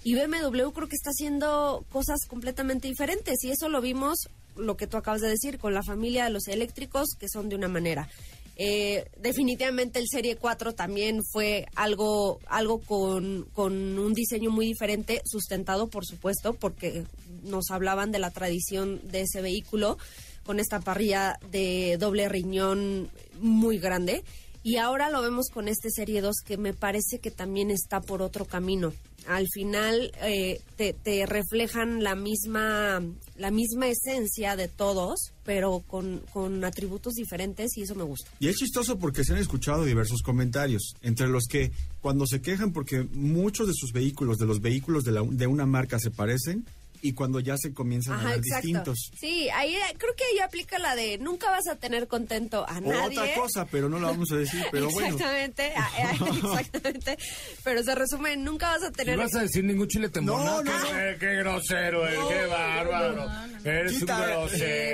Y 0.04 0.16
BMW 0.16 0.72
creo 0.72 0.88
que 0.88 0.96
está 0.96 1.12
haciendo 1.12 1.86
cosas 1.92 2.26
completamente 2.28 2.88
diferentes. 2.88 3.44
Y 3.44 3.52
eso 3.52 3.70
lo 3.70 3.80
vimos, 3.80 4.28
lo 4.56 4.76
que 4.76 4.88
tú 4.88 4.98
acabas 4.98 5.22
de 5.22 5.30
decir, 5.30 5.60
con 5.60 5.76
la 5.76 5.84
familia 5.84 6.26
de 6.26 6.32
los 6.32 6.48
eléctricos, 6.48 7.10
que 7.20 7.30
son 7.30 7.48
de 7.48 7.56
una 7.56 7.68
manera. 7.68 8.10
Eh, 8.58 9.06
definitivamente 9.20 10.00
el 10.00 10.08
Serie 10.08 10.38
4 10.38 10.74
también 10.74 11.22
fue 11.32 11.68
algo, 11.76 12.40
algo 12.48 12.80
con, 12.80 13.48
con 13.54 14.00
un 14.00 14.14
diseño 14.14 14.50
muy 14.50 14.66
diferente, 14.66 15.22
sustentado 15.26 15.90
por 15.90 16.06
supuesto, 16.06 16.54
porque 16.54 17.04
nos 17.44 17.70
hablaban 17.70 18.12
de 18.12 18.20
la 18.20 18.32
tradición 18.32 19.02
de 19.10 19.22
ese 19.22 19.42
vehículo, 19.42 19.98
con 20.46 20.60
esta 20.60 20.80
parrilla 20.80 21.40
de 21.52 21.98
doble 22.00 22.30
riñón 22.30 23.10
muy 23.40 23.80
grande. 23.80 24.24
Y 24.66 24.78
ahora 24.78 25.12
lo 25.12 25.22
vemos 25.22 25.50
con 25.54 25.68
este 25.68 25.92
Serie 25.92 26.22
2 26.22 26.38
que 26.44 26.58
me 26.58 26.74
parece 26.74 27.20
que 27.20 27.30
también 27.30 27.70
está 27.70 28.02
por 28.02 28.24
otro 28.24 28.46
camino. 28.46 28.94
Al 29.28 29.48
final 29.48 30.12
eh, 30.24 30.60
te, 30.76 31.26
reflejan 31.28 32.04
la 32.04 32.16
misma, 32.16 33.00
la 33.38 33.52
misma 33.52 33.88
esencia 33.88 34.56
de 34.56 34.68
todos, 34.68 35.34
pero 35.44 35.84
con, 35.86 36.22
con 36.34 36.64
atributos 36.66 37.14
diferentes 37.14 37.78
y 37.78 37.84
eso 37.84 37.94
me 37.94 38.04
gusta. 38.04 38.32
Y 38.40 38.48
es 38.48 38.56
chistoso 38.56 38.98
porque 38.98 39.24
se 39.24 39.34
han 39.34 39.40
escuchado 39.40 39.86
diversos 39.86 40.24
comentarios, 40.24 40.96
entre 41.02 41.28
los 41.28 41.46
que 41.46 41.72
cuando 42.02 42.26
se 42.26 42.42
quejan 42.42 42.74
porque 42.74 43.04
muchos 43.14 43.68
de 43.68 43.74
sus 43.76 43.94
vehículos, 43.94 44.40
de 44.40 44.48
los 44.48 44.62
vehículos 44.62 45.04
de 45.04 45.48
una 45.48 45.68
marca 45.68 46.00
se 46.00 46.10
parecen, 46.10 46.66
y 47.02 47.14
cuando 47.14 47.40
ya 47.40 47.56
se 47.58 47.74
comienzan 47.74 48.14
a 48.16 48.18
Ajá, 48.18 48.30
ver 48.30 48.38
exacto. 48.40 48.68
distintos. 48.68 49.12
Sí, 49.20 49.50
ahí 49.50 49.76
eh, 49.76 49.82
creo 49.98 50.14
que 50.16 50.24
ahí 50.26 50.40
aplica 50.40 50.80
la 50.80 50.96
de 50.96 51.18
nunca 51.18 51.50
vas 51.52 51.68
a 51.68 51.76
tener 51.76 52.08
contento 52.08 52.66
a 52.68 52.80
nadie. 52.82 53.20
Otra 53.20 53.34
cosa, 53.36 53.66
pero 53.66 53.90
no 53.90 54.00
la 54.00 54.08
vamos 54.08 54.32
a 54.32 54.36
decir, 54.38 54.64
pero 54.72 54.90
bueno. 54.92 55.08
exactamente, 55.10 55.74
ah, 55.76 55.90
eh, 56.00 56.18
exactamente. 56.44 57.18
Pero 57.64 57.84
se 57.84 57.96
resume, 57.96 58.34
en 58.34 58.44
nunca 58.44 58.70
vas 58.70 58.84
a 58.84 58.88
¿No 58.88 58.92
tener 58.92 59.18
vas 59.18 59.36
a 59.36 59.42
decir 59.42 59.64
ningún 59.64 59.88
chile 59.88 60.10
temona? 60.10 60.44
No, 60.44 60.64
no, 60.64 60.72
qué, 60.72 60.92
no. 60.94 61.00
eh, 61.00 61.18
qué 61.20 61.36
grosero, 61.36 62.08
eh, 62.08 62.18
qué 62.30 62.46
bárbaro. 62.48 63.28
Eres 63.64 64.00
Quita, 64.00 64.18
un 64.18 64.24
eh, 64.24 64.28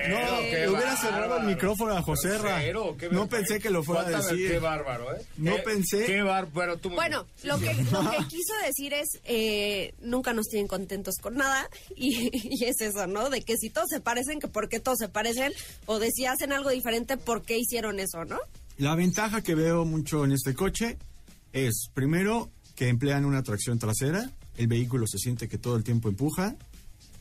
grosero. 0.07 0.19
no, 0.31 0.37
qué 0.39 0.69
hubiera 0.69 0.95
cerrado 0.97 1.37
el 1.37 1.43
micrófono 1.43 1.97
a 1.97 2.01
José 2.01 2.37
Ra. 2.37 2.51
Grosero, 2.61 2.97
qué 2.97 3.09
No 3.09 3.21
ver- 3.27 3.29
pensé 3.39 3.59
que 3.59 3.69
lo 3.69 3.83
fuera 3.83 4.01
a 4.01 4.03
Cuánta 4.05 4.27
ver- 4.27 4.35
decir. 4.35 4.51
Qué 4.51 4.59
bárbaro, 4.59 5.15
¿eh? 5.15 5.21
No 5.37 5.55
Qué- 5.57 5.61
pensé. 5.63 6.05
Qué 6.05 6.21
bárbaro. 6.21 6.77
Tú 6.77 6.89
Bueno, 6.91 7.25
lo 7.43 7.59
que, 7.59 7.73
lo 7.73 8.09
que 8.11 8.17
quiso 8.29 8.53
decir 8.65 8.93
es, 8.93 9.19
eh, 9.25 9.93
nunca 10.01 10.33
nos 10.33 10.47
tienen 10.47 10.67
contentos 10.67 11.15
con 11.21 11.35
nada 11.35 11.69
y, 11.97 12.63
es 12.65 12.81
eso, 12.81 13.07
¿no? 13.07 13.29
De 13.29 13.41
que 13.41 13.57
si 13.57 13.69
todos 13.69 13.89
se 13.89 13.99
parecen, 13.99 14.39
que 14.39 14.47
por 14.47 14.69
qué 14.69 14.79
todos 14.79 14.97
se 14.99 15.09
parecen, 15.09 15.53
o 15.85 15.99
de 15.99 16.11
si 16.11 16.25
hacen 16.25 16.51
algo 16.51 16.69
diferente, 16.69 17.17
por 17.17 17.43
qué 17.43 17.57
hicieron 17.57 17.99
eso, 17.99 18.25
¿no? 18.25 18.37
La 18.77 18.95
ventaja 18.95 19.41
que 19.41 19.55
veo 19.55 19.85
mucho 19.85 20.25
en 20.25 20.31
este 20.31 20.53
coche 20.53 20.97
es, 21.53 21.89
primero, 21.93 22.49
que 22.75 22.87
emplean 22.87 23.25
una 23.25 23.43
tracción 23.43 23.77
trasera, 23.79 24.31
el 24.57 24.67
vehículo 24.67 25.05
se 25.07 25.17
siente 25.17 25.47
que 25.47 25.57
todo 25.57 25.75
el 25.75 25.83
tiempo 25.83 26.09
empuja, 26.09 26.55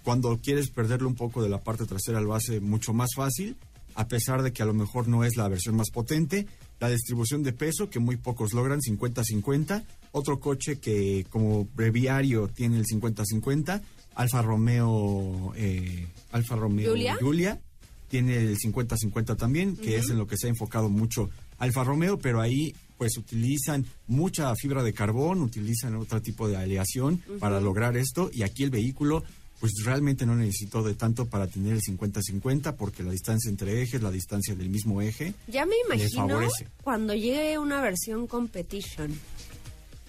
cuando 0.03 0.39
quieres 0.41 0.71
perderle 0.71 1.07
un 1.07 1.15
poco 1.15 1.43
de 1.43 1.49
la 1.49 1.61
parte 1.61 1.85
trasera 1.87 2.21
lo 2.21 2.35
hace 2.35 2.61
mucho 2.61 2.93
más 2.93 3.11
fácil, 3.15 3.57
a 3.95 4.09
pesar 4.09 4.43
de 4.43 4.53
que 4.53 4.63
a 4.63 4.67
lo 4.67 4.75
mejor 4.75 5.09
no 5.09 5.25
es 5.25 5.37
la 5.37 5.49
versión 5.49 5.77
más 5.77 5.91
potente, 5.91 6.47
la 6.79 6.89
distribución 6.89 7.43
de 7.43 7.53
peso 7.53 7.91
que 7.91 7.99
muy 7.99 8.17
pocos 8.17 8.55
logran, 8.55 8.81
50-50, 8.81 9.85
otro 10.13 10.41
coche 10.41 10.79
que 10.79 11.27
como 11.29 11.67
breviario 11.75 12.49
tiene 12.49 12.79
el 12.79 12.87
50-50, 12.87 13.83
Alfa 14.15 14.43
Romeo, 14.43 15.53
eh, 15.57 16.07
Alfa 16.33 16.57
Romeo 16.57 16.95
¿Giulia? 17.19 17.61
tiene 18.09 18.37
el 18.37 18.57
50-50 18.59 19.37
también, 19.37 19.77
que 19.77 19.97
es 19.97 20.11
en 20.11 20.19
lo 20.19 20.27
que 20.27 20.37
se 20.37 20.47
ha 20.47 20.51
enfocado 20.51 20.89
mucho 20.89 21.31
Alfa 21.59 21.85
Romeo, 21.85 22.19
pero 22.19 22.41
ahí 22.41 22.75
pues 22.99 23.17
utilizan 23.17 23.87
mucha 24.09 24.55
fibra 24.57 24.83
de 24.83 24.93
carbón, 24.93 25.41
utilizan 25.41 25.95
otro 25.97 26.21
tipo 26.21 26.49
de 26.49 26.57
aleación 26.57 27.19
para 27.39 27.61
lograr 27.61 27.97
esto 27.97 28.31
y 28.33 28.43
aquí 28.43 28.63
el 28.63 28.71
vehículo 28.71 29.25
pues 29.59 29.73
realmente 29.85 30.25
no 30.25 30.35
necesitó 30.35 30.83
de 30.83 30.95
tanto 30.95 31.27
para 31.27 31.47
tener 31.47 31.75
el 31.75 31.81
50-50 31.83 32.77
porque 32.77 33.03
la 33.03 33.11
distancia 33.13 33.51
entre 33.51 33.83
ejes, 33.83 34.03
la 34.03 34.11
distancia 34.11 34.55
del 34.55 34.71
mismo 34.71 35.03
eje, 35.03 35.35
Ya 35.49 35.67
me 35.67 35.75
imagino 35.87 36.29
favorece. 36.29 36.67
cuando 36.83 37.15
llegue 37.15 37.59
una 37.59 37.81
versión 37.83 38.27
competition. 38.27 39.11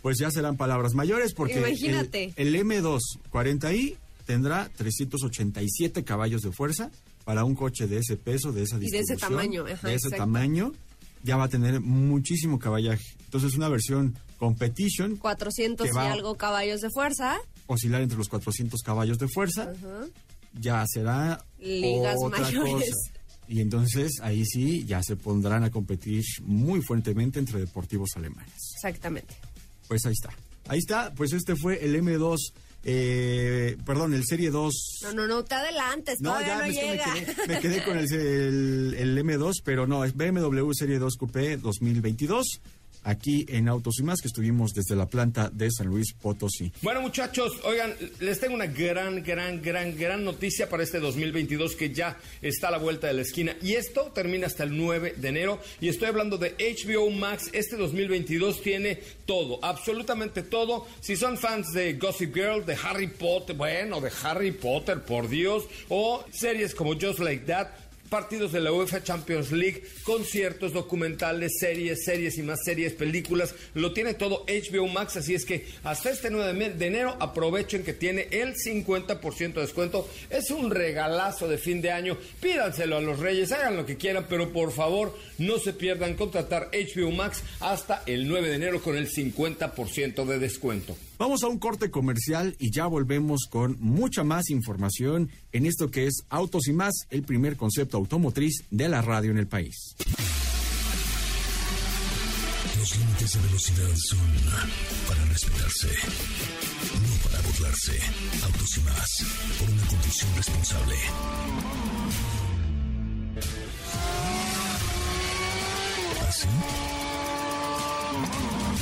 Pues 0.02 0.18
ya 0.20 0.32
serán 0.32 0.58
palabras 0.58 0.94
mayores 0.94 1.34
porque 1.34 1.54
el- 1.56 1.68
Imagínate. 1.68 2.34
el, 2.36 2.56
M2 2.56 3.00
40i 3.32 3.98
tendrá 4.26 4.70
387 4.76 6.04
caballos 6.04 6.42
de 6.42 6.52
fuerza 6.52 6.90
para 7.24 7.44
un 7.44 7.56
coche 7.56 7.88
de 7.88 7.98
ese 8.00 8.18
peso, 8.18 8.52
de 8.52 8.64
esa 8.64 8.78
Y 8.78 8.80
de 8.82 8.86
ese 8.88 8.98
distribución, 9.14 9.30
tamaño, 9.30 9.66
ajá, 9.66 9.88
de 9.88 9.96
ese 9.96 10.08
exacto. 10.08 10.18
tamaño, 10.24 10.72
ya 11.24 11.38
va 11.38 11.46
a 11.46 11.50
tener 11.50 11.80
muchísimo 11.82 12.58
caballaje. 12.60 13.04
Entonces 13.26 13.56
una 13.56 13.70
versión 13.70 14.18
competition 14.38 15.18
400 15.18 15.88
Que 15.88 15.94
y 15.96 15.98
algo 16.00 16.36
caballos 16.36 16.82
de 16.82 16.90
fuerza. 16.90 17.38
oscilar 17.68 18.02
entre 18.02 18.18
los 18.18 18.28
400 18.28 18.82
caballos 18.82 19.20
de 19.20 19.28
fuerza, 19.28 19.64
Ajá. 19.72 20.08
ya 20.60 20.84
será 20.88 21.44
Ligas 21.60 22.16
otra 22.24 22.42
mayores. 22.42 22.74
cosa. 22.90 23.22
Y 23.48 23.60
entonces 23.60 24.14
ahí 24.22 24.46
sí 24.46 24.84
ya 24.86 25.04
se 25.04 25.16
pondrán 25.16 25.64
a 25.64 25.70
competir 25.70 26.24
muy 26.44 26.82
fuertemente 26.82 27.38
entre 27.38 27.60
deportivos 27.60 28.10
alemanes. 28.16 28.54
Exactamente. 28.76 29.36
Pues 29.92 30.06
ahí 30.06 30.14
está. 30.14 30.30
Ahí 30.70 30.80
está, 30.80 31.14
pues 31.16 31.34
este 31.34 31.58
fue 31.58 31.84
el 31.84 32.02
M2, 32.02 32.38
eh, 32.86 33.76
perdón, 33.86 34.14
el 34.14 34.24
Serie 34.26 34.50
2. 34.50 35.00
No, 35.04 35.14
no, 35.14 35.28
no, 35.28 35.44
te 35.44 35.54
adelantes, 35.56 36.18
todavía 36.20 36.60
no, 36.60 36.64
es 36.64 36.78
que 36.78 36.86
me 36.86 36.92
llega. 36.94 37.14
quedé, 37.14 37.48
me 37.48 37.60
quedé 37.60 37.84
con 37.84 37.98
el, 37.98 38.14
el- 38.14 38.96
el 38.98 39.18
M2, 39.18 39.56
pero 39.66 39.88
no, 39.88 40.06
es 40.06 40.16
BMW 40.16 40.72
Serie 40.72 40.98
2 40.98 41.18
Coupé 41.18 41.58
2022, 41.58 42.62
aquí 43.04 43.46
en 43.50 43.68
Autos 43.68 44.00
y 44.00 44.04
Más, 44.04 44.22
que 44.22 44.28
estuvimos 44.28 44.74
desde 44.74 44.96
la 44.96 45.08
planta 45.08 45.50
de 45.52 45.70
San 45.72 45.88
Luis 45.88 46.14
Potosí. 46.14 46.72
Bueno, 46.82 47.02
muchachos, 47.02 47.52
oigan, 47.64 47.94
les 48.20 48.40
tengo 48.40 48.56
una 48.56 48.68
gran, 48.68 49.24
gran, 49.24 49.62
gran, 49.62 49.98
gran 49.98 50.24
noticia 50.24 50.70
para 50.70 50.84
este 50.84 51.00
2022 51.00 51.76
que 51.76 51.94
ya 51.94 52.18
está 52.42 52.68
a 52.68 52.72
la 52.72 52.78
vuelta 52.78 53.08
de 53.08 53.14
la 53.14 53.22
esquina. 53.22 53.56
Y 53.62 53.74
esto 53.74 54.12
termina 54.14 54.48
hasta 54.48 54.64
el 54.64 54.78
9 54.78 55.16
de 55.18 55.28
enero. 55.28 55.60
Y 55.80 55.90
estoy 55.90 56.08
hablando 56.08 56.38
de 56.38 56.56
HBO 56.58 57.10
Max. 57.10 57.50
Este 57.54 57.76
2022 57.78 58.62
tiene 58.62 59.00
todo, 59.26 59.60
absolutamente 59.64 60.44
todo. 60.44 60.88
Si 61.00 61.16
son 61.16 61.38
fans 61.38 61.72
de 61.74 61.94
Gossip 61.94 62.34
Girl, 62.34 62.66
de 62.66 62.78
Harry 62.84 63.08
Potter, 63.08 63.56
bueno, 63.56 64.02
de 64.02 64.12
Harry 64.24 64.52
Potter, 64.52 65.02
por 65.02 65.28
Dios, 65.28 65.66
o 65.90 66.24
series 66.32 66.76
como 66.76 66.94
Just 66.94 67.20
Like 67.20 67.46
That 67.46 67.68
partidos 68.12 68.52
de 68.52 68.60
la 68.60 68.74
UEFA 68.74 69.02
Champions 69.02 69.54
League, 69.54 69.84
conciertos, 70.04 70.74
documentales, 70.74 71.54
series, 71.58 72.04
series 72.04 72.38
y 72.38 72.44
más 72.44 72.60
series, 72.62 72.92
películas, 72.92 73.56
lo 73.74 73.94
tiene 73.94 74.14
todo 74.14 74.46
HBO 74.50 74.90
Max, 74.90 75.16
así 75.16 75.34
es 75.34 75.46
que 75.46 75.66
hasta 75.86 76.10
este 76.10 76.30
9 76.30 76.72
de 76.72 76.88
enero 76.88 77.16
aprovechen 77.22 77.84
que 77.84 77.94
tiene 77.94 78.28
el 78.32 78.54
50% 78.56 79.54
de 79.54 79.62
descuento, 79.62 80.10
es 80.30 80.52
un 80.52 80.72
regalazo 80.72 81.48
de 81.48 81.58
fin 81.58 81.82
de 81.82 81.92
año, 81.92 82.18
pídanselo 82.42 82.98
a 82.98 83.02
los 83.02 83.20
reyes, 83.20 83.54
hagan 83.54 83.78
lo 83.78 83.86
que 83.86 83.96
quieran, 83.96 84.26
pero 84.28 84.52
por 84.52 84.74
favor 84.74 85.18
no 85.38 85.58
se 85.58 85.72
pierdan 85.72 86.16
contratar 86.16 86.70
HBO 86.74 87.12
Max 87.12 87.42
hasta 87.62 88.04
el 88.08 88.28
9 88.28 88.50
de 88.50 88.56
enero 88.56 88.82
con 88.82 88.98
el 88.98 89.10
50% 89.10 90.26
de 90.26 90.38
descuento. 90.38 90.98
Vamos 91.22 91.44
a 91.44 91.48
un 91.50 91.60
corte 91.60 91.92
comercial 91.92 92.56
y 92.58 92.72
ya 92.72 92.88
volvemos 92.88 93.42
con 93.48 93.78
mucha 93.80 94.24
más 94.24 94.50
información 94.50 95.30
en 95.52 95.68
esto 95.68 95.92
que 95.92 96.08
es 96.08 96.24
Autos 96.32 96.68
y 96.68 96.74
Más, 96.74 97.06
el 97.12 97.22
primer 97.22 97.58
concepto 97.58 97.98
automotriz 97.98 98.64
de 98.72 98.90
la 98.90 99.04
radio 99.04 99.30
en 99.30 99.38
el 99.38 99.48
país. 99.48 99.96
Los 102.80 102.98
límites 102.98 103.34
de 103.34 103.40
velocidad 103.40 103.96
son 103.98 104.20
para 105.08 105.24
respetarse, 105.26 105.90
no 106.96 107.30
para 107.30 107.40
burlarse. 107.44 108.00
Autos 108.44 108.78
y 108.78 108.82
más, 108.82 109.26
por 109.60 109.70
una 109.70 109.86
conducción 109.86 110.36
responsable. 110.36 110.96
¿Así? 116.28 116.48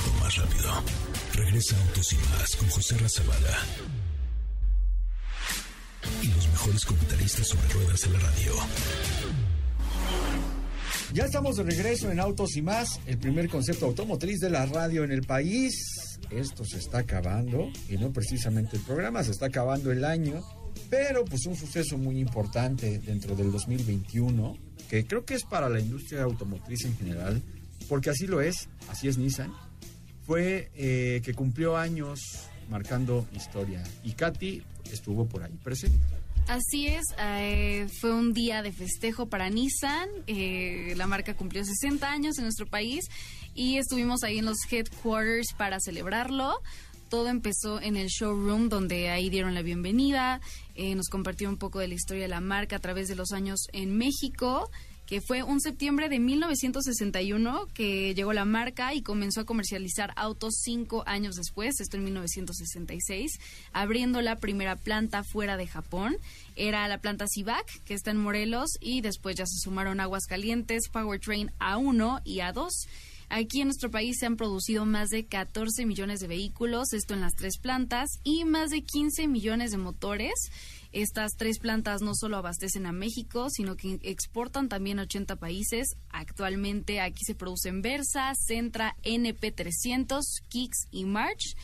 O 0.08 0.24
más 0.24 0.38
rápido. 0.38 1.09
Regresa 1.40 1.78
Autos 1.88 2.12
y 2.12 2.18
más 2.18 2.56
con 2.58 2.68
José 2.68 2.98
Razabala. 2.98 3.58
Y 6.22 6.28
los 6.28 6.48
mejores 6.50 6.86
comentaristas 6.86 7.48
sobre 7.48 7.68
ruedas 7.70 8.04
en 8.04 8.14
la 8.14 8.20
radio. 8.20 8.54
Ya 11.14 11.24
estamos 11.24 11.56
de 11.56 11.64
regreso 11.64 12.12
en 12.12 12.20
Autos 12.20 12.58
y 12.58 12.62
Más, 12.62 13.00
el 13.06 13.18
primer 13.20 13.48
concepto 13.48 13.86
automotriz 13.86 14.40
de 14.40 14.50
la 14.50 14.66
radio 14.66 15.06
en 15.06 15.12
el 15.14 15.22
país. 15.22 16.20
Esto 16.30 16.66
se 16.66 16.78
está 16.78 17.00
acabando, 17.00 17.72
y 17.88 17.96
no 17.96 18.12
precisamente 18.12 18.76
el 18.76 18.84
programa, 18.84 19.24
se 19.24 19.32
está 19.32 19.46
acabando 19.46 19.94
el 19.94 20.04
año, 20.04 20.44
pero 20.90 21.24
pues 21.24 21.46
un 21.46 21.56
suceso 21.56 21.98
muy 21.98 22.20
importante 22.20 23.00
dentro 23.00 23.34
del 23.38 23.50
2021, 23.50 24.58
que 24.90 25.08
creo 25.08 25.24
que 25.24 25.36
es 25.36 25.46
para 25.46 25.70
la 25.70 25.80
industria 25.80 26.24
automotriz 26.24 26.84
en 26.84 26.98
general, 26.98 27.42
porque 27.88 28.10
así 28.10 28.28
lo 28.28 28.42
es, 28.42 28.68
así 28.90 29.08
es 29.08 29.18
Nissan, 29.18 29.54
fue 30.30 30.70
eh, 30.76 31.24
que 31.26 31.34
cumplió 31.34 31.76
años 31.76 32.20
marcando 32.70 33.28
historia. 33.36 33.84
Y 34.04 34.12
Katy 34.12 34.62
estuvo 34.92 35.26
por 35.26 35.42
ahí 35.42 35.58
presente. 35.64 35.98
Así 36.48 36.86
es, 36.86 37.04
eh, 37.18 37.88
fue 38.00 38.14
un 38.14 38.32
día 38.32 38.62
de 38.62 38.72
festejo 38.72 39.26
para 39.26 39.50
Nissan. 39.50 40.08
eh, 40.28 40.94
la 40.96 41.08
marca 41.08 41.34
cumplió 41.34 41.66
60 41.66 42.12
años 42.12 42.38
en 42.38 42.44
nuestro 42.44 42.68
país 42.68 43.06
y 43.56 43.78
estuvimos 43.78 44.22
ahí 44.24 44.38
en 44.38 44.46
los 44.46 44.58
headquarters 44.70 45.54
para 45.58 45.80
celebrarlo. 45.80 46.62
Todo 47.10 47.30
empezó 47.30 47.82
en 47.82 47.96
el 47.96 48.10
showroom 48.10 48.70
donde 48.70 49.10
ahí 49.10 49.32
dieron 49.32 49.56
la 49.56 49.64
bienvenida, 49.64 50.42
eh, 50.76 50.94
nos 50.94 51.10
compartieron 51.10 51.56
un 51.56 51.60
poco 51.60 51.80
de 51.80 51.88
la 51.88 51.96
historia 51.96 52.22
de 52.22 52.30
la 52.30 52.40
marca 52.40 52.76
a 52.76 52.80
través 52.80 53.08
de 53.08 53.16
los 53.16 53.32
años 53.32 53.62
en 53.74 53.98
México, 53.98 54.70
que 55.10 55.22
fue 55.22 55.42
un 55.42 55.60
septiembre 55.60 56.08
de 56.08 56.20
1961 56.20 57.68
que 57.74 58.14
llegó 58.14 58.32
la 58.32 58.46
marca 58.46 58.94
y 58.94 59.02
comenzó 59.02 59.42
a 59.42 59.46
comercializar 59.46 60.14
autos 60.16 60.60
cinco 60.62 61.02
años 61.08 61.36
después, 61.36 61.80
esto 61.80 61.98
en 61.98 62.04
1966, 62.04 63.40
abriendo 63.74 64.22
la 64.22 64.36
primera 64.36 64.76
planta 64.76 65.24
fuera 65.24 65.58
de 65.58 65.66
Japón. 65.66 66.16
Era 66.56 66.88
la 66.88 67.00
planta 67.00 67.26
Civac, 67.28 67.66
que 67.86 67.96
está 67.96 68.12
en 68.12 68.18
Morelos, 68.18 68.78
y 68.80 69.02
después 69.02 69.36
ya 69.36 69.48
se 69.48 69.58
sumaron 69.58 70.00
Aguascalientes, 70.00 70.90
Powertrain 70.90 71.50
A1 71.60 72.22
y 72.24 72.42
A2. 72.42 72.70
Aquí 73.30 73.62
en 73.62 73.68
nuestro 73.68 73.90
país 73.90 74.18
se 74.20 74.28
han 74.28 74.38
producido 74.38 74.86
más 74.86 75.10
de 75.10 75.26
14 75.26 75.88
millones 75.88 76.20
de 76.20 76.28
vehículos, 76.28 76.94
esto 76.94 77.16
en 77.16 77.22
las 77.22 77.34
tres 77.34 77.58
plantas, 77.58 78.10
y 78.24 78.46
más 78.46 78.70
de 78.70 78.84
15 78.84 79.28
millones 79.28 79.72
de 79.72 79.78
motores. 79.78 80.52
Estas 80.92 81.34
tres 81.38 81.60
plantas 81.60 82.02
no 82.02 82.16
solo 82.16 82.38
abastecen 82.38 82.88
a 82.88 82.92
México, 82.92 83.50
sino 83.50 83.76
que 83.76 84.00
exportan 84.02 84.70
también 84.70 85.00
a 85.00 85.04
80 85.04 85.36
países. 85.36 85.96
Actualmente 86.10 87.00
aquí 87.00 87.24
se 87.24 87.36
producen 87.36 87.82
Versa, 87.82 88.34
Centra, 88.36 88.96
NP300, 89.04 90.22
Kicks 90.50 90.88
y 90.92 91.06
March. 91.06 91.56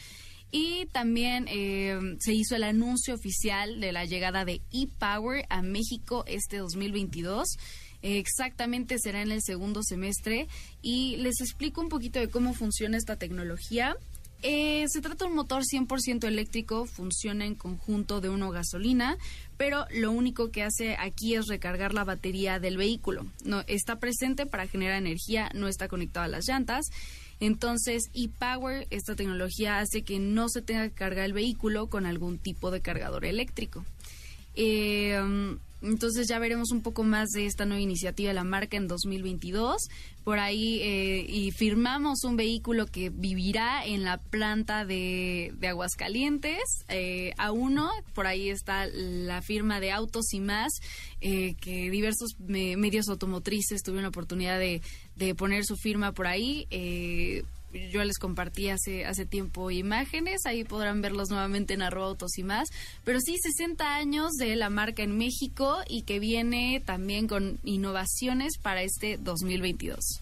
Y 0.51 0.85
también 0.87 1.47
eh, 1.49 1.99
se 2.19 2.33
hizo 2.33 2.55
el 2.55 2.63
anuncio 2.63 3.15
oficial 3.15 3.79
de 3.81 3.91
la 3.91 4.05
llegada 4.05 4.45
de 4.45 4.61
ePower 4.71 5.45
a 5.49 5.61
México 5.61 6.23
este 6.27 6.57
2022. 6.57 7.57
Eh, 8.03 8.19
exactamente 8.19 8.99
será 8.99 9.23
en 9.23 9.31
el 9.31 9.41
segundo 9.41 9.81
semestre 9.81 10.47
y 10.83 11.15
les 11.17 11.41
explico 11.41 11.81
un 11.81 11.89
poquito 11.89 12.19
de 12.19 12.29
cómo 12.29 12.53
funciona 12.53 12.97
esta 12.97 13.15
tecnología. 13.15 13.97
Eh, 14.47 14.85
se 14.89 15.01
trata 15.01 15.25
de 15.25 15.31
un 15.31 15.35
motor 15.35 15.63
100% 15.63 16.27
eléctrico, 16.27 16.85
funciona 16.85 17.47
en 17.47 17.55
conjunto 17.55 18.21
de 18.21 18.29
uno 18.29 18.51
gasolina, 18.51 19.17
pero 19.57 19.87
lo 19.89 20.11
único 20.11 20.51
que 20.51 20.61
hace 20.61 20.95
aquí 20.99 21.33
es 21.33 21.47
recargar 21.47 21.95
la 21.95 22.03
batería 22.03 22.59
del 22.59 22.77
vehículo. 22.77 23.25
No 23.43 23.63
está 23.65 23.97
presente 23.97 24.45
para 24.45 24.67
generar 24.67 24.99
energía, 24.99 25.49
no 25.55 25.67
está 25.67 25.87
conectado 25.87 26.25
a 26.25 26.27
las 26.27 26.47
llantas 26.47 26.85
Entonces, 27.39 28.03
e-Power, 28.13 28.85
esta 28.91 29.15
tecnología 29.15 29.79
hace 29.79 30.03
que 30.03 30.19
no 30.19 30.47
se 30.47 30.61
tenga 30.61 30.89
que 30.89 30.93
cargar 30.93 31.25
el 31.25 31.33
vehículo 31.33 31.87
con 31.87 32.05
algún 32.05 32.37
tipo 32.37 32.69
de 32.69 32.81
cargador 32.81 33.25
eléctrico. 33.25 33.83
Eh, 34.53 35.57
entonces 35.85 36.27
ya 36.27 36.39
veremos 36.39 36.71
un 36.71 36.81
poco 36.81 37.03
más 37.03 37.29
de 37.29 37.45
esta 37.45 37.65
nueva 37.65 37.81
iniciativa 37.81 38.29
de 38.29 38.33
la 38.33 38.43
marca 38.43 38.77
en 38.77 38.87
2022. 38.87 39.87
Por 40.23 40.39
ahí 40.39 40.81
eh, 40.81 41.25
y 41.29 41.51
firmamos 41.51 42.23
un 42.23 42.35
vehículo 42.35 42.87
que 42.87 43.09
vivirá 43.09 43.85
en 43.85 44.03
la 44.03 44.17
planta 44.17 44.83
de, 44.83 45.53
Aguascalientes 45.67 46.63
eh, 46.87 47.33
a 47.37 47.51
uno. 47.51 47.91
Por 48.13 48.25
ahí 48.25 48.49
está 48.49 48.87
la 48.87 49.41
firma 49.41 49.79
de 49.79 49.91
Autos 49.91 50.33
y 50.33 50.39
más, 50.39 50.71
eh, 51.21 51.55
que 51.61 51.89
diversos 51.89 52.35
medios 52.39 53.07
automotrices 53.07 53.83
tuvieron 53.83 54.03
la 54.03 54.09
oportunidad 54.09 54.59
de, 54.59 54.81
de 55.15 55.35
poner 55.35 55.65
su 55.65 55.75
firma 55.75 56.11
por 56.11 56.27
ahí 56.27 56.67
yo 57.91 58.03
les 58.03 58.17
compartí 58.17 58.69
hace, 58.69 59.05
hace 59.05 59.25
tiempo 59.25 59.71
imágenes, 59.71 60.45
ahí 60.45 60.63
podrán 60.63 61.01
verlos 61.01 61.29
nuevamente 61.29 61.73
en 61.73 61.81
arroba 61.81 62.15
y 62.37 62.43
más, 62.43 62.69
pero 63.03 63.19
sí 63.19 63.37
60 63.37 63.95
años 63.95 64.31
de 64.33 64.55
la 64.55 64.69
marca 64.69 65.03
en 65.03 65.17
México 65.17 65.77
y 65.87 66.03
que 66.03 66.19
viene 66.19 66.81
también 66.85 67.27
con 67.27 67.59
innovaciones 67.63 68.57
para 68.61 68.83
este 68.83 69.17
2022. 69.17 70.21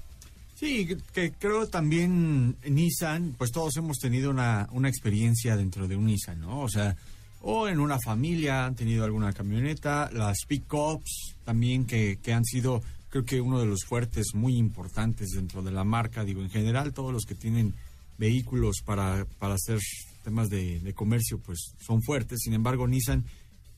Sí, 0.56 0.88
que, 1.14 1.32
creo 1.34 1.68
también 1.68 2.56
Nissan, 2.66 3.36
pues 3.38 3.52
todos 3.52 3.76
hemos 3.78 3.98
tenido 3.98 4.30
una, 4.30 4.70
una 4.72 4.88
experiencia 4.88 5.58
dentro 5.58 5.88
de 5.88 5.96
un 5.96 6.06
Nissan, 6.06 6.40
¿no? 6.40 6.62
O 6.62 6.70
sea, 6.70 6.96
o 7.42 7.68
en 7.68 7.80
una 7.80 8.00
familia 8.00 8.66
han 8.66 8.76
tenido 8.76 9.04
alguna 9.04 9.34
camioneta, 9.34 10.10
las 10.14 10.38
pick-ups 10.48 11.36
también 11.44 11.86
que, 11.86 12.18
que 12.24 12.32
han 12.32 12.46
sido 12.46 12.82
creo 13.14 13.26
que 13.26 13.42
uno 13.42 13.60
de 13.60 13.68
los 13.68 13.86
fuertes 13.86 14.34
muy 14.34 14.58
importantes 14.58 15.30
dentro 15.36 15.62
de 15.62 15.70
la 15.70 15.84
marca, 15.84 16.24
digo, 16.24 16.42
en 16.42 16.50
general 16.50 16.94
todos 16.94 17.14
los 17.14 17.26
que 17.26 17.36
tienen 17.36 17.76
vehículos 18.18 18.78
para, 18.84 19.26
para 19.38 19.54
hacer 19.54 19.78
temas 20.24 20.50
de, 20.50 20.92
comercio, 20.96 21.38
pues 21.38 21.76
son 21.80 22.02
fuertes. 22.02 22.40
Sin 22.42 22.54
embargo, 22.54 22.88
Nissan 22.88 23.24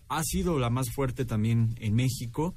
ha 0.08 0.24
sido 0.24 0.58
la 0.58 0.70
más 0.70 0.90
fuerte 0.90 1.26
también 1.26 1.76
en 1.82 1.96
México 1.96 2.56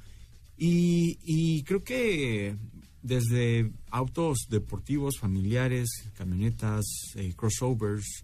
y, 0.56 1.64
creo 1.64 1.82
que 1.82 2.54
desde 3.02 3.72
autos 3.90 4.46
deportivos, 4.48 5.18
familiares, 5.18 5.88
camionetas, 6.16 6.84
eh, 7.16 7.32
crossovers, 7.34 8.22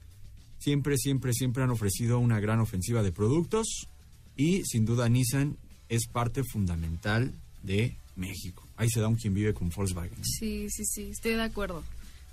siempre, 0.60 0.96
siempre, 0.96 1.32
siempre 1.32 1.64
han 1.64 1.70
ofrecido 1.70 2.20
una 2.20 2.38
gran 2.38 2.60
ofensiva 2.60 3.02
de 3.02 3.10
productos 3.10 3.88
y 4.36 4.62
sin 4.62 4.84
duda 4.84 5.08
Nissan 5.08 5.56
es 5.88 6.06
parte 6.06 6.44
fundamental 6.44 7.34
de 7.64 7.96
México. 8.16 8.66
Ahí 8.76 8.88
se 8.88 9.00
da 9.00 9.08
un 9.08 9.16
quien 9.16 9.34
vive 9.34 9.54
con 9.54 9.70
Volkswagen. 9.70 10.24
Sí, 10.24 10.68
sí, 10.70 10.84
sí, 10.84 11.10
estoy 11.10 11.34
de 11.34 11.42
acuerdo. 11.42 11.82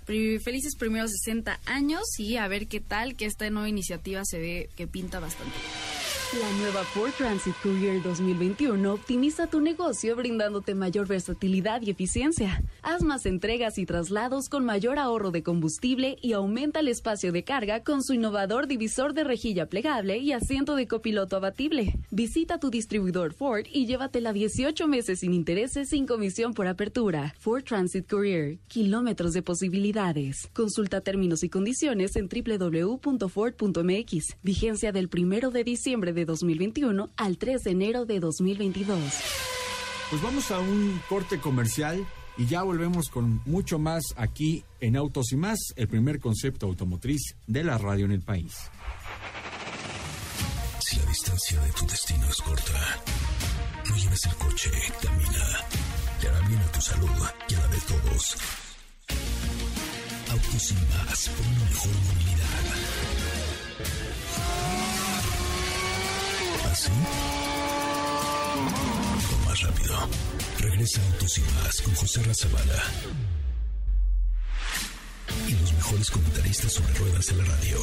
Felices 0.04 0.76
primeros 0.76 1.10
60 1.10 1.60
años 1.66 2.02
y 2.18 2.36
a 2.36 2.48
ver 2.48 2.66
qué 2.66 2.80
tal 2.80 3.14
que 3.14 3.26
esta 3.26 3.48
nueva 3.50 3.68
iniciativa 3.68 4.22
se 4.24 4.38
ve 4.38 4.68
que 4.76 4.86
pinta 4.86 5.20
bastante. 5.20 5.56
La 6.40 6.50
nueva 6.62 6.82
Ford 6.82 7.12
Transit 7.18 7.54
Courier 7.62 8.02
2021 8.02 8.90
optimiza 8.90 9.48
tu 9.48 9.60
negocio 9.60 10.16
brindándote 10.16 10.74
mayor 10.74 11.06
versatilidad 11.06 11.82
y 11.82 11.90
eficiencia. 11.90 12.62
Haz 12.80 13.02
más 13.02 13.26
entregas 13.26 13.76
y 13.76 13.84
traslados 13.84 14.48
con 14.48 14.64
mayor 14.64 14.98
ahorro 14.98 15.30
de 15.30 15.42
combustible 15.42 16.16
y 16.22 16.32
aumenta 16.32 16.80
el 16.80 16.88
espacio 16.88 17.32
de 17.32 17.44
carga 17.44 17.84
con 17.84 18.02
su 18.02 18.14
innovador 18.14 18.66
divisor 18.66 19.12
de 19.12 19.24
rejilla 19.24 19.66
plegable 19.66 20.16
y 20.16 20.32
asiento 20.32 20.74
de 20.74 20.88
copiloto 20.88 21.36
abatible. 21.36 21.98
Visita 22.10 22.58
tu 22.58 22.70
distribuidor 22.70 23.34
Ford 23.34 23.66
y 23.70 23.84
llévatela 23.84 24.32
18 24.32 24.88
meses 24.88 25.20
sin 25.20 25.34
intereses 25.34 25.90
sin 25.90 26.06
comisión 26.06 26.54
por 26.54 26.66
apertura. 26.66 27.34
Ford 27.40 27.64
Transit 27.64 28.08
Courier, 28.08 28.56
kilómetros 28.68 29.34
de 29.34 29.42
Consulta 30.52 31.02
términos 31.02 31.42
y 31.42 31.48
condiciones 31.48 32.14
en 32.16 32.28
www.ford.mx. 32.28 34.36
Vigencia 34.42 34.92
del 34.92 35.10
1 35.12 35.50
de 35.50 35.64
diciembre 35.64 36.12
de 36.12 36.24
2021 36.24 37.10
al 37.16 37.36
3 37.36 37.62
de 37.62 37.70
enero 37.70 38.06
de 38.06 38.20
2022. 38.20 38.98
Pues 40.10 40.22
vamos 40.22 40.50
a 40.50 40.60
un 40.60 41.00
corte 41.08 41.38
comercial 41.38 42.06
y 42.38 42.46
ya 42.46 42.62
volvemos 42.62 43.10
con 43.10 43.42
mucho 43.44 43.78
más 43.78 44.02
aquí 44.16 44.64
en 44.80 44.96
Autos 44.96 45.32
y 45.32 45.36
más, 45.36 45.58
el 45.76 45.88
primer 45.88 46.20
concepto 46.20 46.66
automotriz 46.66 47.36
de 47.46 47.64
la 47.64 47.76
radio 47.76 48.06
en 48.06 48.12
el 48.12 48.22
país. 48.22 48.70
Si 50.80 50.98
la 50.98 51.06
distancia 51.06 51.60
de 51.60 51.70
tu 51.72 51.86
destino 51.86 52.26
es 52.28 52.40
corta, 52.40 53.02
no 53.88 53.96
lleves 53.96 54.24
el 54.24 54.34
coche, 54.36 54.70
camina. 55.02 55.44
Te 56.20 56.28
hará 56.28 56.48
bien 56.48 56.60
a 56.60 56.72
tu 56.72 56.80
salud 56.80 57.10
y 57.48 57.54
a 57.54 57.60
la 57.60 57.68
de 57.68 57.80
todos. 57.80 58.36
Autos 60.32 60.70
y 60.70 60.74
más, 60.74 61.28
por 61.28 61.46
una 61.46 61.64
mejor 61.66 61.92
movilidad. 62.08 62.46
¿Sí? 66.74 66.90
más 69.46 69.60
rápido. 69.60 70.08
Regresa 70.58 71.02
Autos 71.12 71.36
y 71.36 71.40
Más 71.42 71.82
con 71.82 71.94
José 71.94 72.22
Razabala. 72.22 72.82
Y 75.48 75.52
los 75.52 75.72
mejores 75.74 76.10
comentaristas 76.10 76.72
sobre 76.72 76.94
ruedas 76.94 77.28
en 77.28 77.36
la 77.36 77.44
radio. 77.44 77.78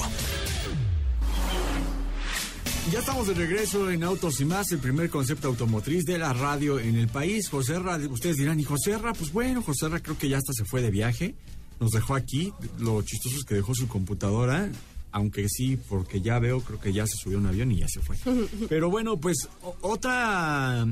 Ya 2.91 2.99
estamos 2.99 3.27
de 3.27 3.35
regreso 3.35 3.91
en 3.91 4.03
Autos 4.03 4.41
y 4.41 4.45
Más, 4.45 4.71
el 4.71 4.79
primer 4.79 5.11
concepto 5.11 5.49
automotriz 5.49 6.03
de 6.05 6.17
la 6.17 6.33
radio 6.33 6.79
en 6.79 6.95
el 6.95 7.09
país. 7.09 7.47
José 7.47 7.77
Ra, 7.77 7.97
ustedes 8.09 8.37
dirán, 8.37 8.59
¿y 8.59 8.63
José 8.63 8.97
Ra? 8.97 9.13
Pues 9.13 9.31
bueno, 9.31 9.61
José 9.61 9.87
Ra 9.87 9.99
creo 9.99 10.17
que 10.17 10.29
ya 10.29 10.37
hasta 10.37 10.53
se 10.53 10.65
fue 10.65 10.81
de 10.81 10.89
viaje. 10.89 11.35
Nos 11.79 11.91
dejó 11.91 12.15
aquí. 12.15 12.53
Lo 12.79 13.01
chistoso 13.01 13.37
es 13.37 13.45
que 13.45 13.55
dejó 13.55 13.73
su 13.73 13.87
computadora 13.87 14.69
aunque 15.11 15.47
sí, 15.49 15.75
porque 15.75 16.21
ya 16.21 16.39
veo, 16.39 16.61
creo 16.61 16.79
que 16.79 16.93
ya 16.93 17.05
se 17.07 17.17
subió 17.17 17.39
un 17.39 17.47
avión 17.47 17.71
y 17.71 17.79
ya 17.79 17.87
se 17.87 17.99
fue. 17.99 18.15
Pero 18.69 18.89
bueno, 18.89 19.17
pues 19.17 19.49
otra 19.81 20.85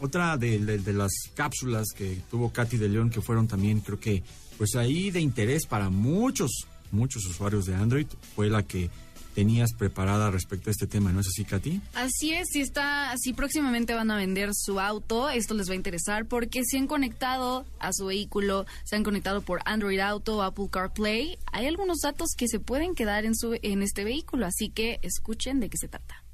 otra 0.00 0.36
de, 0.36 0.58
de, 0.58 0.92
las 0.92 1.10
cápsulas 1.34 1.88
que 1.96 2.20
tuvo 2.30 2.52
Katy 2.52 2.76
de 2.76 2.88
León 2.88 3.10
que 3.10 3.20
fueron 3.20 3.48
también, 3.48 3.80
creo 3.80 3.98
que, 3.98 4.22
pues 4.56 4.76
ahí 4.76 5.10
de 5.10 5.20
interés 5.20 5.66
para 5.66 5.90
muchos, 5.90 6.50
muchos 6.92 7.24
usuarios 7.26 7.66
de 7.66 7.74
Android, 7.74 8.06
fue 8.36 8.48
la 8.48 8.62
que 8.62 8.90
tenías 9.34 9.72
preparada 9.72 10.30
respecto 10.30 10.70
a 10.70 10.72
este 10.72 10.86
tema, 10.86 11.12
¿no 11.12 11.20
es 11.20 11.28
así, 11.28 11.44
Katy? 11.44 11.80
Así 11.94 12.34
es, 12.34 12.48
si 12.52 12.60
está, 12.60 13.14
si 13.18 13.32
próximamente 13.32 13.94
van 13.94 14.10
a 14.10 14.16
vender 14.16 14.50
su 14.52 14.80
auto, 14.80 15.28
esto 15.30 15.54
les 15.54 15.68
va 15.68 15.74
a 15.74 15.76
interesar 15.76 16.26
porque 16.26 16.64
si 16.64 16.76
han 16.76 16.86
conectado 16.86 17.64
a 17.78 17.92
su 17.92 18.06
vehículo, 18.06 18.66
se 18.84 18.96
han 18.96 19.04
conectado 19.04 19.42
por 19.42 19.60
Android 19.64 20.00
Auto, 20.00 20.42
Apple 20.42 20.68
CarPlay, 20.70 21.38
hay 21.52 21.66
algunos 21.66 21.98
datos 21.98 22.30
que 22.36 22.48
se 22.48 22.60
pueden 22.60 22.94
quedar 22.94 23.24
en 23.24 23.34
su 23.34 23.58
en 23.62 23.82
este 23.82 24.04
vehículo, 24.04 24.46
así 24.46 24.70
que 24.70 24.98
escuchen 25.02 25.60
de 25.60 25.68
qué 25.70 25.76
se 25.78 25.88
trata. 25.88 26.24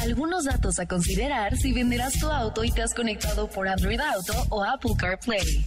Algunos 0.00 0.44
datos 0.44 0.78
a 0.78 0.86
considerar 0.86 1.56
si 1.56 1.72
venderás 1.72 2.18
tu 2.18 2.28
auto 2.28 2.64
y 2.64 2.70
te 2.70 2.82
has 2.82 2.94
conectado 2.94 3.50
por 3.50 3.68
Android 3.68 4.00
Auto 4.00 4.32
o 4.50 4.62
Apple 4.62 4.92
CarPlay. 4.96 5.66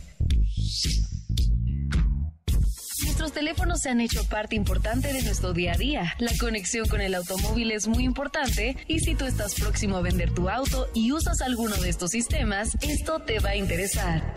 Nuestros 3.24 3.40
teléfonos 3.40 3.80
se 3.80 3.90
han 3.90 4.02
hecho 4.02 4.26
parte 4.26 4.58
importante 4.58 5.14
de 5.14 5.22
nuestro 5.22 5.54
día 5.54 5.72
a 5.72 5.78
día. 5.78 6.14
La 6.20 6.34
conexión 6.38 6.90
con 6.90 7.00
el 7.00 7.16
automóvil 7.16 7.72
es 7.72 7.88
muy 7.88 8.04
importante 8.04 8.76
y 8.86 9.00
si 9.00 9.16
tú 9.16 9.24
estás 9.24 9.56
próximo 9.56 9.96
a 9.96 10.02
vender 10.02 10.32
tu 10.34 10.50
auto 10.50 10.90
y 10.94 11.14
usas 11.14 11.40
alguno 11.40 11.74
de 11.78 11.88
estos 11.88 12.12
sistemas, 12.12 12.76
esto 12.82 13.22
te 13.22 13.40
va 13.40 13.52
a 13.52 13.56
interesar. 13.56 14.36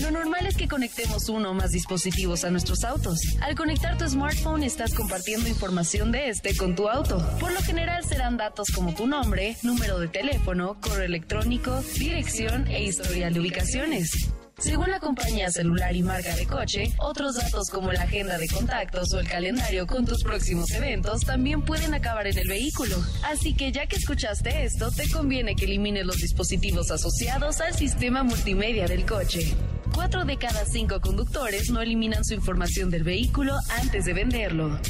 Lo 0.00 0.10
normal 0.10 0.46
es 0.46 0.56
que 0.56 0.66
conectemos 0.66 1.28
uno 1.28 1.50
o 1.50 1.54
más 1.54 1.72
dispositivos 1.72 2.44
a 2.44 2.50
nuestros 2.50 2.84
autos. 2.84 3.18
Al 3.42 3.54
conectar 3.54 3.98
tu 3.98 4.08
smartphone 4.08 4.62
estás 4.62 4.94
compartiendo 4.94 5.46
información 5.46 6.10
de 6.10 6.30
este 6.30 6.56
con 6.56 6.74
tu 6.74 6.88
auto. 6.88 7.18
Por 7.38 7.52
lo 7.52 7.60
general 7.60 8.02
serán 8.02 8.38
datos 8.38 8.68
como 8.74 8.94
tu 8.94 9.06
nombre, 9.06 9.58
número 9.62 9.98
de 9.98 10.08
teléfono, 10.08 10.80
correo 10.80 11.04
electrónico, 11.04 11.82
dirección 11.98 12.66
e 12.68 12.82
historial 12.82 13.34
de 13.34 13.40
ubicaciones. 13.40 14.30
Según 14.58 14.90
la 14.90 15.00
compañía 15.00 15.50
celular 15.50 15.94
y 15.94 16.02
marca 16.02 16.34
de 16.34 16.46
coche, 16.46 16.90
otros 16.98 17.34
datos 17.34 17.68
como 17.68 17.92
la 17.92 18.04
agenda 18.04 18.38
de 18.38 18.48
contactos 18.48 19.12
o 19.12 19.20
el 19.20 19.28
calendario 19.28 19.86
con 19.86 20.06
tus 20.06 20.22
próximos 20.22 20.70
eventos 20.70 21.20
también 21.26 21.60
pueden 21.60 21.92
acabar 21.92 22.26
en 22.26 22.38
el 22.38 22.48
vehículo. 22.48 22.96
Así 23.24 23.54
que 23.54 23.70
ya 23.70 23.86
que 23.86 23.96
escuchaste 23.96 24.64
esto, 24.64 24.90
te 24.90 25.10
conviene 25.10 25.56
que 25.56 25.66
elimines 25.66 26.06
los 26.06 26.16
dispositivos 26.16 26.90
asociados 26.90 27.60
al 27.60 27.74
sistema 27.74 28.22
multimedia 28.22 28.86
del 28.86 29.04
coche. 29.04 29.54
Cuatro 29.94 30.24
de 30.24 30.38
cada 30.38 30.64
cinco 30.64 31.02
conductores 31.02 31.68
no 31.68 31.82
eliminan 31.82 32.24
su 32.24 32.32
información 32.32 32.88
del 32.88 33.04
vehículo 33.04 33.54
antes 33.78 34.06
de 34.06 34.14
venderlo. 34.14 34.80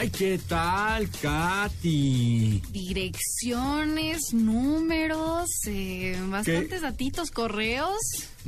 Ay, 0.00 0.08
¿qué 0.08 0.40
tal, 0.48 1.10
Katy? 1.20 2.62
Direcciones, 2.72 4.32
números, 4.32 5.46
eh, 5.66 6.18
bastantes 6.26 6.80
datitos, 6.80 7.30
correos. 7.30 7.98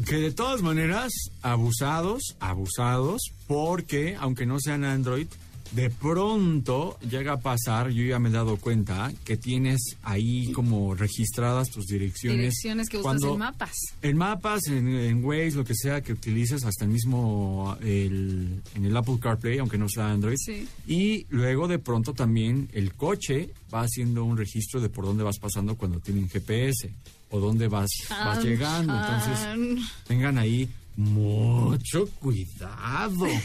Que 0.08 0.16
de 0.16 0.32
todas 0.32 0.62
maneras, 0.62 1.12
abusados, 1.42 2.22
abusados, 2.40 3.20
porque 3.46 4.16
aunque 4.18 4.46
no 4.46 4.60
sean 4.60 4.82
Android, 4.82 5.26
de 5.72 5.88
pronto 5.90 6.98
llega 7.00 7.32
a 7.32 7.40
pasar, 7.40 7.88
yo 7.90 8.04
ya 8.04 8.18
me 8.18 8.28
he 8.28 8.32
dado 8.32 8.56
cuenta, 8.58 9.12
que 9.24 9.36
tienes 9.36 9.96
ahí 10.02 10.52
como 10.52 10.94
registradas 10.94 11.68
tus 11.70 11.86
direcciones. 11.86 12.38
Direcciones 12.38 12.88
que 12.88 12.98
usas 12.98 13.04
Cuando- 13.04 13.32
en 13.32 13.38
mapas. 13.38 13.72
En 14.02 14.16
mapas, 14.16 14.66
en, 14.66 14.88
en 14.88 15.24
Waze, 15.24 15.52
lo 15.56 15.64
que 15.64 15.74
sea 15.74 16.00
que 16.02 16.12
utilices, 16.12 16.64
hasta 16.64 16.84
el 16.84 16.90
mismo 16.90 17.76
el, 17.80 18.60
en 18.74 18.84
el 18.84 18.96
Apple 18.96 19.18
CarPlay, 19.20 19.58
aunque 19.58 19.78
no 19.78 19.88
sea 19.88 20.10
Android. 20.10 20.36
Sí. 20.38 20.68
Y 20.86 21.26
luego 21.30 21.66
de 21.68 21.78
pronto 21.78 22.12
también 22.12 22.68
el 22.72 22.92
coche 22.94 23.50
va 23.74 23.82
haciendo 23.82 24.24
un 24.24 24.36
registro 24.36 24.80
de 24.80 24.88
por 24.90 25.04
dónde 25.06 25.24
vas 25.24 25.38
pasando 25.38 25.76
cuando 25.76 26.00
tienen 26.00 26.28
GPS 26.28 26.90
o 27.30 27.40
dónde 27.40 27.68
vas, 27.68 27.88
vas 28.10 28.38
Ah, 28.38 28.42
llegando. 28.42 28.94
Entonces, 28.94 29.86
tengan 30.06 30.36
ahí 30.36 30.68
mucho 30.96 32.06
cuidado. 32.20 33.26
¿eh? 33.26 33.42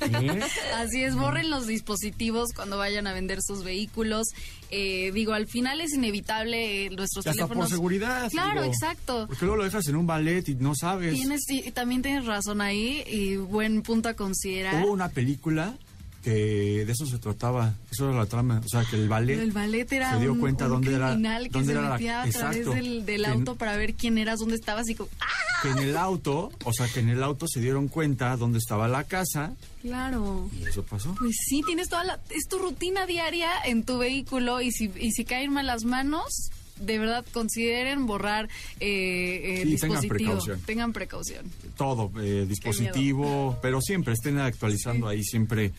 Así 0.76 1.02
es, 1.02 1.14
borren 1.14 1.50
los 1.50 1.66
dispositivos 1.66 2.52
cuando 2.54 2.76
vayan 2.76 3.06
a 3.06 3.12
vender 3.12 3.40
sus 3.42 3.62
vehículos. 3.64 4.26
Eh, 4.70 5.12
digo, 5.12 5.32
al 5.32 5.46
final 5.46 5.80
es 5.80 5.94
inevitable 5.94 6.86
eh, 6.86 6.90
nuestros 6.90 7.24
Y 7.26 7.28
hasta 7.30 7.42
por 7.42 7.48
teléfonos. 7.56 7.70
seguridad. 7.70 8.30
Claro, 8.30 8.62
digo, 8.62 8.72
exacto. 8.72 9.26
Porque 9.28 9.44
luego 9.44 9.58
lo 9.58 9.64
dejas 9.64 9.86
en 9.88 9.96
un 9.96 10.06
ballet 10.06 10.48
y 10.48 10.54
no 10.56 10.74
sabes. 10.74 11.14
Tienes, 11.14 11.42
y 11.48 11.70
también 11.70 12.02
tienes 12.02 12.26
razón 12.26 12.60
ahí 12.60 13.02
y 13.06 13.36
buen 13.36 13.82
punto 13.82 14.08
a 14.08 14.14
considerar. 14.14 14.84
Hubo 14.84 14.92
una 14.92 15.08
película 15.08 15.74
que 16.22 16.84
de 16.84 16.92
eso 16.92 17.06
se 17.06 17.18
trataba, 17.18 17.74
eso 17.90 18.08
era 18.08 18.18
la 18.18 18.26
trama, 18.26 18.60
o 18.64 18.68
sea, 18.68 18.84
que 18.84 18.96
el 18.96 19.08
ballet, 19.08 19.38
El 19.38 19.52
ballet 19.52 19.90
era 19.92 20.14
se 20.14 20.20
dio 20.20 20.32
un, 20.32 20.40
cuenta 20.40 20.64
un 20.66 20.72
dónde 20.72 20.94
era- 20.94 21.16
que 21.16 21.48
dónde 21.50 21.66
se 21.66 21.72
era 21.72 21.82
la- 21.82 21.90
metía 21.94 22.22
a 22.22 22.28
través 22.28 22.56
exacto. 22.58 22.70
del, 22.74 23.06
del 23.06 23.24
auto 23.24 23.54
para 23.56 23.76
ver 23.76 23.94
quién 23.94 24.18
eras, 24.18 24.40
dónde 24.40 24.56
estabas 24.56 24.88
y 24.88 24.94
como, 24.96 25.08
¡ah! 25.20 25.26
que 25.62 25.70
en 25.70 25.78
el 25.78 25.96
auto, 25.96 26.50
o 26.64 26.72
sea, 26.72 26.86
que 26.88 27.00
en 27.00 27.08
el 27.08 27.22
auto 27.22 27.46
se 27.48 27.60
dieron 27.60 27.88
cuenta 27.88 28.36
dónde 28.36 28.58
estaba 28.58 28.88
la 28.88 29.04
casa 29.04 29.54
Claro. 29.82 30.50
y 30.58 30.64
eso 30.66 30.82
pasó. 30.82 31.14
Pues 31.18 31.36
sí, 31.48 31.62
tienes 31.64 31.88
toda 31.88 32.02
la... 32.04 32.20
Es 32.30 32.48
tu 32.48 32.58
rutina 32.58 33.06
diaria 33.06 33.50
en 33.64 33.84
tu 33.84 33.98
vehículo 33.98 34.60
y 34.60 34.72
si, 34.72 34.90
y 35.00 35.12
si 35.12 35.24
caen 35.24 35.52
mal 35.52 35.66
las 35.68 35.84
manos, 35.84 36.50
de 36.80 36.98
verdad 36.98 37.24
consideren 37.32 38.06
borrar 38.06 38.48
eh, 38.80 39.62
eh, 39.62 39.64
Sí, 39.66 39.76
tengan 39.78 40.02
precaución. 40.06 40.60
Tengan 40.66 40.92
precaución. 40.92 41.46
Todo, 41.76 42.10
eh, 42.20 42.44
dispositivo, 42.48 43.56
pero 43.62 43.80
siempre 43.80 44.14
estén 44.14 44.38
actualizando 44.38 45.08
ahí 45.08 45.22
siempre 45.24 45.72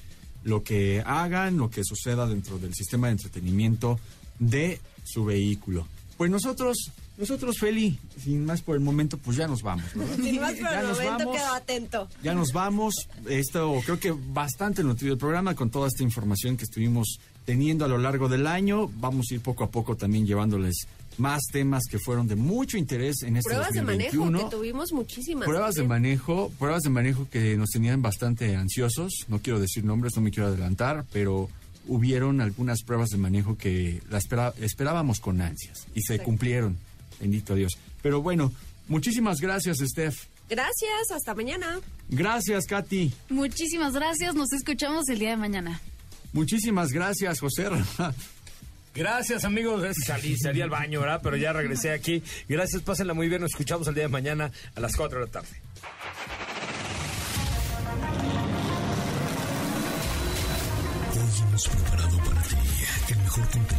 lo 0.44 0.64
que 0.64 1.04
hagan, 1.06 1.58
lo 1.58 1.70
que 1.70 1.84
suceda 1.84 2.28
dentro 2.28 2.60
del 2.60 2.74
sistema 2.74 3.08
de 3.08 3.14
entretenimiento 3.14 4.00
de 4.40 4.80
su 5.04 5.26
vehículo. 5.26 5.88
Pues 6.18 6.32
nosotros, 6.32 6.92
nosotros, 7.20 7.58
Feli, 7.60 8.00
sin 8.24 8.46
más 8.46 8.62
por 8.62 8.76
el 8.76 8.82
momento, 8.82 9.18
pues 9.18 9.38
ya 9.38 9.48
nos 9.48 9.62
vamos. 9.62 9.86
¿no? 9.96 10.04
Sin 10.16 10.40
más 10.42 10.54
por 10.54 10.62
Ya 10.72 10.80
el 10.82 10.88
nos 10.88 10.98
momento, 10.98 11.18
vamos. 11.26 11.38
quedo 11.38 11.54
atento. 11.54 12.08
Ya 12.24 12.34
nos 12.34 12.54
vamos. 12.54 12.96
Esto 13.30 13.82
creo 13.86 14.00
que 14.00 14.12
bastante 14.12 14.84
nutrido 14.84 15.14
el 15.14 15.20
programa 15.20 15.54
con 15.56 15.70
toda 15.70 15.88
esta 15.88 16.04
información 16.04 16.58
que 16.58 16.64
estuvimos 16.64 17.20
teniendo 17.46 17.84
a 17.86 17.88
lo 17.88 17.98
largo 17.98 18.30
del 18.30 18.48
año. 18.48 18.88
Vamos 19.00 19.28
a 19.30 19.34
ir 19.36 19.42
poco 19.42 19.64
a 19.64 19.70
poco 19.70 19.96
también 19.96 20.26
llevándoles 20.26 20.88
más 21.18 21.42
temas 21.52 21.84
que 21.90 22.00
fueron 22.00 22.28
de 22.28 22.36
mucho 22.38 22.78
interés 22.78 23.24
en 23.24 23.36
este 23.36 23.50
Pruebas 23.50 23.72
de 23.74 23.82
2021. 23.82 24.26
manejo, 24.32 24.50
que 24.50 24.56
tuvimos 24.56 24.94
muchísimas. 24.94 25.46
Pruebas 25.46 25.76
de 25.76 25.84
manejo, 25.84 26.50
pruebas 26.58 26.84
de 26.84 26.90
manejo 26.90 27.28
que 27.30 27.58
nos 27.58 27.70
tenían 27.70 28.02
bastante 28.02 28.56
ansiosos. 28.56 29.26
No 29.28 29.40
quiero 29.40 29.60
decir 29.60 29.84
nombres, 29.84 30.16
no 30.16 30.22
me 30.22 30.32
quiero 30.32 30.48
adelantar, 30.48 31.06
pero 31.12 31.50
hubieron 31.88 32.40
algunas 32.40 32.84
pruebas 32.84 33.10
de 33.10 33.18
manejo 33.18 33.58
que 33.58 34.02
la 34.10 34.20
espera- 34.20 34.54
esperábamos 34.62 35.20
con 35.20 35.42
ansias 35.42 35.88
y 35.94 36.02
se 36.04 36.20
cumplieron. 36.20 36.78
Bendito 37.20 37.56
Dios. 37.56 37.78
Pero 38.02 38.22
bueno, 38.22 38.52
muchísimas 38.88 39.40
gracias, 39.40 39.78
Steph. 39.78 40.26
Gracias, 40.50 41.12
hasta 41.14 41.36
mañana. 41.36 41.80
Gracias, 42.10 42.66
Katy. 42.66 43.14
Muchísimas 43.30 43.94
gracias, 43.94 44.34
nos 44.34 44.52
escuchamos 44.52 45.08
el 45.10 45.20
día 45.20 45.32
de 45.32 45.38
mañana. 45.38 45.80
Muchísimas 46.34 46.92
gracias, 46.92 47.40
José. 47.40 47.70
Gracias, 48.96 49.46
amigos. 49.46 49.86
Salí, 50.06 50.36
salí 50.38 50.62
al 50.62 50.70
baño, 50.70 51.02
¿verdad? 51.02 51.22
Pero 51.24 51.38
ya 51.38 51.54
regresé 51.54 51.92
aquí. 51.92 52.24
Gracias, 52.48 52.82
pásenla 52.82 53.14
muy 53.14 53.30
bien. 53.30 53.42
Nos 53.42 53.52
escuchamos 53.52 53.88
el 53.88 53.96
día 53.96 54.04
de 54.04 54.10
mañana 54.10 54.52
a 54.76 54.80
las 54.80 54.96
4 54.96 55.20
de 55.20 55.26
la 55.26 55.32
tarde. 55.32 55.50
Hoy 61.12 61.48
hemos 61.48 61.68
preparado 61.68 62.18
para 62.18 62.42
ti 62.42 62.56
el 63.10 63.18
mejor 63.20 63.50
contenido 63.50 63.79